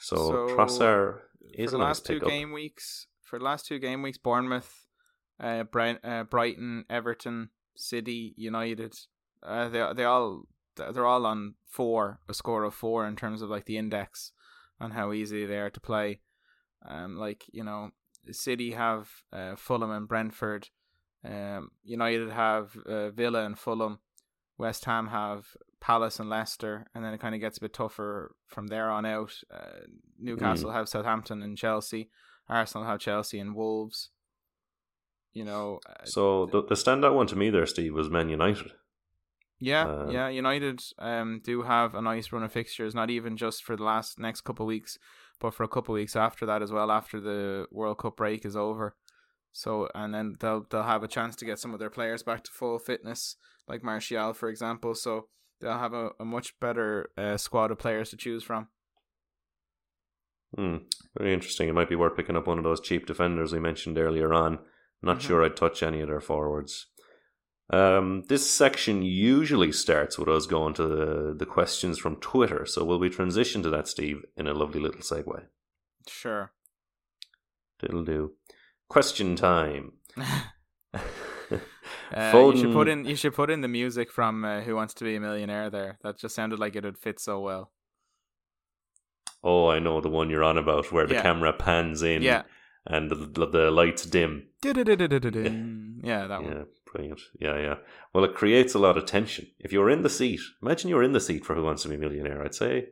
So, 0.00 0.16
so 0.16 0.56
Trossard 0.56 1.18
is 1.52 1.70
for 1.70 1.76
a 1.76 1.78
nice 1.80 1.86
last 1.86 2.06
two 2.06 2.14
pickup. 2.14 2.28
game 2.28 2.52
weeks, 2.52 3.08
for 3.20 3.40
the 3.40 3.44
last 3.44 3.66
two 3.66 3.80
game 3.80 4.00
weeks, 4.02 4.16
Bournemouth, 4.16 4.86
uh, 5.40 5.64
Bright, 5.64 5.98
uh, 6.04 6.22
Brighton, 6.22 6.84
Everton, 6.88 7.50
City, 7.76 8.32
United, 8.36 8.94
uh, 9.42 9.68
they 9.68 9.92
they 9.96 10.04
all 10.04 10.44
they're 10.76 11.04
all 11.04 11.26
on 11.26 11.54
four, 11.66 12.20
a 12.28 12.34
score 12.34 12.62
of 12.62 12.74
four 12.74 13.06
in 13.08 13.16
terms 13.16 13.42
of 13.42 13.50
like 13.50 13.64
the 13.64 13.76
index 13.76 14.30
on 14.80 14.92
how 14.92 15.12
easy 15.12 15.44
they 15.44 15.58
are 15.58 15.70
to 15.70 15.80
play. 15.80 16.20
Um, 16.86 17.16
like 17.16 17.44
you 17.52 17.64
know, 17.64 17.90
City 18.30 18.72
have 18.72 19.08
uh, 19.32 19.56
Fulham 19.56 19.90
and 19.90 20.08
Brentford. 20.08 20.68
Um, 21.24 21.70
United 21.82 22.30
have 22.30 22.76
uh, 22.86 23.10
Villa 23.10 23.44
and 23.44 23.58
Fulham. 23.58 23.98
West 24.58 24.84
Ham 24.86 25.08
have 25.08 25.46
Palace 25.80 26.18
and 26.18 26.28
Leicester, 26.28 26.86
and 26.94 27.04
then 27.04 27.14
it 27.14 27.20
kind 27.20 27.34
of 27.34 27.40
gets 27.40 27.58
a 27.58 27.60
bit 27.60 27.72
tougher 27.72 28.34
from 28.46 28.66
there 28.66 28.90
on 28.90 29.06
out. 29.06 29.32
Uh, 29.52 29.86
Newcastle 30.18 30.72
have 30.72 30.88
Southampton 30.88 31.42
and 31.42 31.56
Chelsea. 31.56 32.10
Arsenal 32.48 32.86
have 32.86 32.98
Chelsea 32.98 33.38
and 33.38 33.54
Wolves. 33.54 34.10
You 35.32 35.44
know, 35.44 35.78
uh, 35.88 36.04
So 36.04 36.46
the, 36.46 36.62
the 36.64 36.74
standout 36.74 37.14
one 37.14 37.28
to 37.28 37.36
me 37.36 37.50
there, 37.50 37.66
Steve, 37.66 37.94
was 37.94 38.10
Man 38.10 38.28
United. 38.28 38.72
yeah, 39.60 39.86
um, 39.86 40.10
yeah. 40.10 40.28
United 40.28 40.82
um 40.98 41.40
do 41.44 41.62
have 41.62 41.94
a 41.94 42.02
nice 42.02 42.32
run 42.32 42.42
of 42.42 42.52
fixtures, 42.52 42.94
not 42.94 43.10
even 43.10 43.36
just 43.36 43.62
for 43.62 43.76
the 43.76 43.84
last 43.84 44.18
next 44.18 44.40
couple 44.40 44.64
of 44.64 44.68
weeks, 44.68 44.98
but 45.40 45.54
for 45.54 45.62
a 45.64 45.68
couple 45.68 45.94
of 45.94 45.98
weeks 45.98 46.16
after 46.16 46.44
that 46.46 46.62
as 46.62 46.72
well. 46.72 46.90
After 46.90 47.20
the 47.20 47.66
World 47.70 47.98
Cup 47.98 48.16
break 48.16 48.44
is 48.44 48.56
over, 48.56 48.96
so 49.52 49.88
and 49.94 50.14
then 50.14 50.36
they'll 50.40 50.66
they'll 50.70 50.82
have 50.82 51.02
a 51.02 51.08
chance 51.08 51.36
to 51.36 51.44
get 51.44 51.58
some 51.58 51.72
of 51.72 51.78
their 51.80 51.90
players 51.90 52.22
back 52.22 52.44
to 52.44 52.50
full 52.52 52.78
fitness, 52.78 53.36
like 53.66 53.82
Martial, 53.84 54.32
for 54.32 54.48
example. 54.48 54.94
So 54.94 55.28
they'll 55.60 55.78
have 55.78 55.92
a, 55.94 56.10
a 56.20 56.24
much 56.24 56.58
better 56.60 57.10
uh, 57.16 57.36
squad 57.36 57.70
of 57.70 57.78
players 57.78 58.10
to 58.10 58.16
choose 58.16 58.42
from. 58.44 58.68
Hmm, 60.56 60.76
very 61.16 61.34
interesting. 61.34 61.68
It 61.68 61.74
might 61.74 61.88
be 61.90 61.96
worth 61.96 62.16
picking 62.16 62.36
up 62.36 62.46
one 62.46 62.58
of 62.58 62.64
those 62.64 62.80
cheap 62.80 63.06
defenders 63.06 63.52
we 63.52 63.60
mentioned 63.60 63.98
earlier 63.98 64.32
on. 64.32 64.58
Not 65.02 65.18
Mhm. 65.18 65.22
sure 65.22 65.44
I'd 65.44 65.56
touch 65.56 65.82
any 65.82 66.00
of 66.00 66.08
their 66.08 66.20
forwards. 66.20 66.86
Um, 67.70 68.22
this 68.28 68.48
section 68.50 69.02
usually 69.02 69.72
starts 69.72 70.18
with 70.18 70.28
us 70.28 70.46
going 70.46 70.72
to 70.74 70.86
the, 70.86 71.34
the 71.36 71.46
questions 71.46 71.98
from 71.98 72.16
Twitter, 72.16 72.64
so 72.64 72.82
will 72.84 72.98
we 72.98 73.10
transition 73.10 73.62
to 73.62 73.70
that, 73.70 73.88
Steve, 73.88 74.24
in 74.36 74.46
a 74.46 74.54
lovely 74.54 74.80
little 74.80 75.02
segue? 75.02 75.44
Sure. 76.06 76.52
It'll 77.82 78.04
do. 78.04 78.32
Question 78.88 79.36
time. 79.36 79.92
Uh, 82.14 82.50
you 82.54 82.56
should 82.56 82.72
put 82.72 82.88
in 82.88 83.04
you 83.04 83.16
should 83.16 83.34
put 83.34 83.50
in 83.50 83.60
the 83.60 83.68
music 83.68 84.10
from 84.10 84.42
uh, 84.44 84.60
Who 84.62 84.74
Wants 84.74 84.94
to 84.94 85.04
Be 85.04 85.16
a 85.16 85.20
Millionaire 85.20 85.68
there. 85.68 85.98
That 86.02 86.18
just 86.18 86.34
sounded 86.34 86.58
like 86.58 86.74
it 86.74 86.84
would 86.84 86.96
fit 86.96 87.20
so 87.20 87.38
well. 87.40 87.70
Oh, 89.44 89.68
I 89.68 89.78
know 89.78 90.00
the 90.00 90.08
one 90.08 90.30
you're 90.30 90.42
on 90.42 90.56
about, 90.58 90.90
where 90.90 91.06
the 91.06 91.14
Yeah. 91.14 91.22
camera 91.22 91.52
pans 91.52 92.02
in 92.02 92.22
Yeah. 92.22 92.42
and 92.86 93.10
the, 93.10 93.14
the, 93.14 93.46
the 93.46 93.70
lights 93.70 94.04
dim. 94.06 94.48
Yeah, 94.64 96.26
that 96.28 96.42
one. 96.42 96.52
Yeah, 96.52 96.62
brilliant. 96.92 97.20
Yeah, 97.40 97.58
yeah. 97.58 97.74
Well, 98.14 98.24
it 98.24 98.34
creates 98.34 98.74
a 98.74 98.78
lot 98.78 98.96
of 98.96 99.06
tension. 99.06 99.46
If 99.58 99.72
you're 99.72 99.90
in 99.90 100.02
the 100.02 100.10
seat, 100.10 100.40
imagine 100.62 100.90
you're 100.90 101.02
in 101.02 101.12
the 101.12 101.20
seat 101.20 101.44
for 101.44 101.54
Who 101.54 101.64
Wants 101.64 101.82
to 101.82 101.88
Be 101.88 101.94
a 101.96 101.98
Millionaire. 101.98 102.42
I'd 102.42 102.54
say 102.54 102.86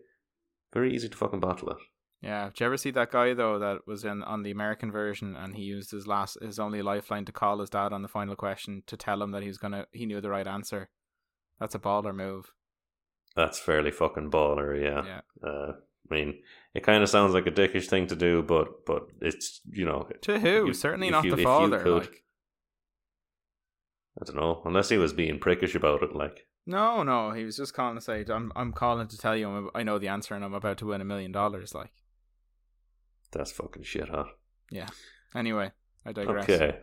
very 0.72 0.94
easy 0.94 1.08
to 1.08 1.16
fucking 1.16 1.40
bottle 1.40 1.70
it. 1.70 1.76
Yeah. 2.22 2.46
Did 2.48 2.60
you 2.60 2.66
ever 2.66 2.76
see 2.76 2.90
that 2.92 3.10
guy 3.12 3.34
though 3.34 3.58
that 3.58 3.86
was 3.86 4.04
in 4.04 4.22
on 4.22 4.42
the 4.42 4.50
American 4.50 4.90
version 4.90 5.36
and 5.36 5.54
he 5.54 5.62
used 5.62 5.90
his 5.90 6.06
last 6.06 6.38
his 6.42 6.58
only 6.58 6.82
lifeline 6.82 7.24
to 7.26 7.32
call 7.32 7.60
his 7.60 7.70
dad 7.70 7.92
on 7.92 8.02
the 8.02 8.08
final 8.08 8.34
question 8.36 8.82
to 8.86 8.96
tell 8.96 9.22
him 9.22 9.30
that 9.32 9.42
he 9.42 9.48
was 9.48 9.58
gonna 9.58 9.86
he 9.92 10.06
knew 10.06 10.20
the 10.20 10.30
right 10.30 10.46
answer. 10.46 10.88
That's 11.60 11.74
a 11.74 11.78
baller 11.78 12.14
move. 12.14 12.52
That's 13.36 13.58
fairly 13.58 13.90
fucking 13.90 14.30
baller. 14.30 14.80
Yeah. 14.82 15.04
Yeah. 15.04 15.20
Uh, 15.48 15.72
I 16.10 16.14
mean, 16.14 16.38
it 16.74 16.82
kind 16.84 17.02
of 17.02 17.08
sounds 17.10 17.34
like 17.34 17.46
a 17.46 17.50
dickish 17.50 17.86
thing 17.88 18.06
to 18.08 18.16
do, 18.16 18.42
but 18.42 18.86
but 18.86 19.02
it's 19.20 19.60
you 19.70 19.84
know 19.84 20.08
To 20.22 20.38
who? 20.38 20.66
you- 20.68 20.74
Certainly 20.74 21.10
not 21.10 21.24
you- 21.24 21.36
the 21.36 21.42
father. 21.42 21.80
could- 21.82 21.98
like. 22.02 22.22
I 24.20 24.24
don't 24.24 24.36
know. 24.36 24.62
Unless 24.64 24.88
he 24.88 24.98
was 24.98 25.12
being 25.12 25.38
prickish 25.38 25.74
about 25.74 26.02
it, 26.02 26.14
like 26.14 26.46
No, 26.66 27.02
no, 27.02 27.32
he 27.32 27.44
was 27.44 27.56
just 27.56 27.74
calling 27.74 27.96
to 27.96 28.00
say 28.00 28.24
I'm 28.28 28.52
I'm 28.56 28.72
calling 28.72 29.08
to 29.08 29.18
tell 29.18 29.36
you 29.36 29.48
I'm, 29.48 29.70
I 29.74 29.82
know 29.82 29.98
the 29.98 30.08
answer 30.08 30.34
and 30.34 30.44
I'm 30.44 30.54
about 30.54 30.78
to 30.78 30.86
win 30.86 31.00
a 31.00 31.04
million 31.04 31.32
dollars. 31.32 31.74
Like, 31.74 31.92
that's 33.32 33.52
fucking 33.52 33.82
shit 33.84 34.08
hot. 34.08 34.28
Yeah. 34.70 34.88
Anyway, 35.34 35.72
I 36.04 36.12
digress. 36.12 36.44
Okay, 36.48 36.78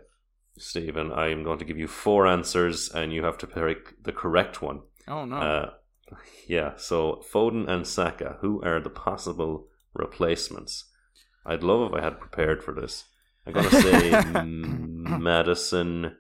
Stephen, 0.58 1.12
I 1.12 1.30
am 1.30 1.44
going 1.44 1.60
to 1.60 1.66
give 1.66 1.78
you 1.78 1.88
four 1.88 2.28
answers, 2.28 2.90
and 2.90 3.12
you 3.12 3.24
have 3.24 3.38
to 3.40 3.48
pick 3.48 4.04
the 4.04 4.12
correct 4.12 4.62
one. 4.62 4.82
Oh 5.08 5.26
no. 5.26 5.38
Uh, 5.38 5.70
yeah, 6.48 6.74
so 6.78 7.24
Foden 7.32 7.68
and 7.68 7.88
Saka, 7.88 8.38
who 8.42 8.62
are 8.64 8.80
the 8.80 8.90
possible 8.90 9.68
replacements? 9.94 10.86
I'd 11.46 11.64
love 11.64 11.92
if 11.92 12.00
I 12.00 12.04
had 12.04 12.20
prepared 12.20 12.64
for 12.64 12.74
this. 12.74 13.06
I'm 13.46 13.54
going 13.54 13.70
to 13.70 13.82
say 13.82 14.12
Maddison, 15.20 16.16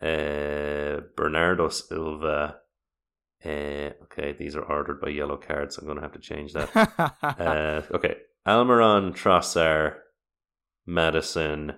uh, 0.00 1.00
Bernardo 1.16 1.68
Silva. 1.68 2.58
Uh, 3.44 3.48
okay, 4.04 4.32
these 4.32 4.56
are 4.56 4.62
ordered 4.62 5.00
by 5.00 5.08
yellow 5.10 5.36
cards. 5.36 5.78
I'm 5.78 5.84
going 5.84 5.96
to 5.96 6.02
have 6.02 6.12
to 6.12 6.18
change 6.18 6.52
that. 6.54 6.70
uh, 7.22 7.82
okay, 7.94 8.16
Almiron, 8.46 9.14
Trossard, 9.14 9.96
Maddison, 10.86 11.74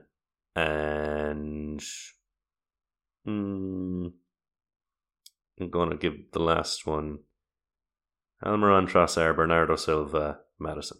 and 0.57 1.81
mm, 3.27 4.13
I'm 5.61 5.71
going 5.71 5.91
to 5.91 5.97
give 5.97 6.15
the 6.33 6.41
last 6.41 6.87
one 6.87 7.19
Almiron, 8.45 8.89
Trossard, 8.89 9.37
Bernardo 9.37 9.77
Silva, 9.77 10.39
Maddison. 10.59 10.99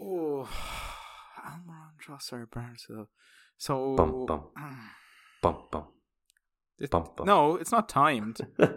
oh, 0.00 0.48
Almiron 1.46 1.98
Trossard 2.02 2.50
Barnsley. 2.50 3.04
So 3.58 3.94
Bum, 3.96 4.24
bum. 4.26 4.44
Bum, 5.42 5.56
bum. 5.70 5.84
It- 6.78 6.90
bum, 6.90 7.08
bum. 7.16 7.26
no, 7.26 7.56
it's 7.56 7.72
not 7.72 7.88
timed. 7.88 8.40
is 8.58 8.68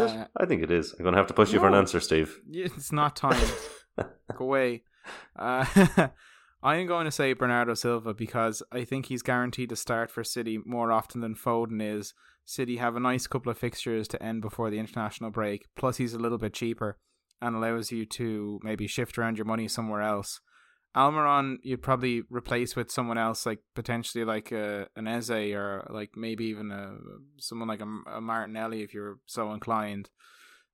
Uh, 0.00 0.26
it? 0.26 0.28
I 0.42 0.46
think 0.46 0.62
it 0.62 0.70
is. 0.70 0.92
I'm 0.98 1.02
going 1.02 1.12
to 1.14 1.18
have 1.18 1.26
to 1.28 1.34
push 1.34 1.52
you 1.52 1.60
for 1.60 1.66
an 1.66 1.72
no. 1.72 1.78
answer, 1.78 2.00
Steve. 2.00 2.38
It's 2.50 2.92
not 2.92 3.16
timed. 3.16 3.52
Go 3.98 4.44
away. 4.44 4.82
Uh, 5.36 5.64
I 6.62 6.76
am 6.76 6.86
going 6.86 7.04
to 7.06 7.10
say 7.10 7.32
Bernardo 7.32 7.74
Silva 7.74 8.14
because 8.14 8.62
I 8.72 8.84
think 8.84 9.06
he's 9.06 9.22
guaranteed 9.22 9.68
to 9.70 9.76
start 9.76 10.10
for 10.10 10.22
City 10.24 10.58
more 10.64 10.92
often 10.92 11.20
than 11.20 11.34
Foden 11.34 11.82
is. 11.82 12.14
City 12.44 12.76
have 12.76 12.96
a 12.96 13.00
nice 13.00 13.26
couple 13.26 13.50
of 13.50 13.58
fixtures 13.58 14.08
to 14.08 14.22
end 14.22 14.42
before 14.42 14.70
the 14.70 14.78
international 14.78 15.30
break. 15.30 15.66
Plus, 15.76 15.96
he's 15.98 16.14
a 16.14 16.18
little 16.18 16.38
bit 16.38 16.52
cheaper 16.54 16.98
and 17.40 17.56
allows 17.56 17.90
you 17.92 18.04
to 18.06 18.60
maybe 18.62 18.86
shift 18.86 19.18
around 19.18 19.36
your 19.38 19.44
money 19.44 19.68
somewhere 19.68 20.02
else. 20.02 20.40
Almiron, 20.96 21.56
you'd 21.62 21.82
probably 21.82 22.22
replace 22.28 22.76
with 22.76 22.90
someone 22.90 23.16
else, 23.16 23.46
like 23.46 23.60
potentially 23.74 24.24
like 24.24 24.52
a, 24.52 24.88
an 24.94 25.08
Eze 25.08 25.30
or 25.30 25.86
like 25.90 26.10
maybe 26.16 26.44
even 26.46 26.70
a 26.70 26.96
someone 27.38 27.68
like 27.68 27.80
a, 27.80 28.16
a 28.16 28.20
Martinelli 28.20 28.82
if 28.82 28.92
you're 28.92 29.18
so 29.26 29.52
inclined. 29.52 30.10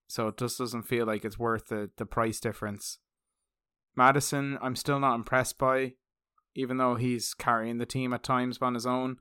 So 0.08 0.28
it 0.28 0.36
just 0.36 0.58
doesn't 0.58 0.84
feel 0.84 1.06
like 1.06 1.24
it's 1.24 1.38
worth 1.38 1.68
the, 1.68 1.90
the 1.98 2.06
price 2.06 2.40
difference. 2.40 2.98
Maddison, 3.94 4.58
I'm 4.60 4.74
still 4.74 4.98
not 4.98 5.14
impressed 5.14 5.58
by, 5.58 5.92
even 6.54 6.78
though 6.78 6.96
he's 6.96 7.34
carrying 7.34 7.78
the 7.78 7.86
team 7.86 8.12
at 8.12 8.22
times 8.22 8.58
on 8.60 8.74
his 8.74 8.86
own. 8.86 9.16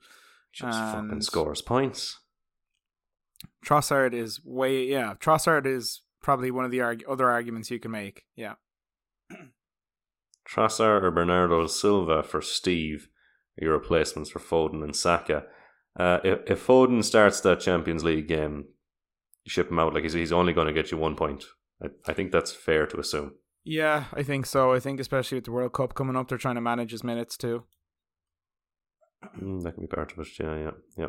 Just 0.53 0.77
and 0.77 1.09
fucking 1.09 1.21
scores 1.21 1.61
points. 1.61 2.19
Trossard 3.63 4.13
is 4.13 4.39
way 4.43 4.85
yeah. 4.85 5.13
Trossard 5.19 5.67
is 5.67 6.01
probably 6.21 6.49
one 6.49 6.65
of 6.65 6.71
the 6.71 6.81
arg- 6.81 7.03
other 7.07 7.29
arguments 7.29 7.69
you 7.69 7.79
can 7.79 7.91
make. 7.91 8.23
Yeah. 8.35 8.55
Trossard 10.47 11.03
or 11.03 11.11
Bernardo 11.11 11.67
Silva 11.67 12.23
for 12.23 12.41
Steve, 12.41 13.09
your 13.57 13.73
replacements 13.73 14.29
for 14.29 14.39
Foden 14.39 14.83
and 14.83 14.95
Saka. 14.95 15.43
Uh, 15.99 16.19
if, 16.23 16.39
if 16.51 16.67
Foden 16.67 17.03
starts 17.03 17.41
that 17.41 17.59
Champions 17.59 18.03
League 18.03 18.27
game, 18.27 18.65
you 19.43 19.49
ship 19.49 19.69
him 19.69 19.79
out 19.79 19.93
like 19.93 20.03
he's, 20.03 20.13
he's 20.13 20.31
only 20.31 20.53
going 20.53 20.67
to 20.67 20.73
get 20.73 20.91
you 20.91 20.97
one 20.97 21.15
point. 21.15 21.45
I, 21.81 21.87
I 22.07 22.13
think 22.13 22.31
that's 22.31 22.51
fair 22.51 22.85
to 22.87 22.99
assume. 22.99 23.33
Yeah, 23.63 24.05
I 24.13 24.23
think 24.23 24.45
so. 24.45 24.73
I 24.73 24.79
think 24.79 24.99
especially 24.99 25.37
with 25.37 25.45
the 25.45 25.51
World 25.51 25.73
Cup 25.73 25.93
coming 25.93 26.15
up, 26.15 26.29
they're 26.29 26.37
trying 26.37 26.55
to 26.55 26.61
manage 26.61 26.91
his 26.91 27.03
minutes 27.03 27.35
too. 27.35 27.65
Mm, 29.41 29.63
that 29.63 29.73
can 29.73 29.83
be 29.83 29.87
part 29.87 30.13
of 30.13 30.19
it. 30.19 30.27
Yeah, 30.39 30.57
yeah, 30.57 30.71
yeah. 30.97 31.07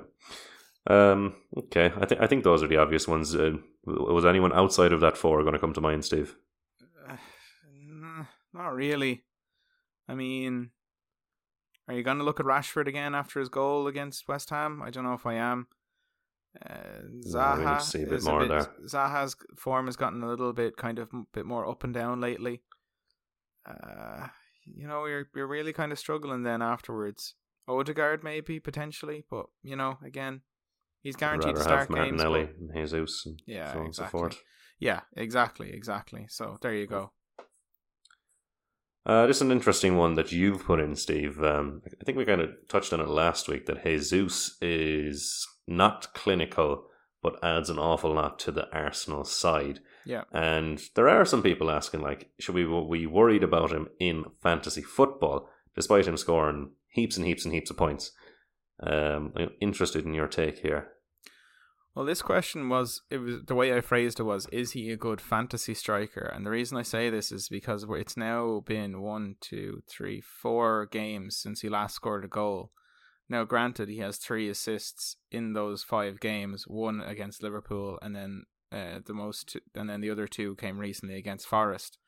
Um, 0.89 1.35
okay, 1.57 1.93
I 1.97 2.07
think 2.07 2.21
I 2.21 2.27
think 2.27 2.45
those 2.45 2.63
are 2.63 2.67
the 2.67 2.79
obvious 2.79 3.07
ones. 3.07 3.35
Uh, 3.35 3.59
was 3.85 4.25
anyone 4.25 4.53
outside 4.53 4.93
of 4.93 5.01
that 5.01 5.17
four 5.17 5.43
going 5.43 5.53
to 5.53 5.59
come 5.59 5.75
to 5.75 5.81
mind, 5.81 6.05
Steve? 6.05 6.35
Uh, 8.11 8.25
not 8.53 8.75
really. 8.75 9.25
I 10.09 10.15
mean, 10.15 10.71
are 11.87 11.95
you 11.95 12.03
going 12.03 12.19
to 12.19 12.25
look 12.25 12.41
at 12.41 12.47
Rashford 12.47 12.87
again 12.87 13.15
after 13.15 13.41
his 13.41 13.49
goal 13.49 13.87
against 13.87 14.29
West 14.29 14.51
Ham? 14.51 14.83
I 14.83 14.91
don't 14.91 15.05
know 15.05 15.15
if 15.15 15.27
I 15.27 15.35
am. 15.35 15.67
Uh, 16.65 16.75
Zaha, 17.27 17.95
no, 17.95 18.03
a 18.03 18.11
bit 18.11 18.25
bit, 18.25 18.49
there. 18.49 18.73
Zaha's 18.87 19.37
form 19.57 19.87
has 19.87 19.97
gotten 19.97 20.23
a 20.23 20.29
little 20.29 20.53
bit 20.53 20.77
kind 20.77 20.99
of 20.99 21.11
bit 21.33 21.47
more 21.47 21.69
up 21.69 21.85
and 21.85 21.95
down 21.95 22.21
lately. 22.21 22.63
Uh, 23.67 24.29
you 24.65 24.89
know, 24.89 25.05
you're 25.07 25.29
you're 25.35 25.47
really 25.47 25.73
kind 25.73 25.93
of 25.93 25.99
struggling 25.99 26.43
then 26.43 26.63
afterwards. 26.63 27.35
Odegaard 27.69 28.25
maybe 28.25 28.59
potentially, 28.61 29.25
but 29.31 29.47
you 29.63 29.77
know, 29.77 29.99
again, 30.05 30.41
he's 31.03 31.17
guaranteed 31.17 31.55
to 31.55 31.61
start 31.61 31.89
games. 31.89 32.13
Martinelli 32.13 32.49
and 32.59 32.75
Jesus, 32.75 33.25
and 33.27 33.41
yeah, 33.47 33.73
so 33.75 33.83
exactly. 33.83 34.31
So 34.31 34.39
yeah, 34.81 35.01
exactly, 35.17 35.71
exactly. 35.73 36.27
So 36.29 36.57
there 36.63 36.75
you 36.75 36.87
go. 36.87 37.13
Uh, 39.07 39.27
this 39.27 39.37
is 39.37 39.43
an 39.43 39.53
interesting 39.53 39.97
one 39.97 40.15
that 40.15 40.33
you've 40.33 40.65
put 40.65 40.81
in, 40.81 40.95
Steve. 40.95 41.43
Um, 41.43 41.83
I 41.87 42.05
think 42.05 42.19
we 42.19 42.25
kind 42.27 42.41
of 42.41 42.51
touched 42.69 42.93
on 42.93 43.01
it 43.01 43.09
last 43.09 43.49
week 43.49 43.67
that 43.67 43.85
Jesus 43.85 44.57
is 44.61 45.47
not 45.67 46.13
clinical, 46.13 46.85
but 47.23 47.43
adds 47.43 47.71
an 47.71 47.79
awful 47.79 48.15
lot 48.15 48.39
to 48.41 48.53
the 48.53 48.69
Arsenal 48.71 49.25
side. 49.25 49.81
Yeah. 50.05 50.25
And 50.33 50.81
there 50.95 51.09
are 51.09 51.25
some 51.25 51.43
people 51.43 51.71
asking, 51.71 52.01
like, 52.01 52.31
should 52.39 52.55
we 52.55 52.65
be 52.65 53.07
worried 53.07 53.43
about 53.43 53.73
him 53.73 53.89
in 53.99 54.25
fantasy 54.43 54.83
football, 54.83 55.49
despite 55.75 56.07
him 56.07 56.17
scoring 56.17 56.73
heaps 56.91 57.17
and 57.17 57.27
heaps 57.27 57.45
and 57.45 57.55
heaps 57.55 57.71
of 57.71 57.77
points? 57.77 58.13
Um, 58.81 59.33
I'm 59.37 59.51
interested 59.61 60.05
in 60.05 60.15
your 60.15 60.29
take 60.29 60.59
here. 60.59 60.89
Well, 61.99 62.07
this 62.07 62.23
question 62.23 62.69
was 62.69 63.03
it 63.11 63.19
was 63.19 63.43
the 63.49 63.57
way 63.57 63.77
I 63.77 63.81
phrased 63.81 64.21
it 64.21 64.23
was: 64.23 64.47
Is 64.53 64.71
he 64.71 64.93
a 64.93 64.97
good 64.97 65.21
fantasy 65.21 65.75
striker? 65.75 66.21
And 66.33 66.47
the 66.47 66.51
reason 66.53 66.79
I 66.79 66.83
say 66.83 67.11
this 67.11 67.33
is 67.33 67.49
because 67.49 67.85
it's 67.89 68.17
now 68.17 68.63
been 68.65 69.01
one, 69.01 69.35
two, 69.41 69.83
three, 69.91 70.21
four 70.21 70.87
games 70.87 71.37
since 71.37 71.61
he 71.61 71.69
last 71.69 71.97
scored 71.97 72.25
a 72.25 72.29
goal. 72.29 72.71
Now, 73.29 73.43
granted, 73.43 73.89
he 73.89 73.99
has 73.99 74.17
three 74.17 74.49
assists 74.49 75.17
in 75.33 75.55
those 75.55 75.83
five 75.83 76.21
games, 76.21 76.69
one 76.69 77.01
against 77.01 77.43
Liverpool, 77.43 77.99
and 78.01 78.15
then 78.15 78.45
uh, 78.71 79.01
the 79.05 79.13
most, 79.13 79.57
and 79.75 79.91
then 79.91 80.01
the 80.01 80.11
other 80.11 80.29
two 80.29 80.55
came 80.55 80.79
recently 80.79 81.17
against 81.17 81.49
Forest. 81.49 81.99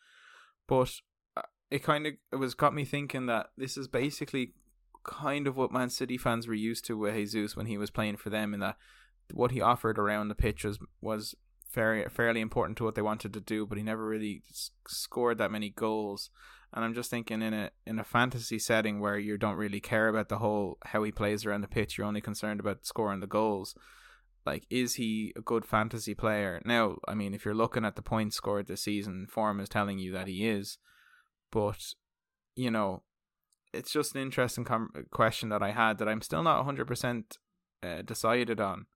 But 0.68 0.92
uh, 1.36 1.42
it 1.68 1.82
kind 1.82 2.06
of 2.06 2.12
it 2.30 2.36
was 2.36 2.54
got 2.54 2.74
me 2.74 2.84
thinking 2.84 3.26
that 3.26 3.48
this 3.56 3.76
is 3.76 3.88
basically 3.88 4.52
kind 5.02 5.48
of 5.48 5.56
what 5.56 5.72
Man 5.72 5.90
City 5.90 6.16
fans 6.16 6.46
were 6.46 6.54
used 6.54 6.84
to 6.84 6.96
with 6.96 7.16
Jesus 7.16 7.56
when 7.56 7.66
he 7.66 7.76
was 7.76 7.90
playing 7.90 8.18
for 8.18 8.30
them, 8.30 8.54
in 8.54 8.60
that 8.60 8.76
what 9.32 9.50
he 9.52 9.60
offered 9.60 9.98
around 9.98 10.28
the 10.28 10.34
pitch 10.34 10.64
was 10.64 10.78
was 11.00 11.34
fairly 11.70 12.04
fairly 12.08 12.40
important 12.40 12.76
to 12.78 12.84
what 12.84 12.94
they 12.94 13.02
wanted 13.02 13.32
to 13.34 13.40
do, 13.40 13.66
but 13.66 13.78
he 13.78 13.84
never 13.84 14.04
really 14.04 14.42
scored 14.86 15.38
that 15.38 15.50
many 15.50 15.70
goals. 15.70 16.30
And 16.72 16.84
I'm 16.84 16.94
just 16.94 17.10
thinking 17.10 17.42
in 17.42 17.52
a 17.52 17.70
in 17.86 17.98
a 17.98 18.04
fantasy 18.04 18.58
setting 18.58 19.00
where 19.00 19.18
you 19.18 19.36
don't 19.36 19.56
really 19.56 19.80
care 19.80 20.08
about 20.08 20.28
the 20.28 20.38
whole 20.38 20.78
how 20.84 21.02
he 21.02 21.12
plays 21.12 21.44
around 21.44 21.62
the 21.62 21.68
pitch, 21.68 21.98
you're 21.98 22.06
only 22.06 22.20
concerned 22.20 22.60
about 22.60 22.86
scoring 22.86 23.20
the 23.20 23.26
goals. 23.26 23.74
Like, 24.46 24.64
is 24.70 24.94
he 24.94 25.32
a 25.36 25.40
good 25.40 25.66
fantasy 25.66 26.14
player? 26.14 26.62
Now, 26.64 26.96
I 27.06 27.14
mean, 27.14 27.34
if 27.34 27.44
you're 27.44 27.54
looking 27.54 27.84
at 27.84 27.96
the 27.96 28.02
points 28.02 28.36
scored 28.36 28.68
this 28.68 28.82
season, 28.82 29.26
form 29.30 29.60
is 29.60 29.68
telling 29.68 29.98
you 29.98 30.12
that 30.12 30.28
he 30.28 30.48
is. 30.48 30.78
But, 31.52 31.94
you 32.56 32.70
know, 32.70 33.02
it's 33.72 33.92
just 33.92 34.14
an 34.14 34.22
interesting 34.22 34.64
com- 34.64 34.92
question 35.10 35.50
that 35.50 35.62
I 35.62 35.72
had 35.72 35.98
that 35.98 36.08
I'm 36.08 36.22
still 36.22 36.42
not 36.42 36.64
100% 36.66 37.36
uh, 37.82 38.02
decided 38.02 38.60
on. 38.60 38.86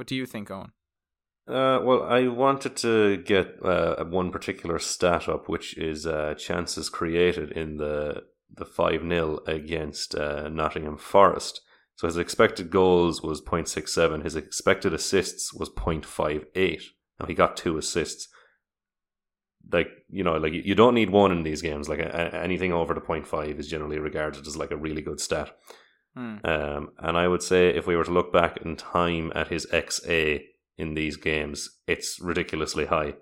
What 0.00 0.06
do 0.06 0.16
you 0.16 0.24
think, 0.24 0.50
Owen? 0.50 0.72
Uh, 1.46 1.78
well, 1.84 2.04
I 2.04 2.26
wanted 2.26 2.74
to 2.76 3.18
get 3.18 3.62
uh, 3.62 4.02
one 4.04 4.30
particular 4.30 4.78
stat 4.78 5.28
up, 5.28 5.46
which 5.46 5.76
is 5.76 6.06
uh, 6.06 6.32
chances 6.38 6.88
created 6.88 7.52
in 7.52 7.76
the 7.76 8.22
the 8.50 8.64
five 8.64 9.02
0 9.02 9.40
against 9.46 10.14
uh, 10.14 10.48
Nottingham 10.48 10.96
Forest. 10.96 11.60
So 11.96 12.06
his 12.06 12.16
expected 12.16 12.70
goals 12.70 13.22
was 13.22 13.42
0.67. 13.42 14.24
His 14.24 14.36
expected 14.36 14.94
assists 14.94 15.52
was 15.52 15.68
0.58. 15.68 16.82
Now 17.20 17.26
he 17.26 17.34
got 17.34 17.58
two 17.58 17.76
assists. 17.76 18.28
Like 19.70 19.90
you 20.08 20.24
know, 20.24 20.38
like 20.38 20.54
you 20.54 20.74
don't 20.74 20.94
need 20.94 21.10
one 21.10 21.30
in 21.30 21.42
these 21.42 21.60
games. 21.60 21.90
Like 21.90 22.00
anything 22.00 22.72
over 22.72 22.94
the 22.94 23.02
0.5 23.02 23.58
is 23.58 23.68
generally 23.68 23.98
regarded 23.98 24.46
as 24.46 24.56
like 24.56 24.70
a 24.70 24.78
really 24.78 25.02
good 25.02 25.20
stat. 25.20 25.54
Mm. 26.20 26.46
Um, 26.46 26.90
and 26.98 27.16
I 27.16 27.26
would 27.28 27.42
say 27.42 27.70
if 27.70 27.86
we 27.86 27.96
were 27.96 28.04
to 28.04 28.10
look 28.10 28.32
back 28.32 28.58
in 28.58 28.76
time 28.76 29.32
at 29.34 29.48
his 29.48 29.66
XA 29.72 30.42
in 30.76 30.94
these 30.94 31.16
games, 31.16 31.78
it's 31.86 32.20
ridiculously 32.20 32.86
high. 32.86 33.14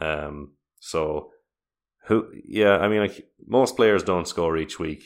Um, 0.00 0.52
so 0.78 1.30
who? 2.04 2.28
Yeah, 2.46 2.78
I 2.78 2.88
mean, 2.88 3.00
like 3.00 3.26
most 3.46 3.76
players 3.76 4.04
don't 4.04 4.28
score 4.28 4.56
each 4.56 4.78
week. 4.78 5.02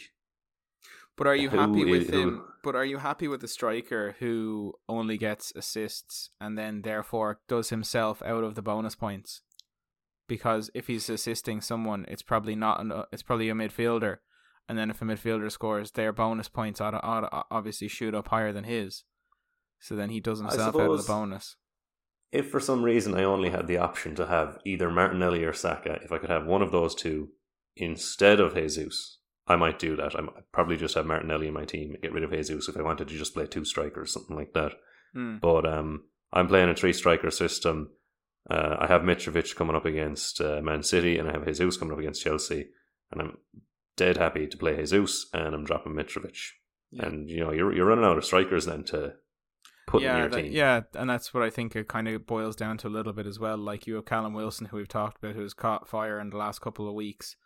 But 1.16 1.26
are 1.26 1.36
you 1.36 1.50
who 1.50 1.58
happy 1.58 1.84
with 1.84 2.02
is, 2.02 2.10
him? 2.10 2.44
But 2.62 2.76
are 2.76 2.84
you 2.84 2.98
happy 2.98 3.26
with 3.26 3.40
the 3.40 3.48
striker 3.48 4.16
who 4.18 4.74
only 4.88 5.16
gets 5.16 5.52
assists 5.56 6.30
and 6.40 6.58
then 6.58 6.82
therefore 6.82 7.40
does 7.48 7.70
himself 7.70 8.22
out 8.22 8.44
of 8.44 8.54
the 8.54 8.62
bonus 8.62 8.94
points? 8.94 9.42
Because 10.28 10.70
if 10.74 10.86
he's 10.86 11.08
assisting 11.08 11.60
someone, 11.60 12.04
it's 12.08 12.22
probably 12.22 12.54
not. 12.54 12.80
An, 12.80 12.92
it's 13.12 13.22
probably 13.22 13.48
a 13.48 13.54
midfielder, 13.54 14.18
and 14.68 14.78
then 14.78 14.90
if 14.90 15.02
a 15.02 15.04
midfielder 15.04 15.50
scores, 15.50 15.92
their 15.92 16.12
bonus 16.12 16.48
points 16.48 16.80
ought 16.80 16.92
to, 16.92 17.02
ought 17.02 17.20
to 17.20 17.44
obviously 17.50 17.88
shoot 17.88 18.14
up 18.14 18.28
higher 18.28 18.52
than 18.52 18.64
his. 18.64 19.04
So 19.80 19.96
then 19.96 20.10
he 20.10 20.20
does 20.20 20.40
himself 20.40 20.76
out 20.76 20.90
of 20.90 20.98
the 20.98 21.12
bonus 21.12 21.56
if 22.32 22.50
for 22.50 22.60
some 22.60 22.82
reason 22.82 23.14
I 23.14 23.24
only 23.24 23.50
had 23.50 23.66
the 23.66 23.78
option 23.78 24.14
to 24.16 24.26
have 24.26 24.58
either 24.64 24.90
Martinelli 24.90 25.44
or 25.44 25.52
Saka, 25.52 25.98
if 26.02 26.12
I 26.12 26.18
could 26.18 26.30
have 26.30 26.46
one 26.46 26.62
of 26.62 26.70
those 26.70 26.94
two 26.94 27.30
instead 27.76 28.40
of 28.40 28.54
Jesus, 28.54 29.18
I 29.46 29.56
might 29.56 29.78
do 29.78 29.96
that. 29.96 30.14
I 30.14 30.20
would 30.20 30.30
probably 30.52 30.76
just 30.76 30.94
have 30.94 31.06
Martinelli 31.06 31.48
in 31.48 31.54
my 31.54 31.64
team 31.64 31.92
and 31.92 32.02
get 32.02 32.12
rid 32.12 32.22
of 32.22 32.30
Jesus 32.30 32.68
if 32.68 32.76
I 32.76 32.82
wanted 32.82 33.08
to 33.08 33.18
just 33.18 33.34
play 33.34 33.46
two 33.46 33.64
strikers, 33.64 34.12
something 34.12 34.36
like 34.36 34.52
that. 34.52 34.72
Mm. 35.16 35.40
But 35.40 35.66
um, 35.66 36.04
I'm 36.32 36.46
playing 36.46 36.68
a 36.68 36.74
three 36.74 36.92
striker 36.92 37.30
system. 37.30 37.90
Uh, 38.48 38.76
I 38.78 38.86
have 38.86 39.02
Mitrovic 39.02 39.56
coming 39.56 39.76
up 39.76 39.84
against 39.84 40.40
uh, 40.40 40.60
Man 40.62 40.82
City, 40.82 41.18
and 41.18 41.28
I 41.28 41.32
have 41.32 41.46
Jesus 41.46 41.76
coming 41.76 41.92
up 41.92 41.98
against 41.98 42.22
Chelsea, 42.22 42.68
and 43.10 43.20
I'm 43.20 43.36
dead 44.00 44.16
happy 44.16 44.46
to 44.46 44.56
play 44.56 44.76
Jesus, 44.76 45.26
and 45.32 45.54
I'm 45.54 45.64
dropping 45.64 45.92
Mitrovic. 45.92 46.38
Yeah. 46.90 47.06
And 47.06 47.30
you 47.30 47.40
know, 47.40 47.52
you're 47.52 47.72
you're 47.72 47.86
running 47.86 48.04
out 48.04 48.18
of 48.18 48.24
strikers 48.24 48.64
then 48.64 48.82
to 48.84 49.14
put 49.86 50.02
yeah, 50.02 50.14
in 50.14 50.18
your 50.20 50.28
that, 50.30 50.42
team. 50.42 50.52
Yeah, 50.52 50.80
and 50.94 51.08
that's 51.08 51.34
what 51.34 51.42
I 51.42 51.50
think 51.50 51.76
it 51.76 51.86
kind 51.86 52.08
of 52.08 52.26
boils 52.26 52.56
down 52.56 52.78
to 52.78 52.88
a 52.88 52.90
little 52.90 53.12
bit 53.12 53.26
as 53.26 53.38
well. 53.38 53.58
Like 53.58 53.86
you 53.86 53.96
have 53.96 54.06
Callum 54.06 54.32
Wilson, 54.32 54.66
who 54.66 54.78
we've 54.78 54.88
talked 54.88 55.22
about, 55.22 55.36
who's 55.36 55.54
caught 55.54 55.88
fire 55.88 56.18
in 56.18 56.30
the 56.30 56.38
last 56.38 56.60
couple 56.60 56.88
of 56.88 56.94
weeks, 56.94 57.36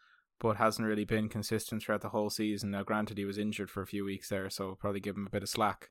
but 0.41 0.57
hasn't 0.57 0.87
really 0.87 1.05
been 1.05 1.29
consistent 1.29 1.83
throughout 1.83 2.03
the 2.03 2.11
whole 2.11 2.31
season. 2.31 2.71
Now, 2.71 2.85
granted, 2.85 3.19
he 3.19 3.25
was 3.25 3.37
injured 3.39 3.71
for 3.71 3.83
a 3.83 3.87
few 3.87 4.05
weeks 4.05 4.29
there, 4.29 4.49
so 4.49 4.77
probably 4.79 5.01
give 5.01 5.17
him 5.17 5.27
a 5.27 5.31
bit 5.31 5.43
of 5.43 5.49
slack. 5.49 5.91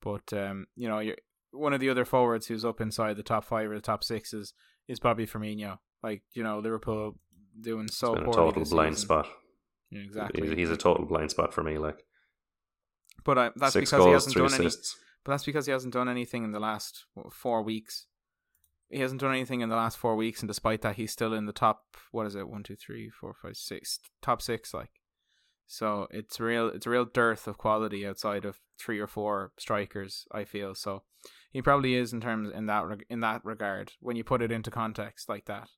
But 0.00 0.32
um, 0.32 0.66
you 0.76 0.88
know, 0.88 1.00
you're 1.00 1.16
one 1.50 1.72
of 1.72 1.80
the 1.80 1.90
other 1.90 2.04
forwards 2.04 2.46
who's 2.46 2.64
up 2.64 2.80
inside 2.80 3.16
the 3.16 3.22
top 3.22 3.44
five 3.44 3.70
or 3.70 3.74
the 3.74 3.80
top 3.80 4.04
six 4.04 4.32
is, 4.32 4.54
is 4.86 5.00
Bobby 5.00 5.26
Firmino. 5.26 5.78
Like 6.02 6.22
you 6.32 6.44
know, 6.44 6.60
Liverpool 6.60 7.16
doing 7.60 7.88
so 7.88 8.12
it's 8.12 8.20
been 8.20 8.28
a 8.28 8.32
total 8.32 8.64
blind 8.64 8.94
season. 8.94 9.06
spot. 9.06 9.28
Yeah, 9.90 10.00
exactly. 10.00 10.48
He's, 10.48 10.56
he's 10.56 10.70
a 10.70 10.76
total 10.76 11.06
blind 11.06 11.30
spot 11.30 11.54
for 11.54 11.62
me. 11.62 11.78
Like, 11.78 12.04
but 13.24 13.38
uh, 13.38 13.50
that's 13.56 13.72
six 13.72 13.90
because 13.90 14.04
goals, 14.04 14.06
he 14.06 14.12
hasn't 14.12 14.36
done 14.36 14.60
any. 14.60 14.70
But 15.24 15.32
that's 15.32 15.44
because 15.44 15.66
he 15.66 15.72
hasn't 15.72 15.94
done 15.94 16.08
anything 16.08 16.44
in 16.44 16.52
the 16.52 16.60
last 16.60 17.04
what, 17.14 17.32
four 17.32 17.62
weeks. 17.62 18.06
He 18.88 19.00
hasn't 19.00 19.20
done 19.20 19.32
anything 19.32 19.60
in 19.60 19.68
the 19.68 19.76
last 19.76 19.98
four 19.98 20.14
weeks, 20.14 20.40
and 20.40 20.48
despite 20.48 20.82
that, 20.82 20.94
he's 20.94 21.12
still 21.12 21.34
in 21.34 21.46
the 21.46 21.52
top. 21.52 21.96
What 22.12 22.26
is 22.26 22.36
it? 22.36 22.48
One, 22.48 22.62
two, 22.62 22.76
three, 22.76 23.10
four, 23.10 23.34
five, 23.34 23.56
six. 23.56 23.98
Top 24.22 24.40
six, 24.40 24.72
like. 24.72 24.90
So 25.66 26.06
it's 26.10 26.38
real. 26.38 26.68
It's 26.68 26.86
a 26.86 26.90
real 26.90 27.04
dearth 27.04 27.48
of 27.48 27.58
quality 27.58 28.06
outside 28.06 28.44
of 28.44 28.60
three 28.78 29.00
or 29.00 29.08
four 29.08 29.52
strikers. 29.58 30.26
I 30.30 30.44
feel 30.44 30.74
so. 30.74 31.02
He 31.50 31.60
probably 31.62 31.94
is 31.94 32.12
in 32.12 32.20
terms 32.20 32.52
in 32.54 32.66
that 32.66 32.84
in 33.10 33.20
that 33.20 33.44
regard 33.44 33.92
when 34.00 34.14
you 34.14 34.22
put 34.22 34.42
it 34.42 34.52
into 34.52 34.70
context 34.70 35.28
like 35.28 35.46
that. 35.46 35.68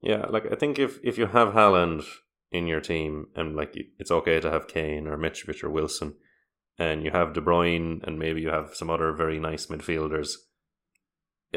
Yeah, 0.00 0.26
like 0.28 0.44
I 0.50 0.54
think 0.54 0.78
if 0.78 0.98
if 1.02 1.18
you 1.18 1.26
have 1.26 1.54
Haaland 1.54 2.04
in 2.50 2.66
your 2.66 2.80
team 2.80 3.26
and 3.34 3.56
like 3.56 3.74
it's 3.98 4.10
okay 4.10 4.40
to 4.40 4.50
have 4.50 4.68
Kane 4.68 5.06
or 5.06 5.18
Mitrovic 5.18 5.62
or 5.62 5.70
Wilson, 5.70 6.14
and 6.78 7.04
you 7.04 7.10
have 7.10 7.32
De 7.32 7.40
Bruyne 7.40 8.02
and 8.04 8.18
maybe 8.18 8.40
you 8.40 8.48
have 8.48 8.74
some 8.74 8.90
other 8.90 9.12
very 9.12 9.40
nice 9.40 9.66
midfielders. 9.66 10.30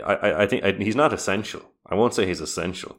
I 0.04 0.14
I, 0.14 0.44
I 0.44 0.48
think 0.48 0.64
I, 0.64 0.72
he's 0.72 0.96
not 0.96 1.14
essential. 1.14 1.62
I 1.86 1.96
won't 1.96 2.14
say 2.14 2.26
he's 2.26 2.42
essential. 2.42 2.98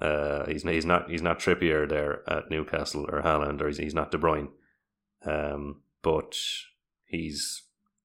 Uh, 0.00 0.46
he's 0.46 0.62
he's 0.62 0.86
not 0.86 1.10
he's 1.10 1.22
not 1.22 1.38
Trippier 1.38 1.88
there 1.88 2.22
at 2.30 2.50
Newcastle 2.50 3.06
or 3.10 3.22
Haaland 3.22 3.60
or 3.60 3.66
he's, 3.66 3.78
he's 3.78 3.94
not 3.94 4.10
De 4.10 4.18
Bruyne. 4.18 4.48
Um, 5.24 5.82
but 6.02 6.36
he's 7.04 7.62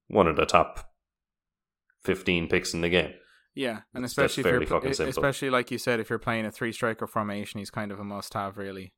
one 0.08 0.26
of 0.26 0.36
the 0.36 0.46
top 0.46 0.90
fifteen 2.02 2.48
picks 2.48 2.74
in 2.74 2.80
the 2.80 2.88
game. 2.88 3.14
Yeah, 3.58 3.80
and 3.92 4.04
That's- 4.04 4.12
especially 4.12 4.42
if 4.42 4.52
you're, 4.52 4.66
fucking 4.66 4.90
pl- 4.90 4.94
simple. 4.94 5.10
especially 5.10 5.50
like 5.50 5.72
you 5.72 5.78
said, 5.78 5.98
if 5.98 6.08
you're 6.10 6.20
playing 6.20 6.46
a 6.46 6.52
three 6.52 6.70
striker 6.70 7.08
formation, 7.08 7.58
he's 7.58 7.70
kind 7.70 7.90
of 7.90 7.98
a 7.98 8.04
must 8.04 8.34
have, 8.34 8.56
really. 8.56 8.92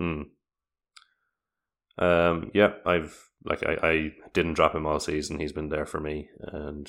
Mm. 0.00 0.24
Um. 1.98 2.50
Yeah, 2.54 2.72
I've 2.86 3.28
like 3.44 3.62
I, 3.62 3.76
I 3.82 4.12
didn't 4.32 4.54
drop 4.54 4.74
him 4.74 4.86
all 4.86 5.00
season. 5.00 5.38
He's 5.38 5.52
been 5.52 5.68
there 5.68 5.84
for 5.84 6.00
me, 6.00 6.28
and 6.40 6.88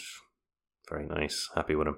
very 0.90 1.06
nice. 1.06 1.50
Happy 1.54 1.76
with 1.76 1.88
him. 1.90 1.98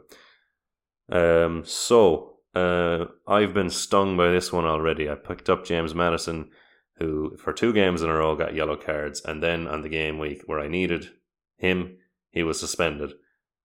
Um. 1.11 1.63
So, 1.63 2.39
uh, 2.55 3.05
I've 3.27 3.53
been 3.53 3.69
stung 3.69 4.17
by 4.17 4.31
this 4.31 4.51
one 4.51 4.65
already. 4.65 5.07
I 5.09 5.13
picked 5.15 5.47
up 5.47 5.63
James 5.63 5.93
Maddison, 5.93 6.49
who 6.97 7.37
for 7.37 7.53
two 7.53 7.71
games 7.71 8.01
in 8.01 8.09
a 8.09 8.15
row 8.15 8.35
got 8.35 8.55
yellow 8.55 8.75
cards, 8.75 9.21
and 9.23 9.43
then 9.43 9.67
on 9.67 9.83
the 9.83 9.89
game 9.89 10.17
week 10.17 10.41
where 10.47 10.59
I 10.59 10.67
needed 10.67 11.11
him, 11.55 11.97
he 12.31 12.41
was 12.41 12.59
suspended. 12.59 13.13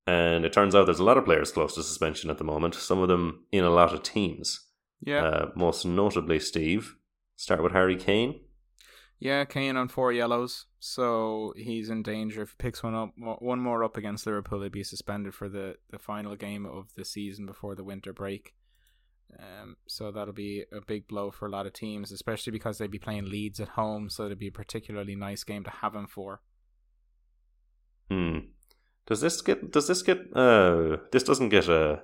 And 0.06 0.44
it 0.44 0.52
turns 0.52 0.74
out 0.74 0.86
there's 0.86 0.98
a 0.98 1.04
lot 1.04 1.16
of 1.18 1.24
players 1.24 1.52
close 1.52 1.74
to 1.76 1.82
suspension 1.82 2.28
at 2.30 2.38
the 2.38 2.44
moment. 2.44 2.74
Some 2.74 2.98
of 2.98 3.08
them 3.08 3.44
in 3.52 3.64
a 3.64 3.70
lot 3.70 3.94
of 3.94 4.02
teams. 4.02 4.68
Yeah, 5.00 5.22
Uh, 5.24 5.50
most 5.56 5.84
notably, 5.84 6.38
Steve. 6.40 6.96
Start 7.36 7.62
with 7.62 7.72
Harry 7.72 7.96
Kane. 7.96 8.40
yeah. 9.18 9.44
Kane 9.44 9.76
on 9.76 9.88
four 9.88 10.12
yellows, 10.12 10.66
so 10.80 11.52
he's 11.56 11.88
in 11.90 12.02
danger. 12.02 12.42
If 12.42 12.50
he 12.50 12.56
picks 12.58 12.82
one 12.82 12.94
up, 12.94 13.10
one 13.16 13.60
more 13.60 13.82
up 13.84 13.96
against 13.96 14.26
Liverpool, 14.26 14.62
he'd 14.62 14.72
be 14.72 14.84
suspended 14.84 15.34
for 15.34 15.48
the 15.48 15.76
the 15.90 15.98
final 15.98 16.36
game 16.36 16.66
of 16.66 16.92
the 16.94 17.04
season 17.04 17.46
before 17.46 17.74
the 17.74 17.84
winter 17.84 18.12
break. 18.12 18.54
Um, 19.38 19.76
so 19.88 20.12
that'll 20.12 20.34
be 20.34 20.64
a 20.72 20.80
big 20.80 21.08
blow 21.08 21.30
for 21.30 21.46
a 21.46 21.50
lot 21.50 21.66
of 21.66 21.72
teams, 21.72 22.12
especially 22.12 22.50
because 22.50 22.78
they'd 22.78 22.90
be 22.90 22.98
playing 22.98 23.30
Leeds 23.30 23.60
at 23.60 23.70
home. 23.70 24.10
So 24.10 24.26
it'd 24.26 24.38
be 24.38 24.48
a 24.48 24.52
particularly 24.52 25.16
nice 25.16 25.42
game 25.42 25.64
to 25.64 25.70
have 25.70 25.94
him 25.94 26.06
for. 26.06 26.42
Hmm. 28.10 28.38
Does 29.06 29.20
this 29.20 29.40
get? 29.42 29.70
Does 29.72 29.88
this 29.88 30.02
get? 30.02 30.18
Uh, 30.34 30.98
this 31.10 31.22
doesn't 31.24 31.48
get 31.50 31.68
uh, 31.68 31.96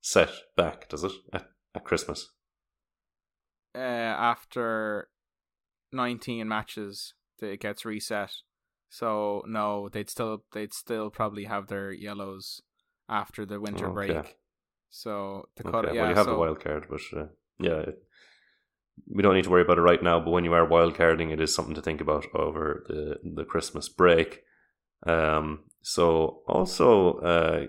set 0.00 0.30
back, 0.56 0.88
does 0.88 1.04
it? 1.04 1.12
At, 1.32 1.46
at 1.74 1.84
Christmas. 1.84 2.28
uh, 3.74 3.78
after 3.78 5.08
19 5.92 6.46
matches 6.48 7.14
it 7.40 7.60
gets 7.60 7.84
reset. 7.84 8.32
So 8.88 9.42
no, 9.46 9.88
they'd 9.88 10.10
still 10.10 10.44
they'd 10.52 10.74
still 10.74 11.10
probably 11.10 11.44
have 11.44 11.66
their 11.68 11.92
yellows 11.92 12.60
after 13.08 13.44
the 13.46 13.60
winter 13.60 13.88
Okay. 13.88 13.94
break. 14.12 14.36
So 14.90 15.48
the 15.56 15.68
Okay. 15.68 15.94
yeah, 15.94 16.02
well, 16.02 16.10
you 16.10 16.14
have 16.14 16.26
so, 16.26 16.32
the 16.34 16.38
wild 16.38 16.60
card, 16.62 16.86
but 16.90 17.00
uh, 17.16 17.26
yeah, 17.58 17.78
it, 17.80 17.96
we 19.08 19.22
don't 19.22 19.34
need 19.34 19.44
to 19.44 19.50
worry 19.50 19.62
about 19.62 19.78
it 19.78 19.82
right 19.82 20.02
now. 20.02 20.20
But 20.20 20.30
when 20.30 20.44
you 20.44 20.52
are 20.52 20.66
wild 20.66 20.94
carding, 20.94 21.30
it 21.30 21.40
is 21.40 21.54
something 21.54 21.74
to 21.74 21.82
think 21.82 22.00
about 22.00 22.26
over 22.34 22.84
the 22.88 23.18
the 23.24 23.44
Christmas 23.44 23.88
break. 23.88 24.42
Um. 25.06 25.64
So 25.82 26.42
also, 26.46 27.14
uh, 27.18 27.66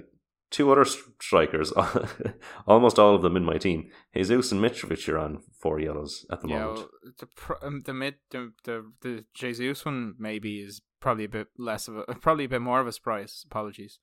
two 0.53 0.71
other 0.71 0.85
strikers, 0.85 1.73
almost 2.67 2.99
all 2.99 3.15
of 3.15 3.23
them 3.23 3.35
in 3.35 3.43
my 3.43 3.57
team. 3.57 3.89
Jesus 4.15 4.51
and 4.51 4.61
Mitrovic 4.61 5.09
are 5.09 5.17
on 5.17 5.41
four 5.59 5.79
yellows 5.79 6.25
at 6.31 6.41
the 6.41 6.47
yeah, 6.49 6.59
moment. 6.59 6.77
well, 6.77 6.89
the 7.19 7.25
pr- 7.25 7.53
um, 7.63 7.81
the 7.81 7.93
mid 7.93 8.15
the, 8.29 8.53
the 8.63 8.91
the 9.01 9.25
Jesus 9.33 9.83
one 9.83 10.13
maybe 10.17 10.59
is 10.59 10.81
probably 10.99 11.25
a 11.25 11.29
bit 11.29 11.47
less 11.57 11.87
of 11.87 11.97
a 11.97 12.03
probably 12.21 12.45
a 12.45 12.49
bit 12.49 12.61
more 12.61 12.79
of 12.79 12.87
a 12.87 12.91
surprise. 12.91 13.43
Apologies. 13.45 13.99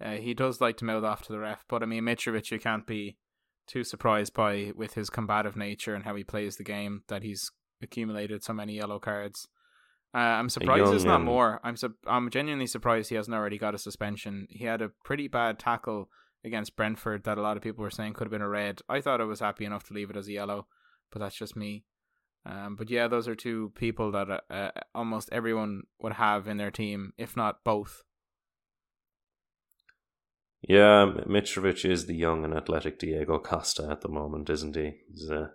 Uh, 0.00 0.12
he 0.12 0.32
does 0.32 0.60
like 0.60 0.76
to 0.76 0.84
mouth 0.84 1.02
off 1.02 1.22
to 1.22 1.32
the 1.32 1.40
ref, 1.40 1.64
but 1.68 1.82
I 1.82 1.86
mean 1.86 2.04
Mitrovic, 2.04 2.52
you 2.52 2.60
can't 2.60 2.86
be 2.86 3.16
too 3.66 3.82
surprised 3.82 4.32
by 4.32 4.72
with 4.76 4.94
his 4.94 5.10
combative 5.10 5.56
nature 5.56 5.94
and 5.94 6.04
how 6.04 6.14
he 6.14 6.22
plays 6.22 6.56
the 6.56 6.64
game 6.64 7.02
that 7.08 7.24
he's 7.24 7.50
accumulated 7.82 8.44
so 8.44 8.52
many 8.52 8.76
yellow 8.76 9.00
cards. 9.00 9.48
Uh, 10.14 10.18
I'm 10.18 10.48
surprised 10.48 10.90
there's 10.90 11.04
not 11.04 11.22
more. 11.22 11.60
I'm 11.62 11.76
su- 11.76 11.94
I'm 12.06 12.30
genuinely 12.30 12.66
surprised 12.66 13.10
he 13.10 13.16
hasn't 13.16 13.34
already 13.34 13.58
got 13.58 13.74
a 13.74 13.78
suspension. 13.78 14.46
He 14.50 14.64
had 14.64 14.80
a 14.80 14.90
pretty 15.04 15.28
bad 15.28 15.58
tackle 15.58 16.08
against 16.44 16.76
Brentford 16.76 17.24
that 17.24 17.38
a 17.38 17.42
lot 17.42 17.56
of 17.56 17.62
people 17.62 17.82
were 17.82 17.90
saying 17.90 18.14
could 18.14 18.24
have 18.24 18.32
been 18.32 18.40
a 18.40 18.48
red. 18.48 18.80
I 18.88 19.00
thought 19.00 19.20
I 19.20 19.24
was 19.24 19.40
happy 19.40 19.64
enough 19.64 19.84
to 19.84 19.94
leave 19.94 20.08
it 20.08 20.16
as 20.16 20.28
a 20.28 20.32
yellow, 20.32 20.66
but 21.12 21.18
that's 21.18 21.36
just 21.36 21.56
me. 21.56 21.84
Um, 22.46 22.76
but 22.76 22.88
yeah, 22.88 23.08
those 23.08 23.28
are 23.28 23.34
two 23.34 23.72
people 23.74 24.12
that 24.12 24.30
uh, 24.30 24.40
uh, 24.50 24.70
almost 24.94 25.28
everyone 25.30 25.82
would 26.00 26.14
have 26.14 26.48
in 26.48 26.56
their 26.56 26.70
team, 26.70 27.12
if 27.18 27.36
not 27.36 27.62
both. 27.64 28.04
Yeah, 30.62 31.12
Mitrovic 31.26 31.88
is 31.88 32.06
the 32.06 32.16
young 32.16 32.44
and 32.44 32.54
athletic 32.54 32.98
Diego 32.98 33.38
Costa 33.38 33.88
at 33.90 34.00
the 34.00 34.08
moment, 34.08 34.50
isn't 34.50 34.74
he? 34.74 34.94
He's, 35.08 35.30
uh, 35.30 35.48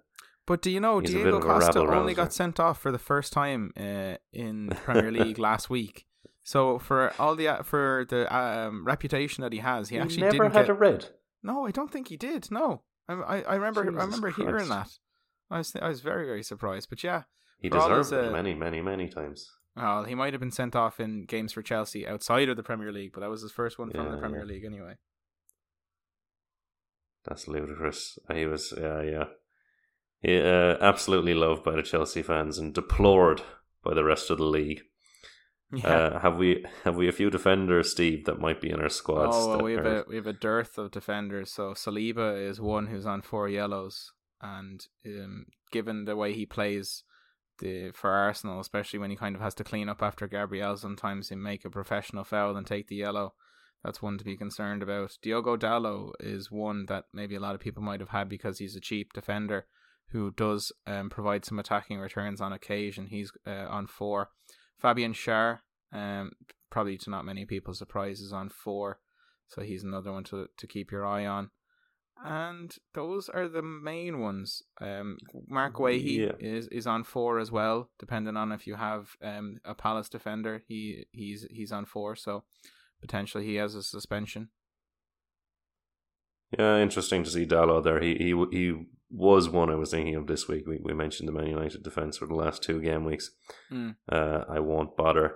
But 0.45 0.61
do 0.61 0.69
you 0.69 0.79
know 0.79 0.99
He's 0.99 1.11
Diego 1.11 1.39
Costa 1.39 1.79
only 1.79 1.89
rabble-rouser. 1.89 2.15
got 2.15 2.33
sent 2.33 2.59
off 2.59 2.81
for 2.81 2.91
the 2.91 2.99
first 2.99 3.31
time 3.31 3.71
uh, 3.77 4.15
in 4.33 4.69
Premier 4.83 5.11
League 5.19 5.39
last 5.39 5.69
week. 5.69 6.05
So 6.43 6.79
for 6.79 7.13
all 7.17 7.35
the 7.35 7.47
uh, 7.47 7.63
for 7.63 8.05
the 8.09 8.33
um, 8.35 8.83
reputation 8.85 9.41
that 9.43 9.53
he 9.53 9.59
has, 9.59 9.87
he, 9.89 9.97
actually 9.97 10.23
never 10.23 10.31
didn't 10.33 10.53
had 10.53 10.61
get. 10.63 10.69
a 10.69 10.73
red. 10.73 11.05
No, 11.41 11.65
I 11.65 11.71
don't 11.71 11.89
think 11.91 12.09
he 12.09 12.17
did. 12.17 12.51
No, 12.51 12.81
I 13.07 13.13
I, 13.13 13.41
I 13.41 13.55
remember 13.55 13.81
I 13.81 13.85
Jesus 13.85 14.03
remember 14.03 14.29
hearing 14.31 14.67
that. 14.67 14.89
I 15.49 15.59
was 15.59 15.73
I 15.81 15.87
was 15.87 16.01
very 16.01 16.25
very 16.25 16.43
surprised. 16.43 16.89
But 16.89 17.01
yeah, 17.03 17.23
He 17.59 17.69
For 17.69 17.77
deserved 17.77 18.09
his, 18.09 18.11
it 18.11 18.25
uh, 18.25 18.31
many, 18.31 18.53
many, 18.53 18.81
many 18.81 19.07
times. 19.07 19.49
well, 19.77 20.03
he 20.03 20.15
might 20.15 20.33
have 20.33 20.41
been 20.41 20.51
sent 20.51 20.75
off 20.75 20.99
in 20.99 21.23
games 21.23 21.53
for 21.53 21.61
Chelsea 21.61 22.05
outside 22.05 22.49
of 22.49 22.57
the 22.57 22.63
Premier 22.63 22.91
League, 22.91 23.13
but 23.13 23.21
that 23.21 23.29
was 23.29 23.41
his 23.41 23.51
first 23.53 23.79
one 23.79 23.91
from 23.91 24.11
the 24.11 24.17
Premier 24.17 24.39
yeah. 24.41 24.45
League 24.45 24.65
anyway. 24.65 24.95
That's 27.25 27.47
ludicrous. 27.47 28.19
He 28.33 28.45
was, 28.45 28.73
yeah, 28.77 29.01
yeah. 29.01 29.23
Uh, 30.25 30.77
absolutely 30.79 31.33
loved 31.33 31.63
by 31.63 31.75
the 31.75 31.83
Chelsea 31.83 32.21
fans 32.21 32.57
and 32.57 32.73
deplored 32.73 33.41
by 33.83 33.93
the 33.93 34.03
rest 34.03 34.29
of 34.29 34.37
the 34.37 34.45
league. 34.45 34.83
Yeah. 35.73 35.87
Uh, 35.87 36.19
have 36.19 36.37
we 36.37 36.63
have 36.83 36.95
we 36.95 37.07
a 37.07 37.11
few 37.11 37.29
defenders, 37.29 37.91
Steve, 37.91 38.25
that 38.25 38.39
might 38.39 38.61
be 38.61 38.69
in 38.69 38.79
our 38.79 38.89
squads? 38.89 39.35
Oh, 39.35 39.49
well, 39.49 39.63
we 39.63 39.73
have 39.73 39.85
are- 39.85 40.01
a 40.01 40.03
we 40.07 40.15
have 40.15 40.27
a 40.27 40.33
dearth 40.33 40.77
of 40.77 40.91
defenders. 40.91 41.51
So 41.51 41.71
Saliba 41.73 42.47
is 42.47 42.61
one 42.61 42.87
who's 42.87 43.05
on 43.05 43.21
four 43.21 43.49
yellows, 43.49 44.11
and 44.41 44.85
um, 45.05 45.47
given 45.71 46.05
the 46.05 46.15
way 46.15 46.33
he 46.33 46.45
plays, 46.45 47.03
the 47.59 47.91
for 47.91 48.11
Arsenal, 48.11 48.59
especially 48.59 48.99
when 48.99 49.09
he 49.09 49.15
kind 49.15 49.35
of 49.35 49.41
has 49.41 49.55
to 49.55 49.63
clean 49.63 49.89
up 49.89 50.03
after 50.03 50.27
Gabriel, 50.27 50.77
sometimes 50.77 51.29
he 51.29 51.35
make 51.35 51.65
a 51.65 51.69
professional 51.71 52.23
foul 52.23 52.55
and 52.55 52.67
take 52.67 52.87
the 52.87 52.97
yellow. 52.97 53.33
That's 53.83 54.01
one 54.01 54.17
to 54.19 54.23
be 54.23 54.37
concerned 54.37 54.83
about. 54.83 55.17
Diogo 55.21 55.57
Dalot 55.57 56.13
is 56.19 56.49
one 56.51 56.85
that 56.85 57.05
maybe 57.13 57.35
a 57.35 57.41
lot 57.41 57.55
of 57.55 57.61
people 57.61 57.83
might 57.83 57.99
have 57.99 58.09
had 58.09 58.29
because 58.29 58.59
he's 58.59 58.75
a 58.77 58.79
cheap 58.79 59.11
defender 59.11 59.65
who 60.11 60.31
does 60.31 60.71
um, 60.85 61.09
provide 61.09 61.45
some 61.45 61.59
attacking 61.59 61.99
returns 61.99 62.41
on 62.41 62.53
occasion. 62.53 63.07
He's 63.07 63.31
uh, 63.47 63.67
on 63.69 63.87
four. 63.87 64.29
Fabian 64.79 65.13
Schär, 65.13 65.59
um, 65.91 66.31
probably 66.69 66.97
to 66.99 67.09
not 67.09 67.25
many 67.25 67.45
people's 67.45 67.79
surprise, 67.79 68.19
is 68.19 68.33
on 68.33 68.49
four. 68.49 68.99
So 69.47 69.61
he's 69.61 69.83
another 69.83 70.11
one 70.11 70.23
to, 70.25 70.47
to 70.57 70.67
keep 70.67 70.91
your 70.91 71.05
eye 71.05 71.25
on. 71.25 71.49
And 72.25 72.73
those 72.93 73.27
are 73.27 73.47
the 73.47 73.61
main 73.61 74.19
ones. 74.19 74.61
Um, 74.79 75.17
Marc 75.47 75.73
Guehi 75.75 76.19
Yeah. 76.19 76.31
is, 76.39 76.67
is 76.67 76.87
on 76.87 77.03
four 77.03 77.39
as 77.39 77.51
well, 77.51 77.89
depending 77.99 78.37
on 78.37 78.51
if 78.51 78.65
you 78.67 78.75
have 78.75 79.09
um, 79.21 79.57
a 79.65 79.73
Palace 79.73 80.09
defender. 80.09 80.61
He 80.67 81.05
he's 81.11 81.45
he's 81.49 81.71
on 81.71 81.85
four, 81.85 82.15
so 82.15 82.43
potentially 83.01 83.45
he 83.45 83.55
has 83.55 83.75
a 83.75 83.83
suspension. 83.83 84.49
Yeah, 86.57 86.77
interesting 86.77 87.23
to 87.23 87.29
see 87.29 87.45
Dalot 87.45 87.83
there. 87.83 87.99
He 87.99 88.15
he 88.15 88.45
he 88.51 88.85
was 89.13 89.47
one 89.47 89.69
I 89.69 89.75
was 89.75 89.91
thinking 89.91 90.15
of 90.15 90.27
this 90.27 90.47
week. 90.47 90.65
We 90.67 90.79
we 90.81 90.93
mentioned 90.93 91.27
the 91.27 91.33
Man 91.33 91.47
United 91.47 91.83
defense 91.83 92.17
for 92.17 92.25
the 92.25 92.35
last 92.35 92.63
two 92.63 92.81
game 92.81 93.05
weeks. 93.05 93.29
Mm. 93.71 93.95
Uh, 94.11 94.43
I 94.49 94.59
won't 94.59 94.97
bother. 94.97 95.35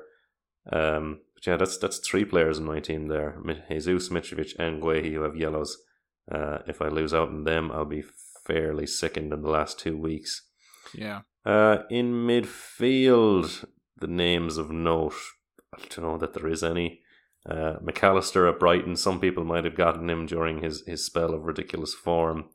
Um, 0.71 1.21
but 1.35 1.45
yeah, 1.45 1.57
that's 1.57 1.77
that's 1.77 1.99
three 1.99 2.25
players 2.25 2.57
in 2.57 2.65
my 2.65 2.79
team 2.79 3.07
there: 3.07 3.37
Jesus, 3.69 4.09
Mitrovic, 4.09 4.57
and 4.57 4.81
Guehi, 4.81 5.13
who 5.13 5.21
have 5.21 5.35
yellows. 5.35 5.77
Uh, 6.29 6.59
if 6.67 6.81
I 6.81 6.87
lose 6.87 7.13
out 7.13 7.29
on 7.29 7.43
them, 7.43 7.71
I'll 7.71 7.85
be 7.85 8.03
fairly 8.45 8.87
sickened 8.87 9.31
in 9.31 9.41
the 9.43 9.49
last 9.49 9.79
two 9.79 9.97
weeks. 9.97 10.49
Yeah. 10.93 11.21
Uh, 11.45 11.83
in 11.89 12.13
midfield, 12.27 13.65
the 13.95 14.07
names 14.07 14.57
of 14.57 14.71
note. 14.71 15.15
I 15.73 15.79
don't 15.81 16.01
know 16.01 16.17
that 16.17 16.33
there 16.33 16.47
is 16.47 16.63
any. 16.63 17.01
Uh, 17.47 17.75
Mac 17.81 18.03
Allister 18.03 18.47
at 18.47 18.59
Brighton. 18.59 18.97
Some 18.97 19.21
people 19.21 19.45
might 19.45 19.63
have 19.63 19.75
gotten 19.75 20.09
him 20.09 20.25
during 20.25 20.61
his, 20.61 20.83
his 20.85 21.05
spell 21.05 21.33
of 21.33 21.43
ridiculous 21.43 21.93
form. 21.93 22.49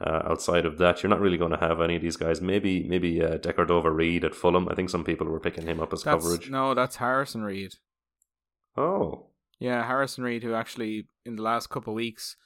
Uh, 0.00 0.22
outside 0.24 0.64
of 0.64 0.78
that, 0.78 1.02
you're 1.02 1.10
not 1.10 1.20
really 1.20 1.36
going 1.36 1.50
to 1.50 1.58
have 1.58 1.80
any 1.80 1.96
of 1.96 2.02
these 2.02 2.16
guys. 2.16 2.40
Maybe 2.40 2.84
maybe 2.84 3.22
uh, 3.22 3.36
Decordova-Reid 3.36 4.24
at 4.24 4.34
Fulham. 4.34 4.68
I 4.70 4.74
think 4.74 4.88
some 4.88 5.04
people 5.04 5.26
were 5.26 5.40
picking 5.40 5.66
him 5.66 5.78
up 5.78 5.92
as 5.92 6.02
That's, 6.02 6.24
coverage. 6.24 6.48
No, 6.50 6.72
that's 6.72 6.96
Harrison 6.96 7.42
Reed. 7.42 7.74
Oh, 8.76 9.26
Yeah, 9.58 9.86
Harrison 9.86 10.24
Reed, 10.24 10.42
who 10.42 10.54
actually 10.54 11.06
in 11.26 11.36
the 11.36 11.42
last 11.42 11.68
couple 11.68 11.92
of 11.92 11.96
weeks, 11.96 12.36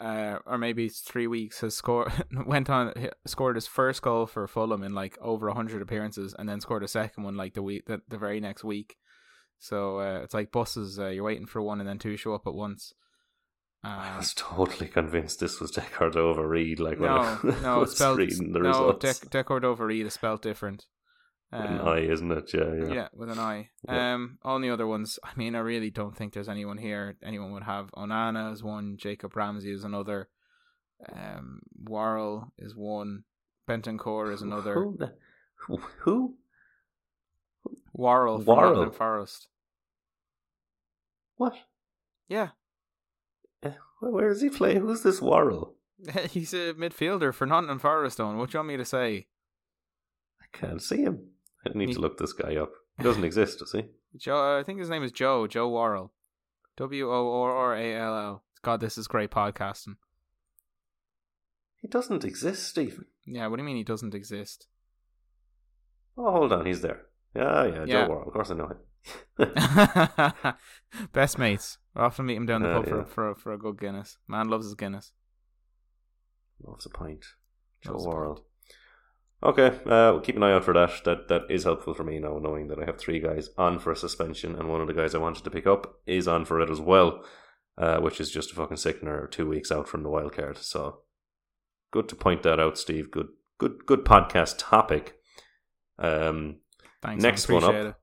uh, 0.00 0.38
or 0.46 0.58
maybe 0.58 0.88
three 0.88 1.28
weeks, 1.28 1.60
has 1.60 1.76
scored 1.76 2.10
went 2.46 2.68
on 2.68 2.92
scored 3.24 3.54
his 3.54 3.68
first 3.68 4.02
goal 4.02 4.26
for 4.26 4.48
Fulham 4.48 4.82
in 4.82 4.92
like 4.92 5.16
over 5.20 5.48
hundred 5.50 5.82
appearances, 5.82 6.34
and 6.36 6.48
then 6.48 6.60
scored 6.60 6.82
a 6.82 6.88
second 6.88 7.22
one 7.22 7.36
like 7.36 7.54
the 7.54 7.62
week 7.62 7.86
the, 7.86 8.00
the 8.08 8.18
very 8.18 8.40
next 8.40 8.64
week. 8.64 8.96
So 9.60 10.00
uh, 10.00 10.20
it's 10.24 10.34
like 10.34 10.50
buses. 10.50 10.98
Uh, 10.98 11.08
you're 11.08 11.22
waiting 11.22 11.46
for 11.46 11.62
one, 11.62 11.78
and 11.78 11.88
then 11.88 11.98
two 11.98 12.16
show 12.16 12.34
up 12.34 12.48
at 12.48 12.54
once. 12.54 12.94
I 13.82 14.14
Uh, 14.14 14.16
was 14.18 14.34
totally 14.34 14.88
convinced 14.88 15.40
this 15.40 15.58
was 15.60 15.72
Decordova-Reid. 15.72 16.80
Like 16.80 16.98
when 17.00 17.10
no, 17.10 17.16
I 17.16 17.38
no, 17.62 17.78
was 17.80 17.90
it's 17.90 17.98
spelled 17.98 18.18
reading 18.18 18.52
the 18.52 18.58
no. 18.58 18.68
results. 18.68 19.04
Dec- 19.06 19.30
Decordova 19.30 19.80
Reed 19.86 20.06
is 20.06 20.14
spelled 20.14 20.42
different. 20.42 20.86
With 21.52 21.62
an 21.62 21.80
Um, 21.80 21.88
eye, 21.88 22.00
isn't 22.00 22.30
it? 22.30 22.50
Yeah, 22.54 22.72
yeah. 22.74 22.92
Yeah, 22.94 23.08
with 23.12 23.30
an 23.30 23.38
eye. 23.38 23.70
Yeah. 23.88 24.14
Um, 24.14 24.38
all 24.42 24.60
the 24.60 24.70
other 24.70 24.86
ones. 24.86 25.18
I 25.24 25.30
mean, 25.34 25.56
I 25.56 25.60
really 25.60 25.90
don't 25.90 26.16
think 26.16 26.32
there's 26.32 26.48
anyone 26.48 26.78
here. 26.78 27.16
Anyone 27.24 27.52
would 27.52 27.64
have 27.64 27.90
Onana 27.92 28.52
is 28.52 28.62
one. 28.62 28.96
Jacob 28.98 29.34
Ramsey 29.34 29.72
is 29.72 29.82
another. 29.82 30.28
Um, 31.12 31.60
Worrall 31.82 32.52
is 32.58 32.76
one. 32.76 33.24
Bentancur 33.68 34.32
is 34.32 34.42
another. 34.42 34.74
Who? 34.74 34.98
Who? 35.66 35.80
who? 36.04 36.36
Worrall 37.94 38.40
from? 38.40 38.56
Nottingham 38.56 38.92
Forest. 38.92 39.48
What? 41.36 41.54
Yeah, 42.28 42.50
Where 44.00 44.28
does 44.28 44.40
he 44.40 44.48
play? 44.50 44.78
Who's 44.78 45.02
this 45.02 45.20
Worrall? 45.20 45.74
he's 46.30 46.54
a 46.54 46.72
midfielder 46.74 47.32
for 47.34 47.46
Nottingham 47.46 47.78
Forest. 47.78 48.18
Don, 48.18 48.38
what 48.38 48.50
do 48.50 48.54
you 48.54 48.58
want 48.60 48.68
me 48.68 48.76
to 48.78 48.84
say? 48.84 49.26
I 50.40 50.56
can't 50.56 50.82
see 50.82 51.02
him. 51.02 51.28
I 51.66 51.76
need 51.76 51.88
He- 51.88 51.94
to 51.94 52.00
look 52.00 52.18
this 52.18 52.32
guy 52.32 52.56
up. 52.56 52.72
He 52.96 53.02
doesn't 53.04 53.24
exist, 53.30 53.58
does 53.58 53.72
he? 53.72 53.84
Joe, 54.16 54.36
uh, 54.36 54.58
I 54.60 54.62
think 54.64 54.78
his 54.80 54.88
name 54.90 55.02
is 55.02 55.12
Joe. 55.12 55.46
Joe 55.46 55.68
Worrall. 55.68 56.12
W 56.76 57.12
O 57.12 57.42
R 57.42 57.52
R 57.54 57.76
A 57.76 57.94
L 57.96 58.16
L. 58.18 58.44
God, 58.62 58.80
this 58.80 58.96
is 58.98 59.06
great 59.06 59.30
podcasting. 59.30 59.96
He 61.80 61.88
doesn't 61.88 62.24
exist, 62.24 62.66
Stephen. 62.68 63.06
Yeah, 63.26 63.46
what 63.46 63.56
do 63.56 63.62
you 63.62 63.66
mean 63.66 63.76
he 63.76 63.84
doesn't 63.84 64.14
exist? 64.14 64.66
Oh, 66.16 66.30
hold 66.32 66.52
on, 66.52 66.66
he's 66.66 66.80
there. 66.82 67.02
Yeah, 67.34 67.64
yeah, 67.66 67.84
Yeah. 67.86 68.04
Joe 68.04 68.08
Worrall. 68.10 68.28
Of 68.28 68.32
course 68.34 68.50
I 68.50 68.54
know 68.54 68.66
him. 68.66 68.78
Best 71.12 71.38
mates. 71.38 71.78
I 71.96 72.02
often 72.04 72.26
meet 72.26 72.36
him 72.36 72.46
down 72.46 72.62
the 72.62 72.70
Uh, 72.70 72.74
pub 72.80 72.88
for, 72.88 72.96
yeah. 72.98 73.04
for 73.04 73.34
for 73.34 73.52
a 73.52 73.58
good 73.58 73.78
Guinness. 73.78 74.18
Man 74.28 74.48
loves 74.48 74.66
his 74.66 74.74
Guinness. 74.74 75.12
Loves 76.62 76.86
a 76.86 76.90
pint. 76.90 77.24
Joe 77.82 77.96
Worrall. 77.98 78.44
Okay, 79.42 79.68
uh, 79.86 80.12
we'll 80.12 80.20
keep 80.20 80.36
an 80.36 80.42
eye 80.42 80.52
out 80.52 80.64
for 80.64 80.74
that. 80.74 80.90
That 81.04 81.28
that 81.28 81.42
is 81.48 81.64
helpful 81.64 81.94
for 81.94 82.04
me 82.04 82.18
now, 82.18 82.38
knowing 82.38 82.68
that 82.68 82.78
I 82.78 82.84
have 82.84 82.98
three 82.98 83.20
guys 83.20 83.48
on 83.56 83.78
for 83.78 83.90
a 83.90 83.96
suspension, 83.96 84.54
and 84.54 84.68
one 84.68 84.82
of 84.82 84.86
the 84.86 84.92
guys 84.94 85.14
I 85.14 85.18
wanted 85.18 85.44
to 85.44 85.50
pick 85.50 85.66
up 85.66 85.94
is 86.06 86.28
on 86.28 86.44
for 86.44 86.60
it 86.60 86.68
as 86.68 86.80
well, 86.80 87.24
uh, 87.78 88.00
which 88.00 88.20
is 88.20 88.30
just 88.30 88.52
a 88.52 88.54
fucking 88.54 88.76
sickener, 88.76 89.26
two 89.26 89.48
weeks 89.48 89.72
out 89.72 89.88
from 89.88 90.02
the 90.02 90.10
wild 90.10 90.34
card. 90.34 90.58
So 90.58 91.00
good 91.90 92.06
to 92.10 92.16
point 92.16 92.42
that 92.42 92.60
out, 92.60 92.76
Steve. 92.76 93.10
Good, 93.10 93.28
good, 93.56 93.86
good 93.86 94.04
podcast 94.04 94.56
topic. 94.58 95.14
Um, 95.98 96.56
Thanks. 97.00 97.22
Next 97.22 97.48
one 97.48 97.64
up. 97.64 97.70
Appreciate 97.70 97.94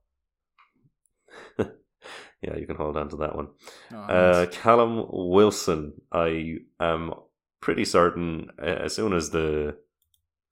yeah, 1.58 2.56
you 2.56 2.66
can 2.66 2.76
hold 2.76 2.96
on 2.96 3.08
to 3.10 3.16
that 3.16 3.34
one. 3.36 3.48
Oh, 3.92 3.96
Uh, 3.98 4.44
nice. 4.46 4.56
Callum 4.56 5.06
Wilson, 5.10 5.94
I 6.12 6.58
am 6.80 7.12
pretty 7.60 7.84
certain 7.84 8.50
uh, 8.60 8.66
as 8.66 8.94
soon 8.94 9.12
as 9.12 9.30
the 9.30 9.76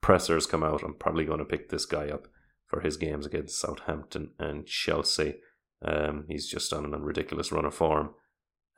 pressers 0.01 0.47
come 0.47 0.63
out, 0.63 0.83
I'm 0.83 0.95
probably 0.95 1.25
going 1.25 1.39
to 1.39 1.45
pick 1.45 1.69
this 1.69 1.87
guy 1.87 2.09
up 2.09 2.29
for 2.67 2.81
his 2.81 2.97
games 2.97 3.27
against 3.27 3.61
Southampton 3.61 4.31
and 4.39 4.67
Chelsea. 4.67 5.37
Um, 5.85 6.25
he's 6.29 6.49
just 6.49 6.73
on 6.73 6.93
a 6.93 6.99
ridiculous 6.99 7.53
run 7.53 7.65
of 7.65 7.75
form, 7.75 8.15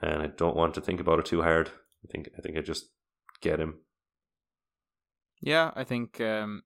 and 0.01 0.23
I 0.23 0.27
don't 0.27 0.57
want 0.57 0.75
to 0.75 0.81
think 0.81 1.01
about 1.01 1.19
it 1.19 1.27
too 1.27 1.43
hard. 1.43 1.69
I 2.05 2.09
think 2.11 2.29
I 2.37 2.41
think 2.41 2.57
I 2.57 2.61
just 2.61 2.87
get 3.41 3.61
him. 3.61 3.79
yeah, 5.41 5.71
I 5.77 5.85
think 5.85 6.21
um, 6.21 6.63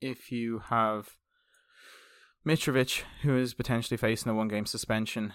if 0.00 0.32
you 0.32 0.60
have 0.70 1.10
Mitrovic, 2.46 3.02
who 3.22 3.36
is 3.36 3.54
potentially 3.54 3.96
facing 3.96 4.30
a 4.30 4.34
one 4.34 4.48
game 4.48 4.66
suspension, 4.66 5.34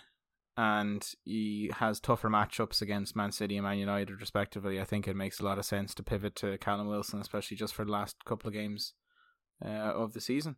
and 0.57 1.07
he 1.23 1.71
has 1.77 1.99
tougher 1.99 2.29
matchups 2.29 2.81
against 2.81 3.15
Man 3.15 3.31
City 3.31 3.57
and 3.57 3.65
Man 3.65 3.77
United, 3.77 4.19
respectively, 4.19 4.81
I 4.81 4.83
think 4.83 5.07
it 5.07 5.15
makes 5.15 5.39
a 5.39 5.45
lot 5.45 5.57
of 5.57 5.65
sense 5.65 5.93
to 5.95 6.03
pivot 6.03 6.35
to 6.37 6.57
Callum 6.57 6.87
Wilson, 6.87 7.21
especially 7.21 7.57
just 7.57 7.73
for 7.73 7.85
the 7.85 7.91
last 7.91 8.25
couple 8.25 8.47
of 8.47 8.53
games 8.53 8.93
uh, 9.63 9.69
of 9.69 10.13
the 10.13 10.21
season. 10.21 10.55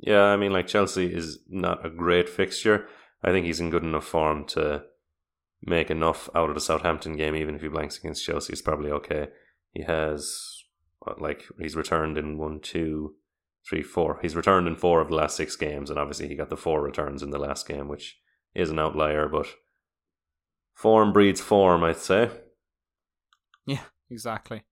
Yeah, 0.00 0.24
I 0.24 0.36
mean, 0.36 0.52
like 0.52 0.66
Chelsea 0.66 1.06
is 1.12 1.38
not 1.48 1.84
a 1.84 1.90
great 1.90 2.28
fixture. 2.28 2.86
I 3.22 3.30
think 3.30 3.46
he's 3.46 3.60
in 3.60 3.70
good 3.70 3.82
enough 3.82 4.04
form 4.04 4.44
to 4.48 4.84
make 5.62 5.90
enough 5.90 6.28
out 6.34 6.50
of 6.50 6.54
the 6.54 6.60
Southampton 6.60 7.16
game, 7.16 7.34
even 7.34 7.56
if 7.56 7.62
he 7.62 7.68
blanks 7.68 7.98
against 7.98 8.24
Chelsea. 8.24 8.52
It's 8.52 8.62
probably 8.62 8.90
okay. 8.92 9.28
He 9.72 9.82
has, 9.82 10.64
like, 11.18 11.44
he's 11.60 11.74
returned 11.74 12.16
in 12.16 12.38
one, 12.38 12.60
two, 12.60 13.14
three, 13.68 13.82
four. 13.82 14.18
He's 14.22 14.36
returned 14.36 14.66
in 14.66 14.76
four 14.76 15.00
of 15.00 15.08
the 15.08 15.14
last 15.14 15.36
six 15.36 15.56
games, 15.56 15.90
and 15.90 15.98
obviously 15.98 16.28
he 16.28 16.34
got 16.34 16.50
the 16.50 16.56
four 16.56 16.80
returns 16.80 17.22
in 17.22 17.30
the 17.30 17.38
last 17.38 17.66
game, 17.68 17.88
which 17.88 18.18
is 18.54 18.70
an 18.70 18.78
outlier, 18.78 19.28
but 19.28 19.46
form 20.74 21.12
breeds 21.12 21.40
form, 21.40 21.84
I'd 21.84 21.98
say. 21.98 22.30
Yeah, 23.66 23.84
exactly. 24.10 24.62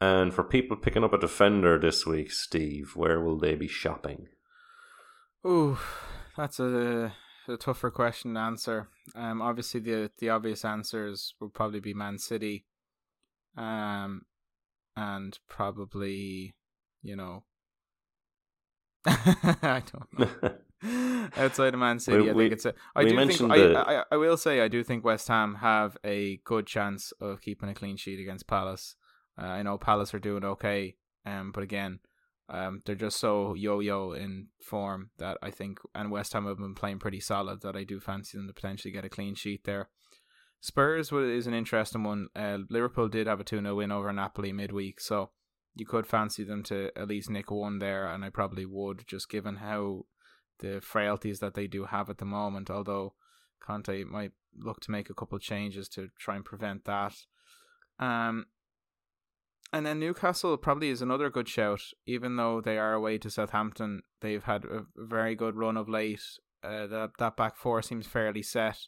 And 0.00 0.34
for 0.34 0.44
people 0.44 0.76
picking 0.76 1.04
up 1.04 1.12
a 1.12 1.18
defender 1.18 1.78
this 1.78 2.06
week, 2.06 2.30
Steve, 2.32 2.92
where 2.94 3.20
will 3.20 3.38
they 3.38 3.54
be 3.54 3.68
shopping? 3.68 4.28
Ooh, 5.46 5.78
that's 6.36 6.58
a, 6.58 7.12
a 7.48 7.56
tougher 7.56 7.90
question 7.90 8.34
to 8.34 8.40
answer. 8.40 8.88
Um, 9.14 9.42
obviously 9.42 9.80
the 9.80 10.10
the 10.18 10.30
obvious 10.30 10.64
answers 10.64 11.34
would 11.40 11.54
probably 11.54 11.80
be 11.80 11.94
Man 11.94 12.18
City, 12.18 12.64
um, 13.56 14.22
and 14.96 15.38
probably, 15.48 16.54
you 17.04 17.14
know, 17.16 17.44
I 19.06 19.82
don't 19.92 20.18
know. 20.18 20.50
Outside 21.36 21.72
of 21.74 21.80
Man 21.80 21.98
City, 21.98 22.22
We- 22.22 22.30
I 22.30 22.32
we- 22.32 22.44
think 22.44 22.52
it's 22.54 22.64
a. 22.66 22.74
I 22.94 23.04
we 23.04 23.10
do 23.10 23.16
think 23.16 23.28
mentioned 23.28 23.52
I, 23.52 23.58
the- 23.58 23.78
I. 23.88 24.04
I 24.12 24.16
will 24.16 24.36
say 24.36 24.60
I 24.60 24.68
do 24.68 24.82
think 24.82 25.04
West 25.04 25.28
Ham 25.28 25.56
have 25.56 25.96
a 26.04 26.38
good 26.44 26.66
chance 26.66 27.12
of 27.20 27.40
keeping 27.40 27.68
a 27.68 27.74
clean 27.74 27.96
sheet 27.96 28.20
against 28.20 28.46
Palace. 28.46 28.96
Uh, 29.40 29.46
I 29.46 29.62
know 29.62 29.78
Palace 29.78 30.12
are 30.14 30.18
doing 30.18 30.44
okay, 30.44 30.96
um, 31.26 31.52
but 31.52 31.62
again, 31.64 32.00
um, 32.48 32.82
they're 32.84 32.94
just 32.94 33.18
so 33.18 33.54
yo-yo 33.54 34.12
in 34.12 34.48
form 34.62 35.10
that 35.18 35.38
I 35.42 35.50
think, 35.50 35.78
and 35.94 36.10
West 36.10 36.32
Ham 36.34 36.46
have 36.46 36.58
been 36.58 36.74
playing 36.74 36.98
pretty 36.98 37.20
solid 37.20 37.62
that 37.62 37.76
I 37.76 37.84
do 37.84 37.98
fancy 38.00 38.36
them 38.38 38.46
to 38.46 38.52
potentially 38.52 38.92
get 38.92 39.04
a 39.04 39.08
clean 39.08 39.34
sheet 39.34 39.64
there. 39.64 39.88
Spurs 40.60 41.10
is 41.12 41.46
an 41.46 41.54
interesting 41.54 42.04
one. 42.04 42.28
Uh, 42.36 42.58
Liverpool 42.70 43.08
did 43.08 43.26
have 43.26 43.40
a 43.40 43.44
2 43.44 43.60
0 43.60 43.74
win 43.74 43.90
over 43.92 44.12
Napoli 44.12 44.52
midweek, 44.52 45.00
so 45.00 45.30
you 45.74 45.86
could 45.86 46.06
fancy 46.06 46.44
them 46.44 46.62
to 46.64 46.90
at 46.96 47.08
least 47.08 47.30
nick 47.30 47.50
one 47.50 47.78
there, 47.78 48.06
and 48.06 48.24
I 48.24 48.30
probably 48.30 48.64
would, 48.64 49.04
just 49.06 49.28
given 49.28 49.56
how 49.56 50.06
the 50.60 50.80
frailties 50.80 51.40
that 51.40 51.54
they 51.54 51.66
do 51.66 51.84
have 51.84 52.08
at 52.08 52.18
the 52.18 52.24
moment. 52.24 52.70
Although 52.70 53.14
Conte 53.60 54.04
might 54.04 54.32
look 54.56 54.80
to 54.80 54.90
make 54.90 55.10
a 55.10 55.14
couple 55.14 55.36
of 55.36 55.42
changes 55.42 55.88
to 55.90 56.08
try 56.18 56.36
and 56.36 56.44
prevent 56.44 56.84
that. 56.84 57.14
Um, 57.98 58.46
and 59.72 59.84
then 59.84 59.98
Newcastle 59.98 60.56
probably 60.56 60.90
is 60.90 61.02
another 61.02 61.30
good 61.30 61.48
shout, 61.48 61.80
even 62.06 62.36
though 62.36 62.60
they 62.60 62.78
are 62.78 62.92
away 62.92 63.18
to 63.18 63.30
Southampton. 63.30 64.02
They've 64.20 64.44
had 64.44 64.64
a 64.64 64.84
very 64.96 65.34
good 65.34 65.56
run 65.56 65.76
of 65.76 65.88
late. 65.88 66.22
Uh, 66.62 66.86
that 66.86 67.10
that 67.18 67.36
back 67.36 67.56
four 67.56 67.82
seems 67.82 68.06
fairly 68.06 68.42
set, 68.42 68.78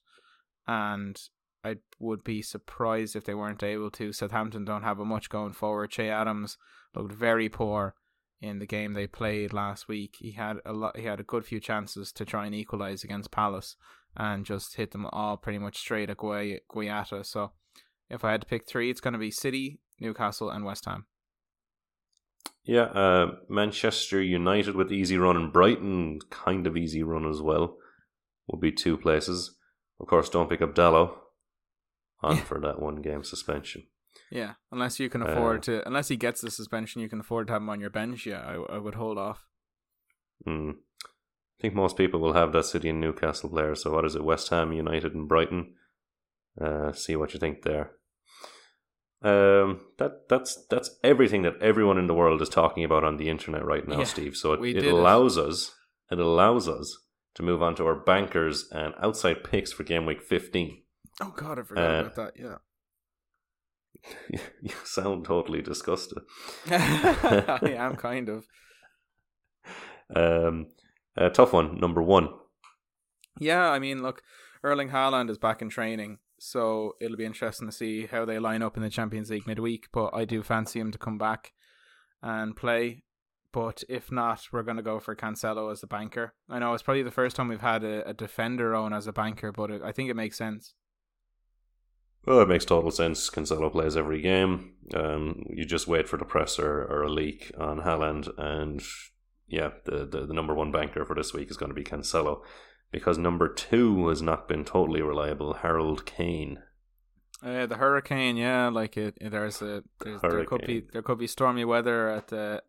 and 0.66 1.20
I 1.66 1.76
would 1.98 2.22
be 2.22 2.42
surprised 2.42 3.16
if 3.16 3.24
they 3.24 3.34
weren't 3.34 3.62
able 3.62 3.90
to. 3.92 4.12
Southampton 4.12 4.64
don't 4.64 4.84
have 4.84 5.00
a 5.00 5.04
much 5.04 5.28
going 5.28 5.52
forward. 5.52 5.90
Che 5.90 6.08
Adams 6.08 6.58
looked 6.94 7.12
very 7.12 7.48
poor 7.48 7.94
in 8.40 8.60
the 8.60 8.66
game 8.66 8.92
they 8.92 9.06
played 9.06 9.52
last 9.52 9.88
week. 9.88 10.16
He 10.18 10.32
had 10.32 10.58
a 10.64 10.72
lot. 10.72 10.96
He 10.96 11.04
had 11.04 11.18
a 11.18 11.24
good 11.24 11.44
few 11.44 11.58
chances 11.58 12.12
to 12.12 12.24
try 12.24 12.46
and 12.46 12.54
equalize 12.54 13.02
against 13.02 13.32
Palace, 13.32 13.74
and 14.16 14.46
just 14.46 14.76
hit 14.76 14.92
them 14.92 15.06
all 15.06 15.36
pretty 15.36 15.58
much 15.58 15.78
straight 15.78 16.08
at 16.08 16.18
Guay- 16.18 16.60
Guaita. 16.72 17.26
So, 17.26 17.52
if 18.08 18.24
I 18.24 18.30
had 18.30 18.42
to 18.42 18.46
pick 18.46 18.68
three, 18.68 18.88
it's 18.88 19.00
going 19.00 19.14
to 19.14 19.18
be 19.18 19.30
City, 19.32 19.80
Newcastle, 19.98 20.50
and 20.50 20.64
West 20.64 20.84
Ham. 20.84 21.06
Yeah, 22.64 22.82
uh, 22.82 23.32
Manchester 23.48 24.22
United 24.22 24.76
with 24.76 24.92
easy 24.92 25.18
run 25.18 25.36
and 25.36 25.52
Brighton 25.52 26.20
kind 26.30 26.66
of 26.66 26.76
easy 26.76 27.02
run 27.02 27.28
as 27.28 27.40
well 27.40 27.76
would 28.48 28.60
be 28.60 28.72
two 28.72 28.96
places. 28.96 29.56
Of 30.00 30.08
course, 30.08 30.28
don't 30.28 30.50
pick 30.50 30.62
up 30.62 30.74
Dalot 30.74 31.16
on 32.26 32.36
Yeah. 32.36 32.44
for 32.44 32.60
that 32.60 32.80
one 32.80 33.02
game 33.02 33.24
suspension. 33.24 33.84
Yeah, 34.30 34.54
unless 34.72 34.98
you 34.98 35.08
can 35.08 35.22
afford 35.22 35.58
uh, 35.58 35.62
to, 35.62 35.86
unless 35.86 36.08
he 36.08 36.16
gets 36.16 36.40
the 36.40 36.50
suspension, 36.50 37.00
you 37.00 37.08
can 37.08 37.20
afford 37.20 37.46
to 37.46 37.52
have 37.52 37.62
him 37.62 37.68
on 37.70 37.80
your 37.80 37.90
bench. 37.90 38.26
Yeah, 38.26 38.40
I, 38.40 38.76
I 38.76 38.78
would 38.78 38.96
hold 38.96 39.18
off. 39.18 39.46
Hmm. 40.44 40.70
I 41.58 41.62
think 41.62 41.74
most 41.74 41.96
people 41.96 42.20
will 42.20 42.34
have 42.34 42.52
that 42.52 42.64
City 42.64 42.88
and 42.90 43.00
Newcastle 43.00 43.50
player. 43.50 43.74
So 43.74 43.92
what 43.92 44.04
is 44.04 44.14
it? 44.14 44.24
West 44.24 44.50
Ham, 44.50 44.72
United, 44.72 45.14
and 45.14 45.28
Brighton. 45.28 45.74
Uh, 46.60 46.92
see 46.92 47.16
what 47.16 47.32
you 47.34 47.40
think 47.40 47.62
there. 47.62 47.92
Um, 49.22 49.80
that 49.98 50.28
that's 50.28 50.66
that's 50.68 50.90
everything 51.02 51.42
that 51.42 51.60
everyone 51.60 51.98
in 51.98 52.06
the 52.06 52.14
world 52.14 52.42
is 52.42 52.48
talking 52.50 52.84
about 52.84 53.04
on 53.04 53.16
the 53.16 53.28
internet 53.28 53.64
right 53.64 53.86
now, 53.88 54.00
yeah, 54.00 54.04
Steve. 54.04 54.36
So 54.36 54.52
it, 54.52 54.76
it 54.76 54.86
allows 54.86 55.36
it. 55.36 55.46
us 55.46 55.74
it 56.10 56.18
allows 56.18 56.68
us 56.68 56.96
to 57.34 57.42
move 57.42 57.62
on 57.62 57.74
to 57.76 57.86
our 57.86 57.94
bankers 57.94 58.68
and 58.70 58.92
outside 59.02 59.42
picks 59.42 59.72
for 59.72 59.84
game 59.84 60.04
week 60.04 60.22
fifteen. 60.22 60.82
Oh 61.20 61.32
God, 61.36 61.58
I 61.58 61.62
forgot 61.62 61.94
uh, 61.94 61.98
about 62.00 62.14
that. 62.16 62.32
Yeah. 62.38 62.56
you 64.62 64.70
sound 64.84 65.24
totally 65.24 65.62
disgusted. 65.62 66.18
I 66.70 67.74
am 67.76 67.96
kind 67.96 68.28
of. 68.28 68.46
Um, 70.14 70.68
a 71.16 71.30
tough 71.30 71.52
one, 71.52 71.80
number 71.80 72.02
one. 72.02 72.28
Yeah, 73.38 73.70
I 73.70 73.78
mean, 73.78 74.02
look, 74.02 74.22
Erling 74.62 74.90
Haaland 74.90 75.30
is 75.30 75.38
back 75.38 75.60
in 75.60 75.68
training, 75.68 76.18
so 76.38 76.96
it'll 77.00 77.16
be 77.16 77.24
interesting 77.24 77.68
to 77.68 77.72
see 77.72 78.06
how 78.06 78.24
they 78.24 78.38
line 78.38 78.62
up 78.62 78.76
in 78.76 78.82
the 78.82 78.90
Champions 78.90 79.30
League 79.30 79.46
midweek. 79.46 79.88
But 79.92 80.14
I 80.14 80.24
do 80.24 80.42
fancy 80.42 80.80
him 80.80 80.92
to 80.92 80.98
come 80.98 81.18
back 81.18 81.52
and 82.22 82.56
play. 82.56 83.02
But 83.52 83.84
if 83.88 84.12
not, 84.12 84.48
we're 84.52 84.62
going 84.62 84.76
to 84.76 84.82
go 84.82 85.00
for 85.00 85.16
Cancelo 85.16 85.72
as 85.72 85.80
the 85.80 85.86
banker. 85.86 86.34
I 86.48 86.58
know 86.58 86.74
it's 86.74 86.82
probably 86.82 87.02
the 87.02 87.10
first 87.10 87.36
time 87.36 87.48
we've 87.48 87.60
had 87.60 87.84
a, 87.84 88.06
a 88.06 88.12
defender 88.12 88.74
on 88.74 88.92
as 88.92 89.06
a 89.06 89.12
banker, 89.12 89.50
but 89.50 89.70
it, 89.70 89.82
I 89.82 89.92
think 89.92 90.10
it 90.10 90.16
makes 90.16 90.36
sense. 90.36 90.74
Well, 92.26 92.40
it 92.40 92.48
makes 92.48 92.64
total 92.64 92.90
sense. 92.90 93.30
Cancelo 93.30 93.70
plays 93.70 93.96
every 93.96 94.20
game. 94.20 94.72
Um, 94.94 95.44
you 95.48 95.64
just 95.64 95.86
wait 95.86 96.08
for 96.08 96.16
the 96.16 96.24
presser 96.24 96.82
or 96.84 97.02
a 97.02 97.08
leak 97.08 97.52
on 97.56 97.80
Haaland, 97.80 98.28
and 98.36 98.82
yeah, 99.46 99.70
the, 99.84 100.04
the, 100.04 100.26
the 100.26 100.34
number 100.34 100.54
one 100.54 100.72
banker 100.72 101.04
for 101.04 101.14
this 101.14 101.32
week 101.32 101.50
is 101.50 101.56
going 101.56 101.70
to 101.70 101.74
be 101.74 101.84
Cancelo 101.84 102.42
because 102.90 103.16
number 103.16 103.48
two 103.48 104.08
has 104.08 104.22
not 104.22 104.48
been 104.48 104.64
totally 104.64 105.02
reliable. 105.02 105.54
Harold 105.54 106.04
Kane. 106.04 106.62
Uh, 107.42 107.66
the 107.66 107.76
hurricane, 107.76 108.36
yeah, 108.36 108.68
like 108.68 108.96
it. 108.96 109.16
There's 109.20 109.62
a 109.62 109.84
there's, 110.00 110.20
there 110.20 110.44
could 110.44 110.66
be 110.66 110.84
there 110.92 111.02
could 111.02 111.18
be 111.18 111.26
stormy 111.26 111.64
weather 111.64 112.08
at 112.08 112.28
the 112.28 112.62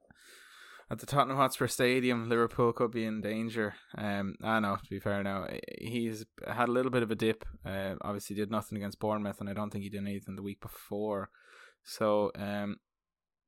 at 0.89 0.99
the 0.99 1.05
Tottenham 1.05 1.37
Hotspur 1.37 1.67
Stadium. 1.67 2.29
Liverpool 2.29 2.73
could 2.73 2.91
be 2.91 3.05
in 3.05 3.21
danger. 3.21 3.75
Um, 3.97 4.35
I 4.43 4.59
know 4.59 4.75
to 4.75 4.89
be 4.89 4.99
fair 4.99 5.23
now, 5.23 5.47
he's 5.79 6.25
had 6.47 6.69
a 6.69 6.71
little 6.71 6.91
bit 6.91 7.03
of 7.03 7.11
a 7.11 7.15
dip. 7.15 7.45
Uh, 7.65 7.95
obviously 8.01 8.35
did 8.35 8.51
nothing 8.51 8.77
against 8.77 8.99
Bournemouth, 8.99 9.39
and 9.39 9.49
I 9.49 9.53
don't 9.53 9.69
think 9.69 9.83
he 9.83 9.89
did 9.89 10.01
anything 10.01 10.35
the 10.35 10.43
week 10.43 10.61
before. 10.61 11.29
So 11.83 12.31
um, 12.35 12.77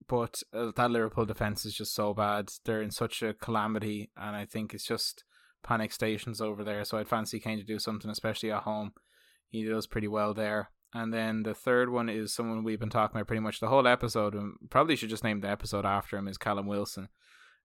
but 0.08 0.42
uh, 0.54 0.72
that 0.76 0.92
Liverpool 0.92 1.26
defense 1.26 1.66
is 1.66 1.74
just 1.74 1.94
so 1.94 2.14
bad. 2.14 2.50
They're 2.66 2.82
in 2.82 2.92
such 2.92 3.22
a 3.22 3.34
calamity, 3.34 4.10
and 4.18 4.36
I 4.36 4.46
think 4.46 4.74
it's 4.74 4.86
just 4.86 5.24
panic 5.64 5.92
stations 5.92 6.42
over 6.42 6.64
there. 6.64 6.84
So 6.84 6.98
I'd 6.98 7.08
fancy 7.08 7.40
Kane 7.40 7.60
to 7.60 7.64
do 7.64 7.80
something, 7.80 8.10
especially 8.10 8.52
at 8.52 8.64
home. 8.64 8.94
He 9.50 9.64
does 9.64 9.88
pretty 9.88 10.08
well 10.08 10.34
there. 10.34 10.72
And 10.94 11.14
then 11.14 11.44
the 11.44 11.54
third 11.54 11.90
one 11.90 12.10
is 12.10 12.34
someone 12.34 12.64
we've 12.64 12.80
been 12.80 12.90
talking 12.90 13.16
about 13.16 13.28
pretty 13.28 13.42
much 13.42 13.60
the 13.60 13.68
whole 13.68 13.88
episode, 13.88 14.34
and 14.34 14.54
probably 14.70 14.96
should 14.96 15.10
just 15.10 15.24
name 15.24 15.42
the 15.42 15.50
episode 15.50 15.86
after 15.86 16.18
him. 16.18 16.28
Is 16.28 16.38
Callum 16.38 16.66
Wilson? 16.66 17.10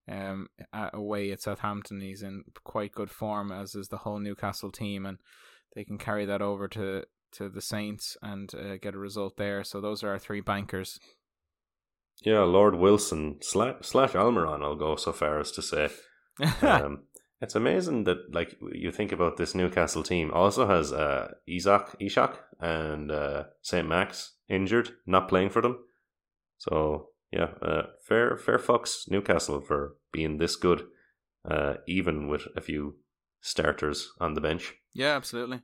Um, 0.07 0.47
away 0.71 1.31
at 1.31 1.41
Southampton, 1.41 2.01
he's 2.01 2.21
in 2.21 2.43
quite 2.63 2.91
good 2.91 3.09
form, 3.09 3.51
as 3.51 3.73
is 3.73 3.87
the 3.87 3.97
whole 3.97 4.19
Newcastle 4.19 4.71
team, 4.71 5.05
and 5.05 5.17
they 5.73 5.83
can 5.83 5.97
carry 5.97 6.25
that 6.25 6.43
over 6.43 6.67
to 6.69 7.05
to 7.33 7.49
the 7.49 7.61
Saints 7.61 8.15
and 8.21 8.53
uh, 8.55 8.77
get 8.77 8.95
a 8.95 8.99
result 8.99 9.35
there. 9.37 9.63
So 9.63 9.81
those 9.81 10.03
are 10.03 10.11
our 10.11 10.19
three 10.19 10.41
bankers. 10.41 10.99
Yeah, 12.23 12.41
Lord 12.41 12.75
Wilson 12.75 13.39
slash, 13.41 13.75
slash 13.81 14.13
Almiron, 14.13 14.63
I'll 14.63 14.75
go 14.75 14.95
so 14.95 15.11
far 15.11 15.39
as 15.39 15.51
to 15.51 15.61
say. 15.61 15.89
um, 16.61 17.03
it's 17.41 17.55
amazing 17.55 18.05
that 18.05 18.33
like 18.33 18.55
you 18.73 18.91
think 18.91 19.11
about 19.11 19.37
this 19.37 19.55
Newcastle 19.55 20.03
team 20.03 20.31
also 20.33 20.67
has 20.67 20.93
uh, 20.93 21.33
Isak, 21.47 21.95
Ishak 21.99 22.37
and 22.59 23.11
uh, 23.11 23.43
Saint 23.61 23.87
Max 23.87 24.33
injured, 24.49 24.91
not 25.05 25.27
playing 25.27 25.49
for 25.49 25.61
them. 25.61 25.79
So 26.57 27.09
yeah, 27.31 27.49
uh, 27.61 27.83
fair 28.07 28.37
fair 28.37 28.57
fucks 28.57 29.09
Newcastle 29.09 29.61
for 29.61 29.95
being 30.11 30.37
this 30.37 30.55
good, 30.55 30.83
uh, 31.49 31.75
even 31.87 32.27
with 32.27 32.47
a 32.55 32.61
few 32.61 32.97
starters 33.41 34.11
on 34.19 34.33
the 34.33 34.41
bench. 34.41 34.73
Yeah, 34.93 35.15
absolutely. 35.15 35.61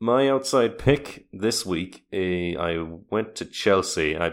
My 0.00 0.28
outside 0.28 0.78
pick 0.78 1.26
this 1.32 1.66
week, 1.66 2.04
uh, 2.12 2.60
I 2.60 2.86
went 3.10 3.34
to 3.36 3.44
Chelsea. 3.44 4.16
I 4.16 4.26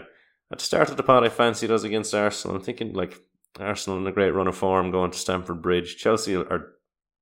at 0.52 0.58
the 0.58 0.64
start 0.64 0.90
of 0.90 0.96
the 0.96 1.02
pod, 1.02 1.24
I 1.24 1.28
fancied 1.28 1.70
us 1.72 1.82
against 1.82 2.14
Arsenal. 2.14 2.56
I'm 2.56 2.62
thinking 2.62 2.92
like 2.92 3.18
Arsenal 3.58 3.98
in 3.98 4.06
a 4.06 4.12
great 4.12 4.32
run 4.32 4.48
of 4.48 4.56
form 4.56 4.90
going 4.90 5.10
to 5.10 5.18
Stamford 5.18 5.62
Bridge. 5.62 5.96
Chelsea 5.96 6.34
are, 6.36 6.72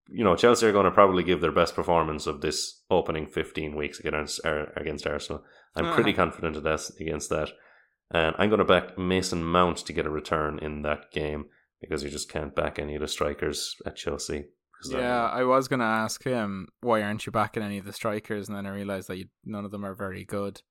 you 0.09 0.24
know, 0.24 0.37
Chelsea 0.37 0.66
are 0.66 0.72
going 0.72 0.85
to 0.85 0.91
probably 0.91 1.22
give 1.22 1.41
their 1.41 1.53
best 1.53 1.74
performance 1.74 2.26
of 2.26 2.41
this 2.41 2.83
opening 2.91 3.26
15 3.26 3.76
weeks 3.76 4.01
against 4.01 4.41
against 4.45 5.07
Arsenal. 5.07 5.45
I'm 5.74 5.87
uh-huh. 5.87 5.95
pretty 5.95 6.12
confident 6.12 6.57
of 6.57 6.62
that 6.64 6.91
against 7.01 7.30
that, 7.30 7.51
and 8.11 8.35
I'm 8.39 8.49
going 8.49 8.59
to 8.59 8.64
back 8.64 8.99
Mason 8.99 9.45
Mount 9.45 9.78
to 9.78 9.93
get 9.93 10.07
a 10.07 10.11
return 10.11 10.59
in 10.61 10.83
that 10.83 11.11
game 11.12 11.47
because 11.80 12.03
you 12.03 12.11
just 12.11 12.30
can't 12.30 12.55
back 12.55 12.78
any 12.78 12.95
of 12.95 13.01
the 13.01 13.09
strikers 13.09 13.76
at 13.85 13.97
Chelsea. 13.97 14.45
Yeah, 14.89 15.28
I 15.28 15.45
was 15.45 15.68
going 15.68 15.80
to 15.80 15.87
ask 15.87 16.24
him 16.24 16.66
why 16.80 17.03
aren't 17.03 17.24
you 17.24 17.33
backing 17.33 17.62
any 17.62 17.78
of 17.78 17.85
the 17.85 17.93
strikers, 17.93 18.49
and 18.49 18.57
then 18.57 18.66
I 18.66 18.70
realized 18.70 19.09
that 19.09 19.18
you, 19.18 19.26
none 19.45 19.64
of 19.64 19.70
them 19.70 19.85
are 19.85 19.95
very 19.95 20.24
good. 20.24 20.62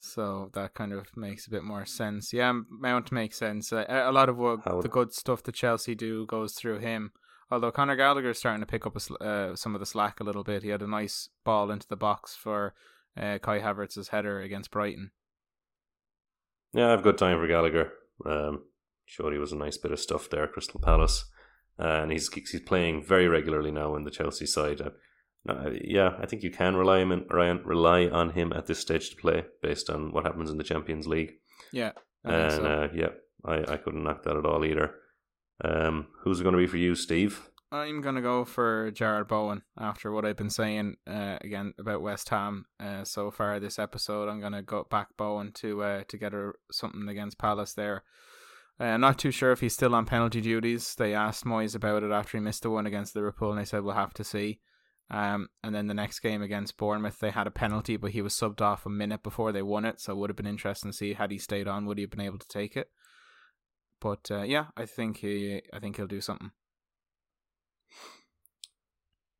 So 0.00 0.50
that 0.54 0.74
kind 0.74 0.92
of 0.92 1.14
makes 1.16 1.46
a 1.46 1.50
bit 1.50 1.62
more 1.62 1.84
sense. 1.84 2.32
Yeah, 2.32 2.52
Mount 2.70 3.12
makes 3.12 3.36
sense. 3.36 3.70
A, 3.70 3.84
a 3.88 4.12
lot 4.12 4.30
of 4.30 4.38
what 4.38 4.64
the 4.82 4.88
good 4.88 5.12
stuff 5.12 5.42
that 5.42 5.54
Chelsea 5.54 5.94
do 5.94 6.26
goes 6.26 6.54
through 6.54 6.78
him. 6.78 7.12
Although 7.50 7.72
Conor 7.72 7.96
Gallagher 7.96 8.30
is 8.30 8.38
starting 8.38 8.60
to 8.60 8.66
pick 8.66 8.86
up 8.86 8.96
a, 8.96 9.14
uh, 9.22 9.56
some 9.56 9.74
of 9.74 9.80
the 9.80 9.86
slack 9.86 10.20
a 10.20 10.24
little 10.24 10.44
bit. 10.44 10.62
He 10.62 10.70
had 10.70 10.82
a 10.82 10.86
nice 10.86 11.28
ball 11.44 11.70
into 11.70 11.86
the 11.86 11.96
box 11.96 12.34
for 12.34 12.74
uh, 13.16 13.38
Kai 13.38 13.60
Havertz's 13.60 14.08
header 14.08 14.40
against 14.40 14.70
Brighton. 14.70 15.10
Yeah, 16.72 16.88
I 16.88 16.90
have 16.92 17.02
good 17.02 17.18
time 17.18 17.38
for 17.38 17.48
Gallagher. 17.48 17.92
Um, 18.24 18.62
sure, 19.04 19.32
he 19.32 19.38
was 19.38 19.52
a 19.52 19.56
nice 19.56 19.76
bit 19.76 19.92
of 19.92 19.98
stuff 19.98 20.30
there, 20.30 20.46
Crystal 20.46 20.80
Palace, 20.80 21.24
uh, 21.78 22.02
and 22.02 22.12
he's 22.12 22.32
he's 22.32 22.60
playing 22.60 23.04
very 23.04 23.26
regularly 23.26 23.72
now 23.72 23.96
in 23.96 24.04
the 24.04 24.10
Chelsea 24.10 24.46
side. 24.46 24.80
Uh, 24.80 24.90
uh, 25.48 25.70
yeah, 25.82 26.16
I 26.20 26.26
think 26.26 26.42
you 26.42 26.50
can 26.50 26.76
rely 26.76 27.02
on 27.02 27.26
Ryan 27.30 27.62
rely 27.64 28.08
on 28.08 28.30
him 28.30 28.52
at 28.52 28.66
this 28.66 28.80
stage 28.80 29.10
to 29.10 29.16
play 29.16 29.44
based 29.62 29.88
on 29.88 30.12
what 30.12 30.24
happens 30.24 30.50
in 30.50 30.58
the 30.58 30.64
Champions 30.64 31.06
League. 31.06 31.32
Yeah, 31.72 31.92
and 32.24 32.52
so. 32.52 32.64
uh, 32.64 32.88
yeah, 32.94 33.10
I, 33.44 33.72
I 33.72 33.76
couldn't 33.76 34.04
knock 34.04 34.24
that 34.24 34.36
at 34.36 34.44
all 34.44 34.64
either. 34.64 34.94
Um, 35.64 36.08
who's 36.22 36.40
it 36.40 36.42
going 36.42 36.54
to 36.54 36.60
be 36.60 36.66
for 36.66 36.76
you, 36.76 36.94
Steve? 36.94 37.50
I'm 37.72 38.00
going 38.00 38.16
to 38.16 38.20
go 38.20 38.44
for 38.44 38.90
Jarrod 38.90 39.28
Bowen 39.28 39.62
after 39.78 40.10
what 40.10 40.24
I've 40.24 40.36
been 40.36 40.50
saying 40.50 40.96
uh, 41.06 41.38
again 41.40 41.72
about 41.78 42.02
West 42.02 42.28
Ham 42.30 42.64
uh, 42.80 43.04
so 43.04 43.30
far 43.30 43.60
this 43.60 43.78
episode. 43.78 44.28
I'm 44.28 44.40
going 44.40 44.54
to 44.54 44.62
go 44.62 44.86
back 44.90 45.08
Bowen 45.16 45.52
to 45.54 45.82
uh, 45.82 46.02
to 46.08 46.18
get 46.18 46.34
a, 46.34 46.52
something 46.72 47.08
against 47.08 47.38
Palace 47.38 47.74
there. 47.74 48.02
Uh, 48.80 48.96
not 48.96 49.18
too 49.18 49.30
sure 49.30 49.52
if 49.52 49.60
he's 49.60 49.74
still 49.74 49.94
on 49.94 50.06
penalty 50.06 50.40
duties. 50.40 50.94
They 50.96 51.14
asked 51.14 51.44
Moyes 51.44 51.76
about 51.76 52.02
it 52.02 52.10
after 52.10 52.38
he 52.38 52.42
missed 52.42 52.62
the 52.62 52.70
one 52.70 52.86
against 52.86 53.14
Liverpool, 53.14 53.50
and 53.50 53.60
they 53.60 53.64
said 53.64 53.82
we'll 53.82 53.94
have 53.94 54.14
to 54.14 54.24
see. 54.24 54.60
Um, 55.10 55.48
and 55.64 55.74
then 55.74 55.88
the 55.88 55.94
next 55.94 56.20
game 56.20 56.40
against 56.40 56.76
Bournemouth, 56.76 57.18
they 57.18 57.30
had 57.30 57.48
a 57.48 57.50
penalty, 57.50 57.96
but 57.96 58.12
he 58.12 58.22
was 58.22 58.32
subbed 58.34 58.60
off 58.60 58.86
a 58.86 58.90
minute 58.90 59.22
before 59.22 59.50
they 59.50 59.62
won 59.62 59.84
it. 59.84 60.00
So 60.00 60.12
it 60.12 60.16
would 60.16 60.30
have 60.30 60.36
been 60.36 60.46
interesting 60.46 60.92
to 60.92 60.96
see 60.96 61.14
had 61.14 61.32
he 61.32 61.38
stayed 61.38 61.66
on, 61.66 61.86
would 61.86 61.98
he 61.98 62.02
have 62.02 62.10
been 62.10 62.20
able 62.20 62.38
to 62.38 62.48
take 62.48 62.76
it? 62.76 62.90
But 64.00 64.30
uh, 64.30 64.42
yeah, 64.42 64.66
I 64.76 64.86
think 64.86 65.18
he, 65.18 65.62
I 65.72 65.80
think 65.80 65.96
he'll 65.96 66.06
do 66.06 66.20
something. 66.20 66.52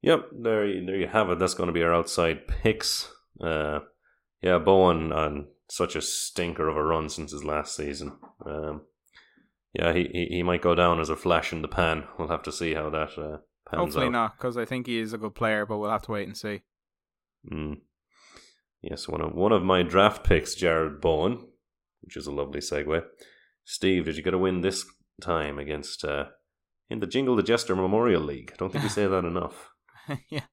Yep, 0.02 0.30
there, 0.40 0.66
there 0.84 0.96
you 0.96 1.06
have 1.06 1.30
it. 1.30 1.38
That's 1.38 1.54
going 1.54 1.68
to 1.68 1.72
be 1.72 1.82
our 1.82 1.94
outside 1.94 2.48
picks. 2.48 3.12
Uh, 3.40 3.80
yeah, 4.42 4.58
Bowen 4.58 5.12
on 5.12 5.48
such 5.68 5.94
a 5.94 6.02
stinker 6.02 6.68
of 6.68 6.76
a 6.76 6.82
run 6.82 7.08
since 7.08 7.32
his 7.32 7.44
last 7.44 7.76
season. 7.76 8.18
Um, 8.44 8.82
yeah, 9.72 9.92
he, 9.92 10.08
he 10.12 10.26
he 10.36 10.42
might 10.42 10.62
go 10.62 10.74
down 10.74 11.00
as 11.00 11.10
a 11.10 11.16
flash 11.16 11.52
in 11.52 11.62
the 11.62 11.68
pan. 11.68 12.04
We'll 12.18 12.28
have 12.28 12.42
to 12.44 12.52
see 12.52 12.74
how 12.74 12.90
that 12.90 13.16
uh, 13.16 13.38
Hopefully 13.78 14.06
out. 14.06 14.12
not, 14.12 14.36
because 14.36 14.56
I 14.56 14.64
think 14.64 14.86
he 14.86 14.98
is 14.98 15.12
a 15.12 15.18
good 15.18 15.34
player, 15.34 15.64
but 15.64 15.78
we'll 15.78 15.90
have 15.90 16.02
to 16.02 16.12
wait 16.12 16.26
and 16.26 16.36
see. 16.36 16.62
Mm. 17.50 17.78
Yes, 18.82 19.08
one 19.08 19.20
of 19.20 19.34
one 19.34 19.52
of 19.52 19.62
my 19.62 19.82
draft 19.82 20.24
picks, 20.24 20.54
Jarrod 20.54 21.00
Bowen, 21.00 21.46
which 22.00 22.16
is 22.16 22.26
a 22.26 22.32
lovely 22.32 22.60
segue. 22.60 23.02
Steve, 23.64 24.06
did 24.06 24.16
you 24.16 24.22
get 24.22 24.34
a 24.34 24.38
win 24.38 24.62
this 24.62 24.84
time 25.20 25.58
against 25.58 26.04
uh, 26.04 26.26
in 26.88 27.00
the 27.00 27.06
Jingle 27.06 27.36
the 27.36 27.42
Jester 27.42 27.76
Memorial 27.76 28.22
League? 28.22 28.50
I 28.52 28.56
don't 28.56 28.72
think 28.72 28.84
we 28.84 28.90
say 28.90 29.06
that 29.06 29.24
enough. 29.24 29.70
yeah, 30.30 30.46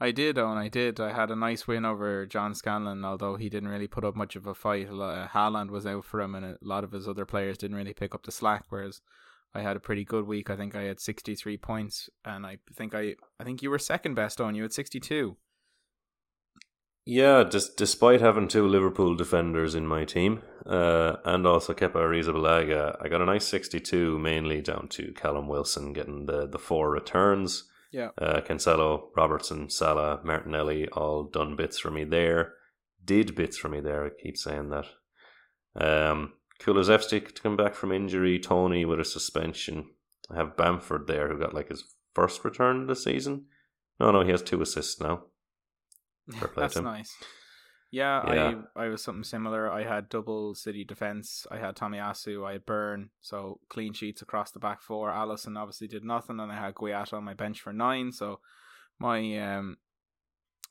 I 0.00 0.10
did, 0.10 0.36
and 0.36 0.58
I 0.58 0.68
did. 0.68 1.00
I 1.00 1.12
had 1.12 1.30
a 1.30 1.36
nice 1.36 1.66
win 1.66 1.84
over 1.84 2.26
John 2.26 2.54
Scanlon, 2.54 3.04
although 3.04 3.36
he 3.36 3.48
didn't 3.48 3.70
really 3.70 3.88
put 3.88 4.04
up 4.04 4.14
much 4.14 4.36
of 4.36 4.46
a 4.46 4.54
fight. 4.54 4.88
Uh, 4.88 5.28
Haaland 5.28 5.70
was 5.70 5.86
out 5.86 6.04
for 6.04 6.20
him, 6.20 6.34
and 6.34 6.44
a 6.44 6.58
lot 6.60 6.84
of 6.84 6.92
his 6.92 7.08
other 7.08 7.24
players 7.24 7.58
didn't 7.58 7.76
really 7.76 7.94
pick 7.94 8.14
up 8.14 8.24
the 8.24 8.32
slack. 8.32 8.66
Whereas 8.68 9.00
I 9.54 9.60
had 9.60 9.76
a 9.76 9.80
pretty 9.80 10.04
good 10.04 10.26
week. 10.26 10.50
I 10.50 10.56
think 10.56 10.74
I 10.74 10.82
had 10.82 11.00
63 11.00 11.56
points, 11.58 12.08
and 12.24 12.46
I 12.46 12.58
think 12.74 12.94
I 12.94 13.16
I 13.38 13.44
think 13.44 13.62
you 13.62 13.70
were 13.70 13.78
second 13.78 14.14
best 14.14 14.40
on. 14.40 14.54
You 14.54 14.64
at 14.64 14.72
62. 14.72 15.36
Yeah, 17.04 17.42
just 17.42 17.76
despite 17.76 18.20
having 18.20 18.46
two 18.46 18.66
Liverpool 18.66 19.16
defenders 19.16 19.74
in 19.74 19.86
my 19.86 20.04
team, 20.04 20.42
uh, 20.64 21.16
and 21.24 21.46
also 21.46 21.74
Kepa 21.74 21.94
Arrizabalaga, 21.94 22.96
I 23.00 23.08
got 23.08 23.20
a 23.20 23.26
nice 23.26 23.44
62, 23.48 24.18
mainly 24.20 24.60
down 24.60 24.86
to 24.90 25.12
Callum 25.12 25.48
Wilson 25.48 25.92
getting 25.92 26.26
the, 26.26 26.46
the 26.46 26.60
four 26.60 26.90
returns. 26.90 27.64
Yeah. 27.90 28.10
Uh, 28.16 28.40
Cancelo, 28.40 29.08
Robertson, 29.16 29.68
Salah, 29.68 30.20
Martinelli, 30.22 30.88
all 30.90 31.24
done 31.24 31.56
bits 31.56 31.78
for 31.78 31.90
me 31.90 32.04
there. 32.04 32.54
Did 33.04 33.34
bits 33.34 33.58
for 33.58 33.68
me 33.68 33.80
there, 33.80 34.06
I 34.06 34.10
keep 34.22 34.36
saying 34.36 34.70
that. 34.70 34.86
Um, 35.74 36.34
Kulusevski 36.60 37.34
to 37.34 37.42
come 37.42 37.56
back 37.56 37.74
from 37.74 37.92
injury, 37.92 38.38
Toney 38.38 38.84
with 38.84 39.00
a 39.00 39.04
suspension. 39.04 39.90
I 40.30 40.36
have 40.36 40.56
Bamford 40.56 41.06
there 41.06 41.28
who 41.28 41.38
got 41.38 41.54
like 41.54 41.68
his 41.68 41.84
first 42.14 42.44
return 42.44 42.82
of 42.82 42.88
the 42.88 42.96
season. 42.96 43.46
No, 43.98 44.10
no, 44.10 44.22
he 44.22 44.30
has 44.30 44.42
two 44.42 44.60
assists 44.62 45.00
now. 45.00 45.24
That's 46.56 46.76
him. 46.76 46.84
nice. 46.84 47.14
Yeah, 47.90 48.32
Yeah. 48.32 48.62
I 48.74 48.84
I 48.84 48.88
was 48.88 49.02
something 49.02 49.24
similar. 49.24 49.70
I 49.70 49.84
had 49.84 50.08
double 50.08 50.54
City 50.54 50.82
defense. 50.82 51.46
I 51.50 51.58
had 51.58 51.76
Tomiyasu. 51.76 52.46
I 52.46 52.52
had 52.52 52.64
Burn. 52.64 53.10
So 53.20 53.60
clean 53.68 53.92
sheets 53.92 54.22
across 54.22 54.50
the 54.50 54.58
back 54.58 54.80
four. 54.80 55.10
Alisson 55.10 55.58
obviously 55.58 55.88
did 55.88 56.02
nothing, 56.02 56.40
and 56.40 56.50
I 56.50 56.56
had 56.58 56.74
Guaita 56.74 57.12
on 57.12 57.24
my 57.24 57.34
bench 57.34 57.60
for 57.60 57.72
nine. 57.72 58.10
So 58.12 58.40
my 58.98 59.36
um 59.38 59.76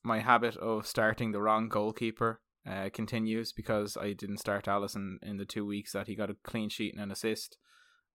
my 0.03 0.19
habit 0.19 0.57
of 0.57 0.87
starting 0.87 1.31
the 1.31 1.41
wrong 1.41 1.69
goalkeeper 1.69 2.41
uh, 2.69 2.89
continues 2.93 3.51
because 3.51 3.97
I 3.97 4.13
didn't 4.13 4.39
start 4.39 4.65
Alisson 4.65 5.15
in 5.21 5.37
the 5.37 5.45
two 5.45 5.65
weeks 5.65 5.93
that 5.93 6.07
he 6.07 6.15
got 6.15 6.29
a 6.29 6.35
clean 6.43 6.69
sheet 6.69 6.93
and 6.93 7.01
an 7.01 7.11
assist, 7.11 7.57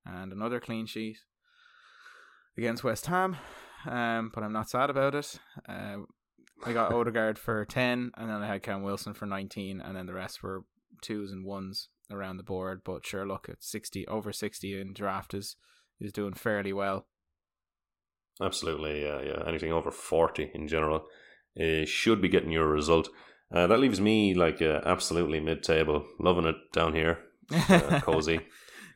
and 0.05 0.33
another 0.33 0.61
clean 0.61 0.87
sheet 0.87 1.19
against 2.57 2.85
West 2.85 3.07
Ham. 3.07 3.37
Um, 3.87 4.31
but 4.35 4.43
I'm 4.43 4.53
not 4.53 4.69
sad 4.69 4.91
about 4.91 5.15
it. 5.15 5.39
Uh, 5.69 5.99
I 6.65 6.73
got 6.73 6.93
Odegaard 6.95 7.39
for 7.39 7.65
10, 7.65 8.13
and 8.17 8.31
then 8.31 8.43
I 8.43 8.47
had 8.47 8.63
Cam 8.63 8.83
Wilson 8.83 9.15
for 9.15 9.27
19, 9.27 9.81
and 9.81 9.97
then 9.97 10.07
the 10.07 10.15
rest 10.15 10.43
were 10.43 10.65
twos 11.03 11.31
and 11.31 11.45
ones 11.45 11.89
around 12.11 12.37
the 12.37 12.43
board. 12.43 12.83
But 12.85 13.07
sure, 13.07 13.27
look, 13.27 13.49
at 13.49 13.63
60, 13.63 14.07
over 14.07 14.33
60 14.33 14.81
in 14.81 14.93
draft 14.93 15.35
is, 15.35 15.57
is 16.01 16.13
doing 16.13 16.35
fairly 16.35 16.73
well. 16.73 17.07
Absolutely, 18.41 19.03
yeah, 19.03 19.21
yeah. 19.23 19.43
Anything 19.47 19.73
over 19.73 19.91
40 19.91 20.51
in 20.55 20.69
general 20.69 21.07
uh, 21.61 21.85
should 21.85 22.21
be 22.21 22.29
getting 22.29 22.51
your 22.51 22.69
result. 22.69 23.09
Uh, 23.53 23.67
that 23.67 23.79
leaves 23.79 24.01
me 24.01 24.35
like 24.35 24.61
uh, 24.61 24.81
absolutely 24.85 25.41
mid 25.41 25.63
table, 25.63 26.05
loving 26.19 26.47
it 26.47 26.57
down 26.73 26.95
here, 26.95 27.19
uh, 27.53 28.01
cozy. 28.03 28.41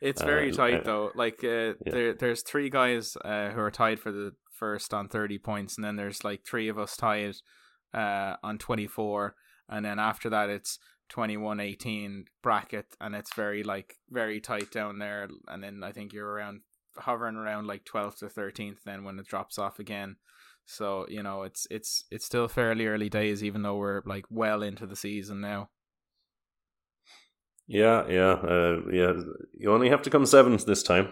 it's 0.01 0.21
very 0.21 0.51
Uh, 0.51 0.55
tight, 0.55 0.81
uh, 0.81 0.83
though. 0.83 1.11
Like, 1.15 1.43
uh, 1.43 1.73
there, 1.85 2.13
there's 2.13 2.41
three 2.43 2.69
guys 2.69 3.15
uh, 3.23 3.49
who 3.51 3.61
are 3.61 3.71
tied 3.71 3.99
for 3.99 4.11
the 4.11 4.33
first 4.51 4.93
on 4.93 5.07
30 5.07 5.37
points, 5.39 5.77
and 5.77 5.85
then 5.85 5.95
there's 5.95 6.23
like 6.23 6.43
three 6.45 6.67
of 6.67 6.77
us 6.77 6.97
tied 6.97 7.35
uh, 7.93 8.35
on 8.43 8.57
24, 8.57 9.35
and 9.69 9.85
then 9.85 9.99
after 9.99 10.29
that, 10.29 10.49
it's 10.49 10.79
21 11.09 11.59
18 11.59 12.23
bracket 12.41 12.85
and 13.01 13.15
it's 13.15 13.33
very 13.33 13.63
like 13.63 13.95
very 14.09 14.39
tight 14.39 14.71
down 14.71 14.97
there 14.97 15.27
and 15.49 15.61
then 15.61 15.83
i 15.83 15.91
think 15.91 16.13
you're 16.13 16.25
around 16.29 16.61
hovering 16.95 17.35
around 17.35 17.67
like 17.67 17.83
12th 17.83 18.19
to 18.19 18.27
13th 18.27 18.77
then 18.85 19.03
when 19.03 19.19
it 19.19 19.27
drops 19.27 19.59
off 19.59 19.77
again 19.77 20.15
so 20.65 21.05
you 21.09 21.21
know 21.23 21.43
it's 21.43 21.67
it's 21.69 22.05
it's 22.11 22.25
still 22.25 22.47
fairly 22.47 22.85
early 22.87 23.09
days 23.09 23.43
even 23.43 23.61
though 23.61 23.75
we're 23.77 24.01
like 24.05 24.25
well 24.29 24.61
into 24.63 24.85
the 24.85 24.95
season 24.95 25.41
now 25.41 25.69
Yeah, 27.67 28.05
yeah, 28.07 28.33
uh, 28.33 28.81
yeah. 28.91 29.13
You 29.57 29.71
only 29.71 29.89
have 29.89 30.01
to 30.01 30.09
come 30.09 30.25
seventh 30.25 30.65
this 30.65 30.83
time. 30.83 31.07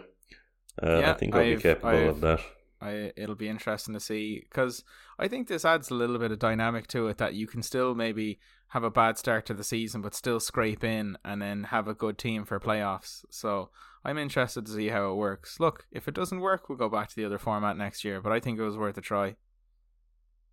Uh, 0.81 0.99
Yeah, 0.99 1.11
I 1.11 1.13
think 1.13 1.33
I'll 1.35 1.43
be 1.55 1.61
capable 1.61 1.89
I've- 1.89 2.07
of 2.09 2.21
that. 2.21 2.39
I 2.81 3.11
it'll 3.17 3.35
be 3.35 3.49
interesting 3.49 3.93
to 3.93 3.99
see 3.99 4.39
because 4.49 4.85
I 5.17 5.27
think 5.27 5.47
this 5.47 5.65
adds 5.65 5.89
a 5.91 5.95
little 5.95 6.17
bit 6.17 6.31
of 6.31 6.39
dynamic 6.39 6.87
to 6.87 7.07
it 7.09 7.17
that 7.17 7.33
you 7.33 7.45
can 7.45 7.61
still 7.61 7.93
maybe 7.93 8.39
have 8.69 8.83
a 8.83 8.91
bad 8.91 9.17
start 9.17 9.45
to 9.47 9.53
the 9.53 9.63
season 9.63 10.01
but 10.01 10.13
still 10.13 10.39
scrape 10.39 10.83
in 10.83 11.17
and 11.25 11.41
then 11.41 11.65
have 11.65 11.87
a 11.87 11.93
good 11.93 12.17
team 12.17 12.45
for 12.45 12.59
playoffs. 12.59 13.25
So 13.29 13.69
I'm 14.03 14.17
interested 14.17 14.65
to 14.65 14.71
see 14.71 14.89
how 14.89 15.11
it 15.11 15.15
works. 15.15 15.59
Look, 15.59 15.85
if 15.91 16.07
it 16.07 16.13
doesn't 16.13 16.39
work, 16.39 16.69
we'll 16.69 16.77
go 16.77 16.89
back 16.89 17.09
to 17.09 17.15
the 17.15 17.25
other 17.25 17.37
format 17.39 17.77
next 17.77 18.05
year. 18.05 18.21
But 18.21 18.31
I 18.31 18.39
think 18.39 18.59
it 18.59 18.63
was 18.63 18.77
worth 18.77 18.97
a 18.97 19.01
try. 19.01 19.35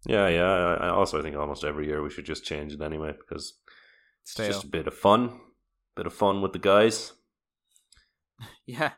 Yeah, 0.06 0.28
yeah. 0.28 0.76
I 0.80 1.02
I 1.02 1.22
think 1.22 1.36
almost 1.36 1.64
every 1.64 1.86
year 1.86 2.02
we 2.02 2.10
should 2.10 2.26
just 2.26 2.44
change 2.44 2.72
it 2.72 2.80
anyway 2.80 3.12
because 3.12 3.54
it's 4.22 4.32
Stale. 4.32 4.48
just 4.48 4.64
a 4.64 4.68
bit 4.68 4.86
of 4.86 4.94
fun, 4.94 5.40
bit 5.94 6.06
of 6.06 6.14
fun 6.14 6.42
with 6.42 6.52
the 6.52 6.58
guys. 6.58 7.12
Yeah, 8.66 8.90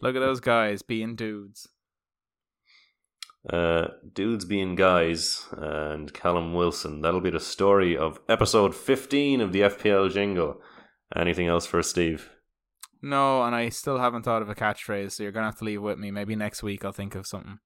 look 0.00 0.14
at 0.14 0.20
those 0.20 0.40
guys 0.40 0.80
being 0.82 1.16
dudes. 1.16 1.68
Uh, 3.48 3.88
dudes 4.12 4.44
being 4.44 4.74
guys 4.74 5.46
and 5.52 6.12
Callum 6.12 6.54
Wilson. 6.54 7.00
That'll 7.00 7.20
be 7.20 7.30
the 7.30 7.40
story 7.40 7.96
of 7.96 8.18
episode 8.28 8.74
15 8.74 9.40
of 9.40 9.52
the 9.52 9.60
FPL 9.60 10.12
jingle. 10.12 10.60
Anything 11.14 11.46
else 11.46 11.64
for 11.64 11.82
Steve? 11.82 12.30
No, 13.00 13.42
and 13.44 13.54
I 13.54 13.68
still 13.68 13.98
haven't 13.98 14.24
thought 14.24 14.42
of 14.42 14.48
a 14.48 14.54
catchphrase, 14.54 15.12
so 15.12 15.22
you're 15.22 15.32
gonna 15.32 15.46
have 15.46 15.58
to 15.58 15.64
leave 15.64 15.80
with 15.80 15.98
me. 15.98 16.10
Maybe 16.10 16.34
next 16.34 16.62
week 16.62 16.84
I'll 16.84 16.92
think 16.92 17.14
of 17.14 17.26
something. 17.26 17.60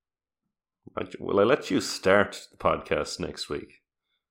Will 1.18 1.40
I 1.40 1.44
let 1.44 1.70
you 1.70 1.80
start 1.80 2.48
the 2.50 2.58
podcast 2.58 3.18
next 3.18 3.48
week? 3.48 3.82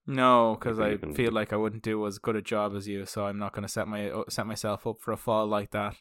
No, 0.08 0.58
because 0.60 0.80
I 0.80 0.98
feel 1.14 1.32
like 1.32 1.54
I 1.54 1.58
wouldn't 1.58 1.84
do 1.84 2.06
as 2.06 2.18
good 2.18 2.36
a 2.36 2.42
job 2.42 2.76
as 2.76 2.88
you, 2.88 3.06
so 3.06 3.26
I'm 3.26 3.38
not 3.38 3.54
going 3.54 3.64
to 3.64 3.72
set 3.72 3.88
my 3.88 4.10
uh, 4.10 4.24
set 4.30 4.48
myself 4.48 4.86
up 4.88 4.98
for 5.00 5.12
a 5.12 5.18
fall 5.18 5.48
like 5.48 5.72
that. 5.72 5.96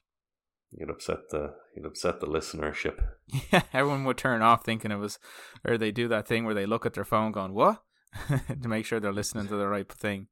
You'd 0.73 0.91
upset 0.91 1.31
the 1.31 1.55
you'd 1.75 1.87
upset 1.87 2.21
the 2.21 2.27
listenership. 2.27 3.03
Yeah, 3.53 3.63
everyone 3.73 4.05
would 4.05 4.19
turn 4.19 4.43
off 4.43 4.65
thinking 4.65 4.91
it 4.91 4.97
was, 4.97 5.21
or 5.65 5.79
they 5.79 5.93
do 5.93 6.09
that 6.09 6.27
thing 6.27 6.45
where 6.45 6.55
they 6.55 6.67
look 6.67 6.85
at 6.85 6.95
their 6.95 7.05
phone 7.05 7.31
going, 7.31 7.55
"What?" 7.55 7.83
to 8.63 8.69
make 8.69 8.85
sure 8.85 8.99
they're 8.99 9.13
listening 9.13 9.47
to 9.49 9.57
the 9.57 9.69
right 9.69 9.91
thing. 9.91 10.27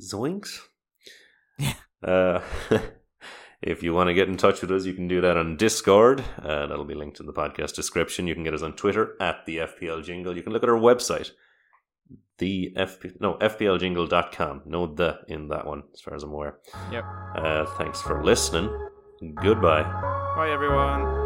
Zoinks. 0.00 0.58
Yeah. 1.58 1.74
Uh, 2.02 2.42
if 3.62 3.82
you 3.82 3.92
want 3.92 4.08
to 4.08 4.14
get 4.14 4.28
in 4.28 4.36
touch 4.36 4.60
with 4.60 4.70
us, 4.70 4.84
you 4.84 4.94
can 4.94 5.08
do 5.08 5.20
that 5.20 5.36
on 5.36 5.56
Discord. 5.56 6.22
Uh, 6.40 6.66
that'll 6.66 6.84
be 6.84 6.94
linked 6.94 7.18
in 7.18 7.26
the 7.26 7.32
podcast 7.32 7.74
description. 7.74 8.26
You 8.26 8.34
can 8.34 8.44
get 8.44 8.54
us 8.54 8.62
on 8.62 8.74
Twitter 8.74 9.16
at 9.20 9.46
the 9.46 9.58
FPL 9.58 10.04
Jingle. 10.04 10.36
You 10.36 10.42
can 10.42 10.52
look 10.52 10.62
at 10.62 10.68
our 10.68 10.78
website, 10.78 11.30
the 12.38 12.72
FP, 12.76 13.20
no 13.20 13.34
FPLJingle.com. 13.34 14.62
No 14.66 14.86
the 14.86 15.20
in 15.28 15.48
that 15.48 15.66
one, 15.66 15.84
as 15.92 16.00
far 16.00 16.14
as 16.14 16.22
I'm 16.22 16.32
aware. 16.32 16.58
Yep. 16.92 17.04
Uh, 17.36 17.66
thanks 17.78 18.00
for 18.00 18.22
listening. 18.22 18.70
Goodbye. 19.20 19.82
Bye, 20.36 20.50
everyone. 20.50 21.25